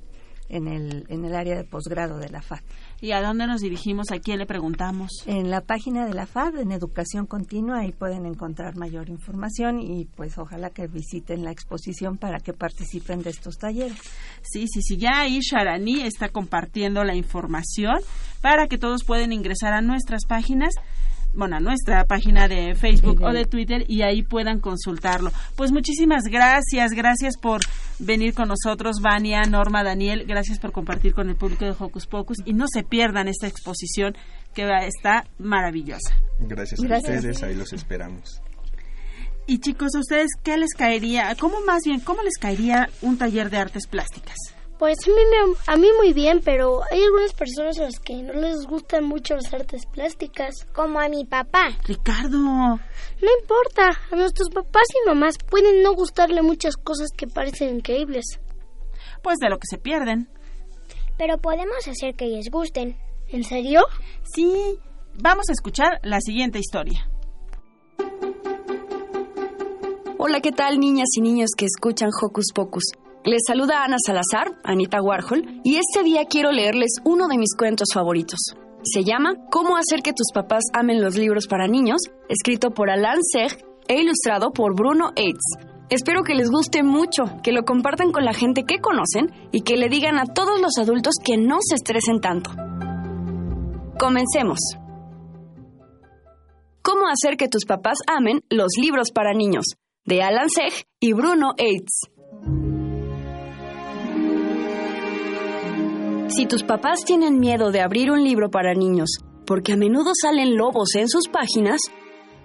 en 0.48 0.66
el, 0.66 1.04
en 1.10 1.24
el 1.24 1.36
área 1.36 1.54
de 1.54 1.62
posgrado 1.62 2.18
de 2.18 2.28
la 2.28 2.42
FAD. 2.42 2.58
¿Y 3.00 3.12
a 3.12 3.22
dónde 3.22 3.46
nos 3.46 3.60
dirigimos? 3.60 4.10
¿A 4.10 4.18
quién 4.18 4.40
le 4.40 4.46
preguntamos? 4.46 5.22
En 5.26 5.50
la 5.50 5.60
página 5.60 6.04
de 6.04 6.14
la 6.14 6.26
FAD, 6.26 6.58
en 6.58 6.72
Educación 6.72 7.26
Continua, 7.26 7.78
ahí 7.80 7.92
pueden 7.92 8.26
encontrar 8.26 8.76
mayor 8.76 9.08
información 9.08 9.80
y 9.80 10.06
pues 10.06 10.36
ojalá 10.36 10.70
que 10.70 10.88
visiten 10.88 11.44
la 11.44 11.52
exposición 11.52 12.16
para 12.16 12.40
que 12.40 12.52
participen 12.52 13.22
de 13.22 13.30
estos 13.30 13.56
talleres. 13.56 13.98
Sí, 14.42 14.66
sí, 14.66 14.82
sí, 14.82 14.96
ya 14.96 15.20
ahí 15.20 15.38
Sharani 15.38 16.02
está 16.02 16.28
compartiendo 16.30 17.04
la 17.04 17.14
información 17.14 17.98
para 18.40 18.66
que 18.66 18.78
todos 18.78 19.04
pueden 19.04 19.32
ingresar 19.32 19.74
a 19.74 19.80
nuestras 19.80 20.24
páginas, 20.24 20.74
bueno, 21.34 21.56
a 21.56 21.60
nuestra 21.60 22.04
página 22.04 22.48
de 22.48 22.74
Facebook 22.74 23.22
o 23.22 23.32
de 23.32 23.44
Twitter 23.44 23.84
y 23.88 24.02
ahí 24.02 24.22
puedan 24.22 24.60
consultarlo. 24.60 25.30
Pues 25.56 25.70
muchísimas 25.72 26.24
gracias, 26.24 26.92
gracias 26.92 27.36
por 27.36 27.60
venir 27.98 28.34
con 28.34 28.48
nosotros, 28.48 28.96
Vania, 29.00 29.42
Norma, 29.42 29.84
Daniel, 29.84 30.24
gracias 30.26 30.58
por 30.58 30.72
compartir 30.72 31.14
con 31.14 31.28
el 31.28 31.36
público 31.36 31.64
de 31.64 31.74
Hocus 31.78 32.06
Pocus 32.06 32.38
y 32.44 32.52
no 32.54 32.66
se 32.72 32.82
pierdan 32.82 33.28
esta 33.28 33.46
exposición 33.46 34.16
que 34.54 34.64
va- 34.64 34.84
está 34.86 35.24
maravillosa. 35.38 36.14
Gracias, 36.40 36.80
Gracias. 36.80 37.10
a 37.12 37.16
ustedes, 37.18 37.42
ahí 37.42 37.54
los 37.54 37.72
esperamos. 37.72 38.40
Y 39.46 39.58
chicos, 39.60 39.94
¿a 39.94 40.00
ustedes 40.00 40.28
qué 40.42 40.58
les 40.58 40.74
caería? 40.74 41.34
¿Cómo 41.38 41.56
más 41.66 41.82
bien, 41.84 42.00
cómo 42.00 42.22
les 42.22 42.36
caería 42.38 42.88
un 43.00 43.16
taller 43.16 43.48
de 43.50 43.56
artes 43.56 43.86
plásticas? 43.86 44.36
Pues 44.78 44.96
a 45.06 45.10
mí, 45.10 45.16
me- 45.16 45.56
a 45.72 45.76
mí 45.76 45.88
muy 45.98 46.12
bien, 46.12 46.40
pero 46.44 46.82
hay 46.90 47.02
algunas 47.02 47.32
personas 47.32 47.78
a 47.80 47.82
las 47.84 47.98
que 47.98 48.14
no 48.22 48.32
les 48.34 48.64
gustan 48.64 49.04
mucho 49.04 49.34
las 49.34 49.52
artes 49.52 49.82
plásticas. 49.86 50.54
Como 50.72 51.00
a 51.00 51.08
mi 51.08 51.24
papá. 51.24 51.70
Ricardo. 51.84 52.38
No 52.38 52.78
importa, 53.40 53.90
a 54.12 54.16
nuestros 54.16 54.48
papás 54.50 54.84
y 54.94 55.08
mamás 55.08 55.34
pueden 55.50 55.82
no 55.82 55.94
gustarle 55.94 56.42
muchas 56.42 56.76
cosas 56.76 57.08
que 57.16 57.26
parecen 57.26 57.76
increíbles. 57.76 58.24
Pues 59.22 59.38
de 59.38 59.48
lo 59.50 59.58
que 59.58 59.66
se 59.68 59.78
pierden. 59.78 60.28
Pero 61.16 61.38
podemos 61.38 61.88
hacer 61.88 62.14
que 62.14 62.26
les 62.26 62.48
gusten. 62.50 62.96
¿En 63.28 63.42
serio? 63.42 63.82
Sí. 64.34 64.78
Vamos 65.20 65.48
a 65.48 65.52
escuchar 65.52 65.98
la 66.04 66.20
siguiente 66.20 66.60
historia. 66.60 67.10
Hola, 70.18 70.40
¿qué 70.40 70.52
tal 70.52 70.78
niñas 70.78 71.08
y 71.16 71.20
niños 71.20 71.50
que 71.56 71.64
escuchan 71.64 72.10
Hocus 72.22 72.52
Pocus? 72.54 72.84
Les 73.28 73.42
saluda 73.46 73.84
Ana 73.84 73.98
Salazar, 74.02 74.58
Anita 74.64 75.02
Warhol, 75.02 75.60
y 75.62 75.76
este 75.76 76.02
día 76.02 76.24
quiero 76.24 76.50
leerles 76.50 76.92
uno 77.04 77.28
de 77.28 77.36
mis 77.36 77.54
cuentos 77.54 77.88
favoritos. 77.92 78.38
Se 78.82 79.04
llama 79.04 79.34
Cómo 79.50 79.76
hacer 79.76 80.00
que 80.00 80.14
tus 80.14 80.28
papás 80.32 80.64
amen 80.72 81.02
los 81.02 81.14
libros 81.18 81.46
para 81.46 81.66
niños, 81.66 82.00
escrito 82.30 82.70
por 82.70 82.88
Alan 82.88 83.18
Seg 83.22 83.62
e 83.86 84.00
ilustrado 84.00 84.50
por 84.52 84.74
Bruno 84.74 85.10
Eitz. 85.14 85.58
Espero 85.90 86.22
que 86.22 86.34
les 86.34 86.50
guste 86.50 86.82
mucho, 86.82 87.24
que 87.42 87.52
lo 87.52 87.66
compartan 87.66 88.12
con 88.12 88.24
la 88.24 88.32
gente 88.32 88.64
que 88.64 88.80
conocen 88.80 89.26
y 89.52 89.60
que 89.60 89.76
le 89.76 89.90
digan 89.90 90.18
a 90.18 90.24
todos 90.24 90.58
los 90.58 90.78
adultos 90.78 91.16
que 91.22 91.36
no 91.36 91.58
se 91.60 91.74
estresen 91.74 92.22
tanto. 92.22 92.50
Comencemos. 93.98 94.58
¿Cómo 96.80 97.08
hacer 97.08 97.36
que 97.36 97.48
tus 97.48 97.66
papás 97.66 97.98
amen 98.06 98.40
los 98.48 98.70
libros 98.80 99.10
para 99.10 99.34
niños? 99.34 99.66
de 100.08 100.22
Alan 100.22 100.48
Seg 100.48 100.72
y 101.00 101.12
Bruno 101.12 101.52
Eitz. 101.58 102.08
Si 106.28 106.46
tus 106.46 106.62
papás 106.62 107.04
tienen 107.04 107.40
miedo 107.40 107.70
de 107.70 107.80
abrir 107.80 108.10
un 108.10 108.22
libro 108.22 108.50
para 108.50 108.74
niños 108.74 109.18
porque 109.46 109.72
a 109.72 109.76
menudo 109.76 110.12
salen 110.20 110.56
lobos 110.56 110.94
en 110.94 111.08
sus 111.08 111.28
páginas, 111.28 111.80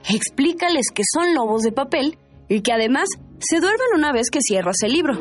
explícales 0.10 0.86
que 0.96 1.04
son 1.12 1.36
lobos 1.36 1.64
de 1.64 1.74
papel 1.74 2.18
y 2.48 2.62
que 2.62 2.72
además 2.72 3.10
se 3.40 3.60
duermen 3.60 3.88
una 3.96 4.14
vez 4.14 4.30
que 4.32 4.40
cierras 4.42 4.78
el 4.84 4.94
libro. 4.94 5.16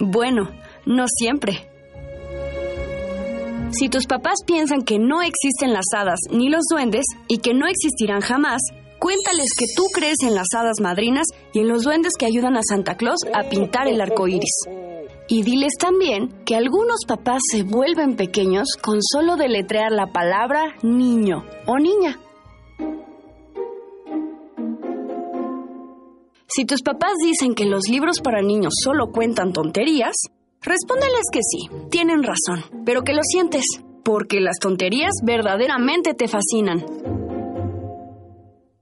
bueno, 0.00 0.48
no 0.86 1.06
siempre. 1.08 1.68
Si 3.72 3.88
tus 3.88 4.06
papás 4.06 4.44
piensan 4.46 4.82
que 4.82 5.00
no 5.00 5.22
existen 5.22 5.72
las 5.72 5.86
hadas 5.92 6.20
ni 6.30 6.48
los 6.48 6.62
duendes 6.70 7.04
y 7.26 7.38
que 7.38 7.52
no 7.52 7.66
existirán 7.66 8.20
jamás, 8.20 8.62
cuéntales 8.98 9.50
que 9.58 9.66
tú 9.76 9.84
crees 9.92 10.16
en 10.22 10.34
las 10.34 10.48
hadas 10.54 10.80
madrinas 10.80 11.26
y 11.52 11.60
en 11.60 11.68
los 11.68 11.84
duendes 11.84 12.12
que 12.18 12.26
ayudan 12.26 12.56
a 12.56 12.62
Santa 12.68 12.96
Claus 12.96 13.20
a 13.32 13.48
pintar 13.48 13.88
el 13.88 14.00
arco 14.00 14.28
iris. 14.28 14.66
Y 15.28 15.42
diles 15.42 15.72
también 15.78 16.28
que 16.44 16.54
algunos 16.54 17.00
papás 17.06 17.40
se 17.50 17.64
vuelven 17.64 18.14
pequeños 18.14 18.68
con 18.80 18.98
solo 19.02 19.36
deletrear 19.36 19.90
la 19.90 20.12
palabra 20.12 20.76
niño 20.82 21.44
o 21.66 21.78
niña. 21.78 22.20
Si 26.48 26.64
tus 26.64 26.82
papás 26.82 27.12
dicen 27.22 27.54
que 27.54 27.66
los 27.66 27.88
libros 27.88 28.20
para 28.20 28.40
niños 28.40 28.72
solo 28.82 29.10
cuentan 29.10 29.52
tonterías, 29.52 30.14
respóndeles 30.62 31.24
que 31.32 31.40
sí, 31.42 31.68
tienen 31.90 32.22
razón, 32.22 32.64
pero 32.84 33.02
que 33.02 33.12
lo 33.12 33.22
sientes, 33.24 33.64
porque 34.04 34.40
las 34.40 34.58
tonterías 34.60 35.12
verdaderamente 35.24 36.14
te 36.14 36.28
fascinan. 36.28 37.15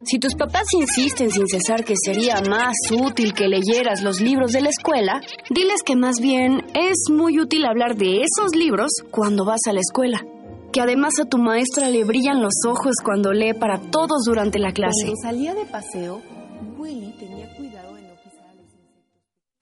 Si 0.07 0.19
tus 0.19 0.35
papás 0.35 0.67
insisten 0.79 1.31
sin 1.31 1.47
cesar 1.47 1.83
que 1.83 1.95
sería 1.97 2.41
más 2.43 2.75
útil 2.91 3.33
que 3.33 3.49
leyeras 3.49 4.03
los 4.03 4.21
libros 4.21 4.53
de 4.53 4.61
la 4.61 4.69
escuela, 4.69 5.21
diles 5.49 5.83
que 5.85 5.97
más 5.97 6.21
bien 6.21 6.63
es 6.75 7.11
muy 7.11 7.41
útil 7.41 7.65
hablar 7.65 7.97
de 7.97 8.23
esos 8.23 8.55
libros 8.55 8.91
cuando 9.11 9.47
vas 9.47 9.61
a 9.67 9.73
la 9.73 9.81
escuela. 9.81 10.23
Que 10.73 10.83
además 10.83 11.15
a 11.23 11.25
tu 11.25 11.39
maestra 11.39 11.89
le 11.89 12.05
brillan 12.05 12.43
los 12.43 12.53
ojos 12.67 12.97
cuando 13.03 13.33
lee 13.33 13.55
para 13.55 13.79
todos 13.79 14.25
durante 14.27 14.59
la 14.59 14.73
clase. 14.73 15.07
Cuando 15.07 15.23
salía 15.23 15.55
de 15.55 15.65
paseo, 15.65 16.21
Willy 16.77 17.15
tenía 17.19 17.49
cuidado 17.57 17.95
de 17.95 18.03
no 18.03 18.15
pisar 18.23 18.49
a 18.49 18.55
los 18.55 18.67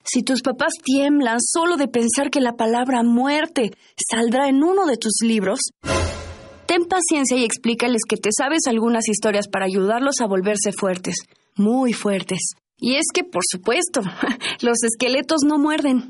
Si 0.03 0.23
tus 0.23 0.41
papás 0.41 0.73
tiemblan 0.83 1.37
solo 1.39 1.77
de 1.77 1.87
pensar 1.87 2.29
que 2.29 2.41
la 2.41 2.53
palabra 2.53 3.01
muerte 3.03 3.71
saldrá 4.11 4.49
en 4.49 4.63
uno 4.63 4.87
de 4.87 4.97
tus 4.97 5.13
libros, 5.21 5.59
ten 6.73 6.85
paciencia 6.85 7.37
y 7.37 7.43
explícales 7.43 8.01
que 8.09 8.17
te 8.17 8.29
sabes 8.35 8.61
algunas 8.67 9.07
historias 9.07 9.47
para 9.47 9.65
ayudarlos 9.65 10.21
a 10.21 10.25
volverse 10.25 10.71
fuertes, 10.71 11.17
muy 11.55 11.93
fuertes. 11.93 12.39
Y 12.77 12.95
es 12.95 13.05
que, 13.13 13.23
por 13.23 13.43
supuesto, 13.47 14.01
los 14.61 14.81
esqueletos 14.81 15.41
no 15.45 15.59
muerden. 15.59 16.09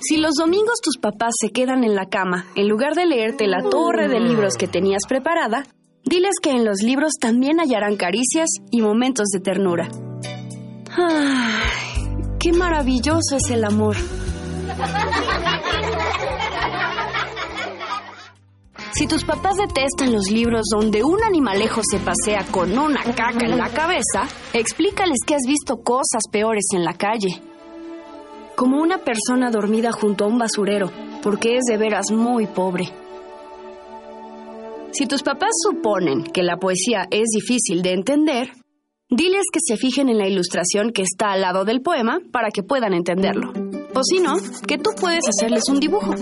Si 0.00 0.16
los 0.16 0.36
domingos 0.36 0.80
tus 0.82 0.96
papás 0.96 1.34
se 1.38 1.50
quedan 1.50 1.84
en 1.84 1.94
la 1.94 2.06
cama, 2.06 2.46
en 2.54 2.68
lugar 2.68 2.94
de 2.94 3.04
leerte 3.04 3.46
la 3.46 3.62
torre 3.68 4.08
de 4.08 4.18
libros 4.18 4.54
que 4.54 4.66
tenías 4.66 5.02
preparada, 5.06 5.66
diles 6.04 6.36
que 6.42 6.52
en 6.52 6.64
los 6.64 6.82
libros 6.82 7.12
también 7.20 7.58
hallarán 7.58 7.96
caricias 7.96 8.48
y 8.70 8.80
momentos 8.80 9.26
de 9.28 9.40
ternura. 9.40 9.88
¡Qué 12.40 12.52
maravilloso 12.54 13.36
es 13.36 13.50
el 13.50 13.64
amor! 13.64 13.96
Si 18.98 19.06
tus 19.06 19.22
papás 19.22 19.56
detestan 19.56 20.12
los 20.12 20.28
libros 20.28 20.66
donde 20.72 21.04
un 21.04 21.22
animalejo 21.22 21.82
se 21.88 22.00
pasea 22.00 22.44
con 22.50 22.76
una 22.76 23.04
caca 23.04 23.46
en 23.46 23.56
la 23.56 23.68
cabeza, 23.68 24.26
explícales 24.52 25.18
que 25.24 25.36
has 25.36 25.42
visto 25.46 25.76
cosas 25.84 26.22
peores 26.32 26.64
en 26.74 26.84
la 26.84 26.94
calle. 26.94 27.40
Como 28.56 28.82
una 28.82 28.98
persona 28.98 29.52
dormida 29.52 29.92
junto 29.92 30.24
a 30.24 30.26
un 30.26 30.40
basurero, 30.40 30.90
porque 31.22 31.58
es 31.58 31.64
de 31.68 31.76
veras 31.76 32.10
muy 32.10 32.48
pobre. 32.48 32.88
Si 34.90 35.06
tus 35.06 35.22
papás 35.22 35.50
suponen 35.62 36.24
que 36.24 36.42
la 36.42 36.56
poesía 36.56 37.06
es 37.12 37.28
difícil 37.32 37.82
de 37.82 37.92
entender, 37.92 38.50
diles 39.08 39.44
que 39.52 39.60
se 39.64 39.76
fijen 39.76 40.08
en 40.08 40.18
la 40.18 40.26
ilustración 40.26 40.90
que 40.90 41.02
está 41.02 41.30
al 41.30 41.42
lado 41.42 41.64
del 41.64 41.82
poema 41.82 42.18
para 42.32 42.50
que 42.50 42.64
puedan 42.64 42.94
entenderlo. 42.94 43.52
O 43.94 44.02
si 44.02 44.20
no, 44.20 44.36
que 44.66 44.78
tú 44.78 44.90
puedes 45.00 45.24
hacerles 45.28 45.64
un 45.68 45.80
dibujo. 45.80 46.14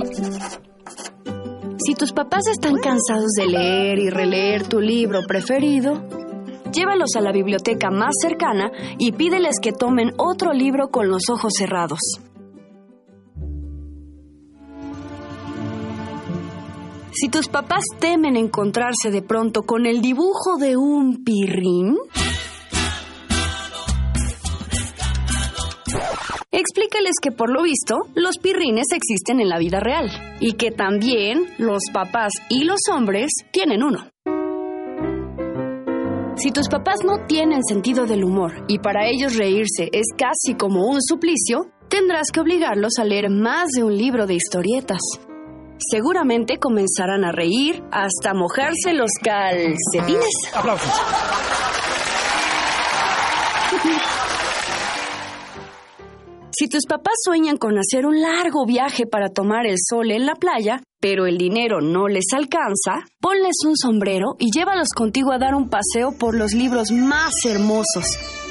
Si 1.78 1.94
tus 1.94 2.12
papás 2.12 2.46
están 2.48 2.76
cansados 2.76 3.32
de 3.38 3.46
leer 3.46 3.98
y 3.98 4.10
releer 4.10 4.66
tu 4.66 4.80
libro 4.80 5.20
preferido, 5.26 6.02
llévalos 6.72 7.10
a 7.16 7.20
la 7.20 7.32
biblioteca 7.32 7.90
más 7.90 8.14
cercana 8.20 8.70
y 8.98 9.12
pídeles 9.12 9.56
que 9.60 9.72
tomen 9.72 10.12
otro 10.16 10.52
libro 10.52 10.88
con 10.88 11.08
los 11.08 11.28
ojos 11.28 11.52
cerrados. 11.56 12.00
Si 17.12 17.30
tus 17.30 17.48
papás 17.48 17.82
temen 17.98 18.36
encontrarse 18.36 19.10
de 19.10 19.22
pronto 19.22 19.62
con 19.62 19.86
el 19.86 20.02
dibujo 20.02 20.58
de 20.58 20.76
un 20.76 21.24
pirrín, 21.24 21.96
explícales 26.96 27.14
que 27.20 27.30
por 27.32 27.50
lo 27.50 27.62
visto 27.62 27.96
los 28.14 28.38
pirrines 28.38 28.86
existen 28.94 29.40
en 29.40 29.48
la 29.48 29.58
vida 29.58 29.80
real 29.80 30.10
y 30.40 30.52
que 30.52 30.70
también 30.70 31.46
los 31.58 31.82
papás 31.92 32.32
y 32.48 32.64
los 32.64 32.80
hombres 32.92 33.30
tienen 33.52 33.82
uno. 33.82 34.08
Si 36.36 36.50
tus 36.50 36.68
papás 36.68 36.98
no 37.04 37.26
tienen 37.26 37.62
sentido 37.64 38.06
del 38.06 38.24
humor 38.24 38.64
y 38.68 38.78
para 38.78 39.08
ellos 39.08 39.36
reírse 39.36 39.88
es 39.92 40.06
casi 40.16 40.56
como 40.56 40.86
un 40.86 41.00
suplicio, 41.00 41.70
tendrás 41.88 42.30
que 42.32 42.40
obligarlos 42.40 42.98
a 42.98 43.04
leer 43.04 43.30
más 43.30 43.68
de 43.74 43.82
un 43.82 43.96
libro 43.96 44.26
de 44.26 44.34
historietas. 44.34 45.00
Seguramente 45.78 46.58
comenzarán 46.58 47.24
a 47.24 47.32
reír 47.32 47.82
hasta 47.90 48.34
mojarse 48.34 48.92
los 48.94 49.10
calcetines. 49.22 50.30
Aplausos. 50.54 50.92
Si 56.58 56.68
tus 56.68 56.86
papás 56.86 57.12
sueñan 57.22 57.58
con 57.58 57.76
hacer 57.76 58.06
un 58.06 58.22
largo 58.22 58.64
viaje 58.64 59.04
para 59.06 59.28
tomar 59.28 59.66
el 59.66 59.76
sol 59.76 60.10
en 60.10 60.24
la 60.24 60.36
playa, 60.36 60.80
pero 61.02 61.26
el 61.26 61.36
dinero 61.36 61.82
no 61.82 62.08
les 62.08 62.32
alcanza, 62.32 63.04
ponles 63.20 63.56
un 63.66 63.76
sombrero 63.76 64.36
y 64.38 64.50
llévalos 64.50 64.88
contigo 64.96 65.32
a 65.32 65.38
dar 65.38 65.54
un 65.54 65.68
paseo 65.68 66.12
por 66.18 66.34
los 66.34 66.54
libros 66.54 66.92
más 66.92 67.44
hermosos. 67.44 68.45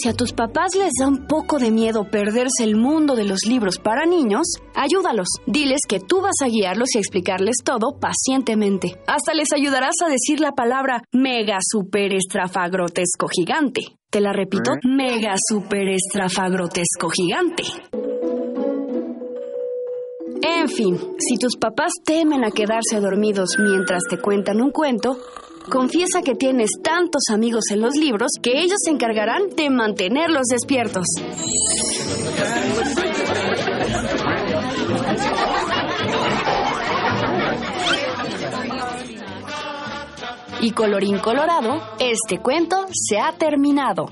Si 0.00 0.08
a 0.08 0.14
tus 0.14 0.32
papás 0.32 0.76
les 0.76 0.92
da 1.00 1.08
un 1.08 1.26
poco 1.26 1.58
de 1.58 1.72
miedo 1.72 2.04
perderse 2.08 2.62
el 2.62 2.76
mundo 2.76 3.16
de 3.16 3.24
los 3.24 3.46
libros 3.46 3.78
para 3.78 4.06
niños, 4.06 4.46
ayúdalos. 4.76 5.26
Diles 5.46 5.80
que 5.88 5.98
tú 5.98 6.20
vas 6.20 6.36
a 6.40 6.46
guiarlos 6.46 6.94
y 6.94 6.98
explicarles 6.98 7.56
todo 7.64 7.98
pacientemente. 7.98 9.00
Hasta 9.08 9.34
les 9.34 9.52
ayudarás 9.52 9.96
a 10.06 10.08
decir 10.08 10.38
la 10.38 10.52
palabra 10.52 11.02
mega 11.12 11.58
super 11.60 12.14
estrafagrotesco 12.14 13.26
gigante. 13.26 13.80
Te 14.08 14.20
la 14.20 14.32
repito, 14.32 14.70
mega 14.84 15.34
super 15.36 15.88
estrafagrotesco 15.88 17.08
gigante. 17.08 17.64
En 20.42 20.68
fin, 20.68 20.96
si 21.18 21.36
tus 21.38 21.56
papás 21.56 21.92
temen 22.04 22.44
a 22.44 22.52
quedarse 22.52 23.00
dormidos 23.00 23.56
mientras 23.58 24.02
te 24.08 24.18
cuentan 24.18 24.60
un 24.60 24.70
cuento, 24.70 25.18
confiesa 25.68 26.22
que 26.22 26.34
tienes 26.34 26.70
tantos 26.82 27.22
amigos 27.30 27.64
en 27.70 27.80
los 27.80 27.94
libros 27.94 28.32
que 28.42 28.60
ellos 28.60 28.78
se 28.82 28.90
encargarán 28.90 29.50
de 29.56 29.70
mantenerlos 29.70 30.46
despiertos. 30.50 31.04
Y 40.60 40.72
colorín 40.72 41.18
colorado, 41.18 41.80
este 42.00 42.38
cuento 42.40 42.86
se 42.92 43.20
ha 43.20 43.32
terminado. 43.32 44.06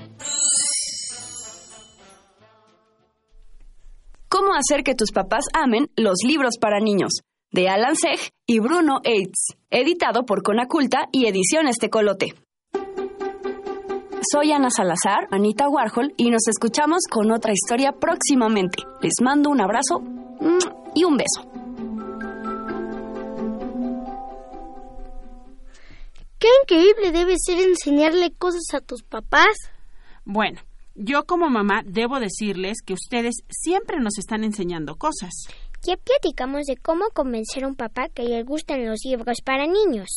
¿Cómo 4.29 4.53
hacer 4.53 4.83
que 4.83 4.95
tus 4.95 5.11
papás 5.11 5.45
amen 5.53 5.89
los 5.95 6.19
libros 6.23 6.55
para 6.59 6.79
niños? 6.79 7.26
De 7.51 7.69
Alan 7.69 7.95
Seg 7.95 8.19
y 8.45 8.59
Bruno 8.59 8.99
Eitz. 9.05 9.55
Editado 9.69 10.25
por 10.25 10.43
Conaculta 10.43 11.07
y 11.13 11.27
Ediciones 11.27 11.77
Tecolote. 11.77 12.35
Soy 14.29 14.51
Ana 14.51 14.69
Salazar, 14.69 15.27
Anita 15.31 15.69
Warhol, 15.69 16.13
y 16.17 16.29
nos 16.29 16.45
escuchamos 16.49 17.03
con 17.09 17.31
otra 17.31 17.53
historia 17.53 17.93
próximamente. 17.93 18.83
Les 19.01 19.13
mando 19.21 19.49
un 19.49 19.61
abrazo 19.61 20.01
y 20.93 21.05
un 21.05 21.15
beso. 21.15 21.49
Qué 26.39 26.49
increíble 26.63 27.13
debe 27.13 27.35
ser 27.37 27.59
enseñarle 27.59 28.33
cosas 28.33 28.65
a 28.73 28.81
tus 28.81 29.03
papás. 29.03 29.55
Bueno, 30.25 30.59
yo 30.95 31.23
como 31.23 31.49
mamá 31.49 31.81
debo 31.85 32.19
decirles 32.19 32.79
que 32.85 32.93
ustedes 32.93 33.35
siempre 33.49 33.99
nos 34.01 34.17
están 34.17 34.43
enseñando 34.43 34.95
cosas. 34.95 35.31
Ya 35.87 35.95
platicamos 35.95 36.63
de 36.65 36.75
cómo 36.75 37.05
convencer 37.13 37.63
a 37.63 37.67
un 37.67 37.75
papá 37.75 38.09
que 38.09 38.23
le 38.23 38.43
gustan 38.43 38.85
los 38.85 38.99
libros 39.05 39.37
para 39.43 39.65
niños. 39.65 40.09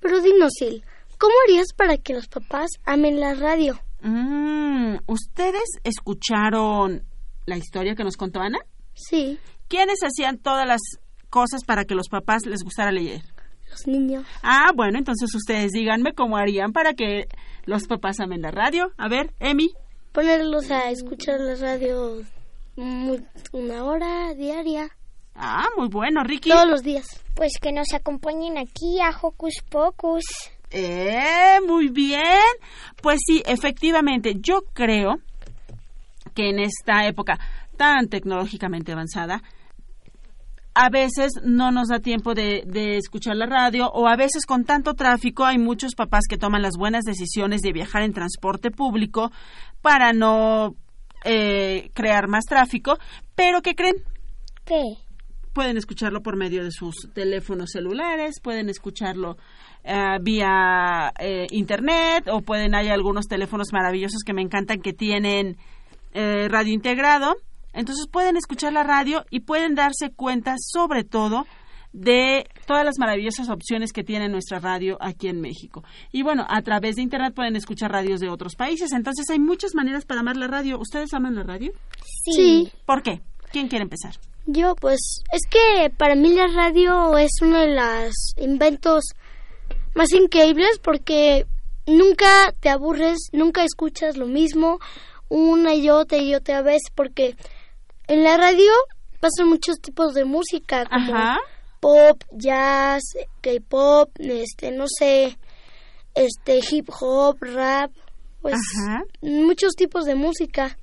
Pero 0.00 0.20
dinos, 0.20 0.52
Sil, 0.54 0.84
¿cómo 1.18 1.34
harías 1.46 1.66
para 1.76 1.96
que 1.98 2.14
los 2.14 2.28
papás 2.28 2.70
amen 2.84 3.18
la 3.18 3.34
radio? 3.34 3.78
Mm, 4.02 4.98
¿Ustedes 5.08 5.68
escucharon 5.82 7.02
la 7.44 7.56
historia 7.56 7.94
que 7.96 8.04
nos 8.04 8.16
contó 8.16 8.40
Ana? 8.40 8.58
Sí. 8.94 9.38
¿Quiénes 9.68 9.98
hacían 10.02 10.38
todas 10.38 10.66
las 10.66 10.80
cosas 11.28 11.64
para 11.64 11.84
que 11.84 11.94
los 11.96 12.08
papás 12.08 12.46
les 12.46 12.62
gustara 12.62 12.92
leer? 12.92 13.22
Los 13.68 13.86
niños. 13.88 14.24
Ah, 14.44 14.70
bueno, 14.76 14.96
entonces 14.98 15.34
ustedes 15.34 15.72
díganme 15.72 16.12
cómo 16.14 16.36
harían 16.36 16.72
para 16.72 16.94
que 16.94 17.26
los 17.64 17.86
papás 17.88 18.20
amen 18.20 18.42
la 18.42 18.52
radio. 18.52 18.92
A 18.96 19.08
ver, 19.08 19.34
Emi. 19.40 19.72
Ponerlos 20.12 20.70
a 20.70 20.90
escuchar 20.90 21.40
la 21.40 21.56
radio 21.56 22.22
muy- 22.76 23.24
una 23.52 23.84
hora 23.84 24.32
diaria. 24.34 24.88
Ah, 25.36 25.66
muy 25.76 25.88
bueno, 25.88 26.22
Ricky. 26.24 26.50
Todos 26.50 26.68
los 26.68 26.82
días. 26.82 27.06
Pues 27.34 27.52
que 27.60 27.72
nos 27.72 27.92
acompañen 27.92 28.58
aquí 28.58 29.00
a 29.00 29.10
Hocus 29.10 29.62
Pocus. 29.68 30.24
Eh, 30.70 31.58
muy 31.66 31.88
bien. 31.88 32.42
Pues 33.02 33.20
sí, 33.26 33.42
efectivamente, 33.46 34.36
yo 34.40 34.62
creo 34.72 35.16
que 36.34 36.50
en 36.50 36.58
esta 36.58 37.06
época 37.06 37.38
tan 37.76 38.08
tecnológicamente 38.08 38.92
avanzada, 38.92 39.42
a 40.74 40.90
veces 40.90 41.32
no 41.42 41.70
nos 41.70 41.88
da 41.88 42.00
tiempo 42.00 42.34
de, 42.34 42.62
de 42.66 42.96
escuchar 42.98 43.36
la 43.36 43.46
radio 43.46 43.88
o 43.88 44.08
a 44.08 44.16
veces 44.16 44.44
con 44.44 44.64
tanto 44.64 44.94
tráfico 44.94 45.44
hay 45.44 45.56
muchos 45.58 45.94
papás 45.94 46.24
que 46.28 46.36
toman 46.36 46.60
las 46.60 46.76
buenas 46.78 47.04
decisiones 47.04 47.62
de 47.62 47.72
viajar 47.72 48.02
en 48.02 48.12
transporte 48.12 48.70
público 48.70 49.30
para 49.80 50.12
no 50.12 50.74
eh, 51.24 51.90
crear 51.94 52.28
más 52.28 52.44
tráfico, 52.44 52.98
pero 53.34 53.62
¿qué 53.62 53.74
creen? 53.74 53.96
¿Qué? 54.64 54.82
Pueden 55.56 55.78
escucharlo 55.78 56.22
por 56.22 56.36
medio 56.36 56.62
de 56.62 56.70
sus 56.70 57.08
teléfonos 57.14 57.70
celulares, 57.72 58.40
pueden 58.42 58.68
escucharlo 58.68 59.38
eh, 59.84 60.18
vía 60.20 61.10
eh, 61.18 61.46
internet 61.50 62.28
o 62.30 62.42
pueden 62.42 62.74
hay 62.74 62.88
algunos 62.88 63.24
teléfonos 63.26 63.68
maravillosos 63.72 64.22
que 64.22 64.34
me 64.34 64.42
encantan 64.42 64.82
que 64.82 64.92
tienen 64.92 65.56
eh, 66.12 66.48
radio 66.50 66.74
integrado. 66.74 67.36
Entonces 67.72 68.06
pueden 68.06 68.36
escuchar 68.36 68.74
la 68.74 68.82
radio 68.82 69.24
y 69.30 69.40
pueden 69.40 69.74
darse 69.74 70.10
cuenta 70.14 70.56
sobre 70.58 71.04
todo 71.04 71.46
de 71.94 72.46
todas 72.66 72.84
las 72.84 72.98
maravillosas 72.98 73.48
opciones 73.48 73.94
que 73.94 74.04
tiene 74.04 74.28
nuestra 74.28 74.58
radio 74.58 74.98
aquí 75.00 75.28
en 75.28 75.40
México. 75.40 75.84
Y 76.12 76.22
bueno, 76.22 76.44
a 76.50 76.60
través 76.60 76.96
de 76.96 77.02
internet 77.02 77.32
pueden 77.34 77.56
escuchar 77.56 77.90
radios 77.90 78.20
de 78.20 78.28
otros 78.28 78.56
países. 78.56 78.92
Entonces 78.92 79.24
hay 79.30 79.38
muchas 79.38 79.74
maneras 79.74 80.04
para 80.04 80.20
amar 80.20 80.36
la 80.36 80.48
radio. 80.48 80.78
¿Ustedes 80.78 81.14
aman 81.14 81.34
la 81.34 81.44
radio? 81.44 81.72
Sí. 82.30 82.70
¿Por 82.84 83.02
qué? 83.02 83.22
¿Quién 83.50 83.68
quiere 83.68 83.84
empezar? 83.84 84.16
Yo, 84.46 84.74
pues, 84.76 85.00
es 85.32 85.42
que 85.50 85.90
para 85.90 86.14
mí 86.14 86.32
la 86.32 86.46
radio 86.46 87.16
es 87.18 87.32
uno 87.42 87.58
de 87.60 87.74
los 87.74 88.12
inventos 88.36 89.04
más 89.94 90.12
increíbles 90.12 90.78
porque 90.82 91.46
nunca 91.86 92.52
te 92.60 92.68
aburres, 92.68 93.18
nunca 93.32 93.64
escuchas 93.64 94.16
lo 94.16 94.26
mismo. 94.26 94.78
una 95.28 95.74
y 95.74 95.90
otra 95.90 96.18
y 96.18 96.36
otra 96.36 96.62
vez 96.62 96.82
porque 96.94 97.34
en 98.06 98.22
la 98.22 98.36
radio 98.36 98.70
pasan 99.18 99.48
muchos 99.48 99.80
tipos 99.80 100.14
de 100.14 100.24
música 100.24 100.84
como 100.86 101.16
Ajá. 101.16 101.38
pop, 101.80 102.22
jazz, 102.30 103.02
K-pop, 103.40 104.08
este, 104.20 104.70
no 104.70 104.84
sé, 104.86 105.36
este, 106.14 106.60
hip 106.70 106.88
hop, 107.00 107.38
rap, 107.40 107.90
pues 108.40 108.54
Ajá. 108.54 109.02
muchos 109.20 109.74
tipos 109.74 110.04
de 110.04 110.14
música. 110.14 110.78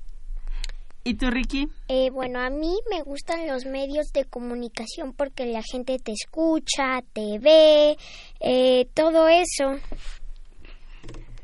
¿Y 1.06 1.14
tú, 1.14 1.30
Ricky? 1.30 1.68
Eh, 1.88 2.08
bueno, 2.10 2.40
a 2.40 2.48
mí 2.48 2.74
me 2.90 3.02
gustan 3.02 3.46
los 3.46 3.66
medios 3.66 4.06
de 4.14 4.24
comunicación 4.24 5.12
porque 5.12 5.44
la 5.44 5.60
gente 5.62 5.98
te 5.98 6.12
escucha, 6.12 7.02
te 7.12 7.38
ve, 7.38 7.98
eh, 8.40 8.86
todo 8.94 9.28
eso. 9.28 9.72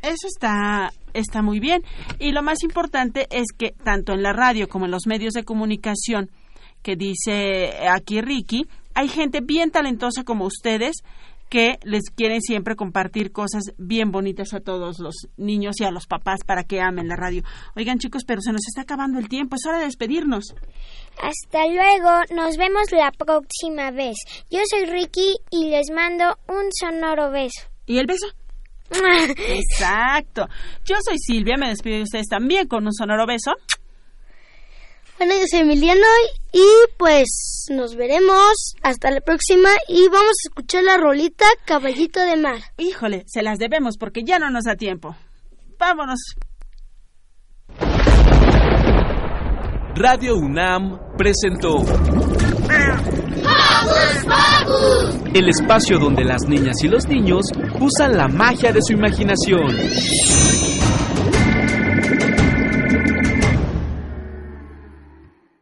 Eso 0.00 0.26
está, 0.26 0.90
está 1.12 1.42
muy 1.42 1.60
bien. 1.60 1.82
Y 2.18 2.32
lo 2.32 2.42
más 2.42 2.62
importante 2.62 3.26
es 3.30 3.48
que 3.52 3.72
tanto 3.84 4.14
en 4.14 4.22
la 4.22 4.32
radio 4.32 4.66
como 4.66 4.86
en 4.86 4.92
los 4.92 5.06
medios 5.06 5.34
de 5.34 5.44
comunicación 5.44 6.30
que 6.82 6.96
dice 6.96 7.86
aquí 7.86 8.22
Ricky, 8.22 8.66
hay 8.94 9.08
gente 9.08 9.40
bien 9.42 9.70
talentosa 9.70 10.24
como 10.24 10.46
ustedes 10.46 11.02
que 11.50 11.78
les 11.82 12.04
quieren 12.14 12.40
siempre 12.40 12.76
compartir 12.76 13.32
cosas 13.32 13.64
bien 13.76 14.12
bonitas 14.12 14.54
a 14.54 14.60
todos 14.60 15.00
los 15.00 15.14
niños 15.36 15.80
y 15.80 15.84
a 15.84 15.90
los 15.90 16.06
papás 16.06 16.40
para 16.46 16.62
que 16.64 16.80
amen 16.80 17.08
la 17.08 17.16
radio. 17.16 17.42
Oigan 17.76 17.98
chicos, 17.98 18.22
pero 18.24 18.40
se 18.40 18.52
nos 18.52 18.66
está 18.66 18.82
acabando 18.82 19.18
el 19.18 19.28
tiempo, 19.28 19.56
es 19.56 19.66
hora 19.66 19.80
de 19.80 19.86
despedirnos. 19.86 20.54
Hasta 21.20 21.66
luego, 21.66 22.10
nos 22.34 22.56
vemos 22.56 22.92
la 22.92 23.10
próxima 23.10 23.90
vez. 23.90 24.16
Yo 24.48 24.60
soy 24.70 24.86
Ricky 24.86 25.36
y 25.50 25.68
les 25.68 25.90
mando 25.90 26.38
un 26.48 26.70
sonoro 26.72 27.30
beso. 27.30 27.68
¿Y 27.84 27.98
el 27.98 28.06
beso? 28.06 28.26
Exacto. 29.48 30.48
Yo 30.84 30.96
soy 31.04 31.18
Silvia, 31.18 31.56
me 31.58 31.68
despido 31.68 31.96
de 31.96 32.02
ustedes 32.04 32.28
también 32.28 32.68
con 32.68 32.86
un 32.86 32.92
sonoro 32.94 33.26
beso. 33.26 33.52
Bueno, 35.20 35.34
yo 35.34 35.44
soy 35.50 35.60
Emiliano 35.60 36.06
y 36.50 36.64
pues 36.96 37.66
nos 37.68 37.94
veremos 37.94 38.74
hasta 38.82 39.10
la 39.10 39.20
próxima 39.20 39.68
y 39.86 40.08
vamos 40.08 40.30
a 40.30 40.48
escuchar 40.48 40.82
la 40.82 40.96
rolita 40.96 41.44
Caballito 41.66 42.20
de 42.20 42.38
Mar. 42.38 42.56
Híjole, 42.78 43.24
se 43.26 43.42
las 43.42 43.58
debemos 43.58 43.98
porque 43.98 44.22
ya 44.24 44.38
no 44.38 44.48
nos 44.48 44.64
da 44.64 44.76
tiempo. 44.76 45.14
Vámonos. 45.78 46.36
Radio 49.94 50.38
UNAM 50.38 50.98
presentó 51.18 51.84
el 55.34 55.48
espacio 55.50 55.98
donde 55.98 56.24
las 56.24 56.44
niñas 56.48 56.82
y 56.82 56.88
los 56.88 57.06
niños 57.06 57.44
usan 57.78 58.16
la 58.16 58.26
magia 58.26 58.72
de 58.72 58.80
su 58.80 58.94
imaginación. 58.94 59.68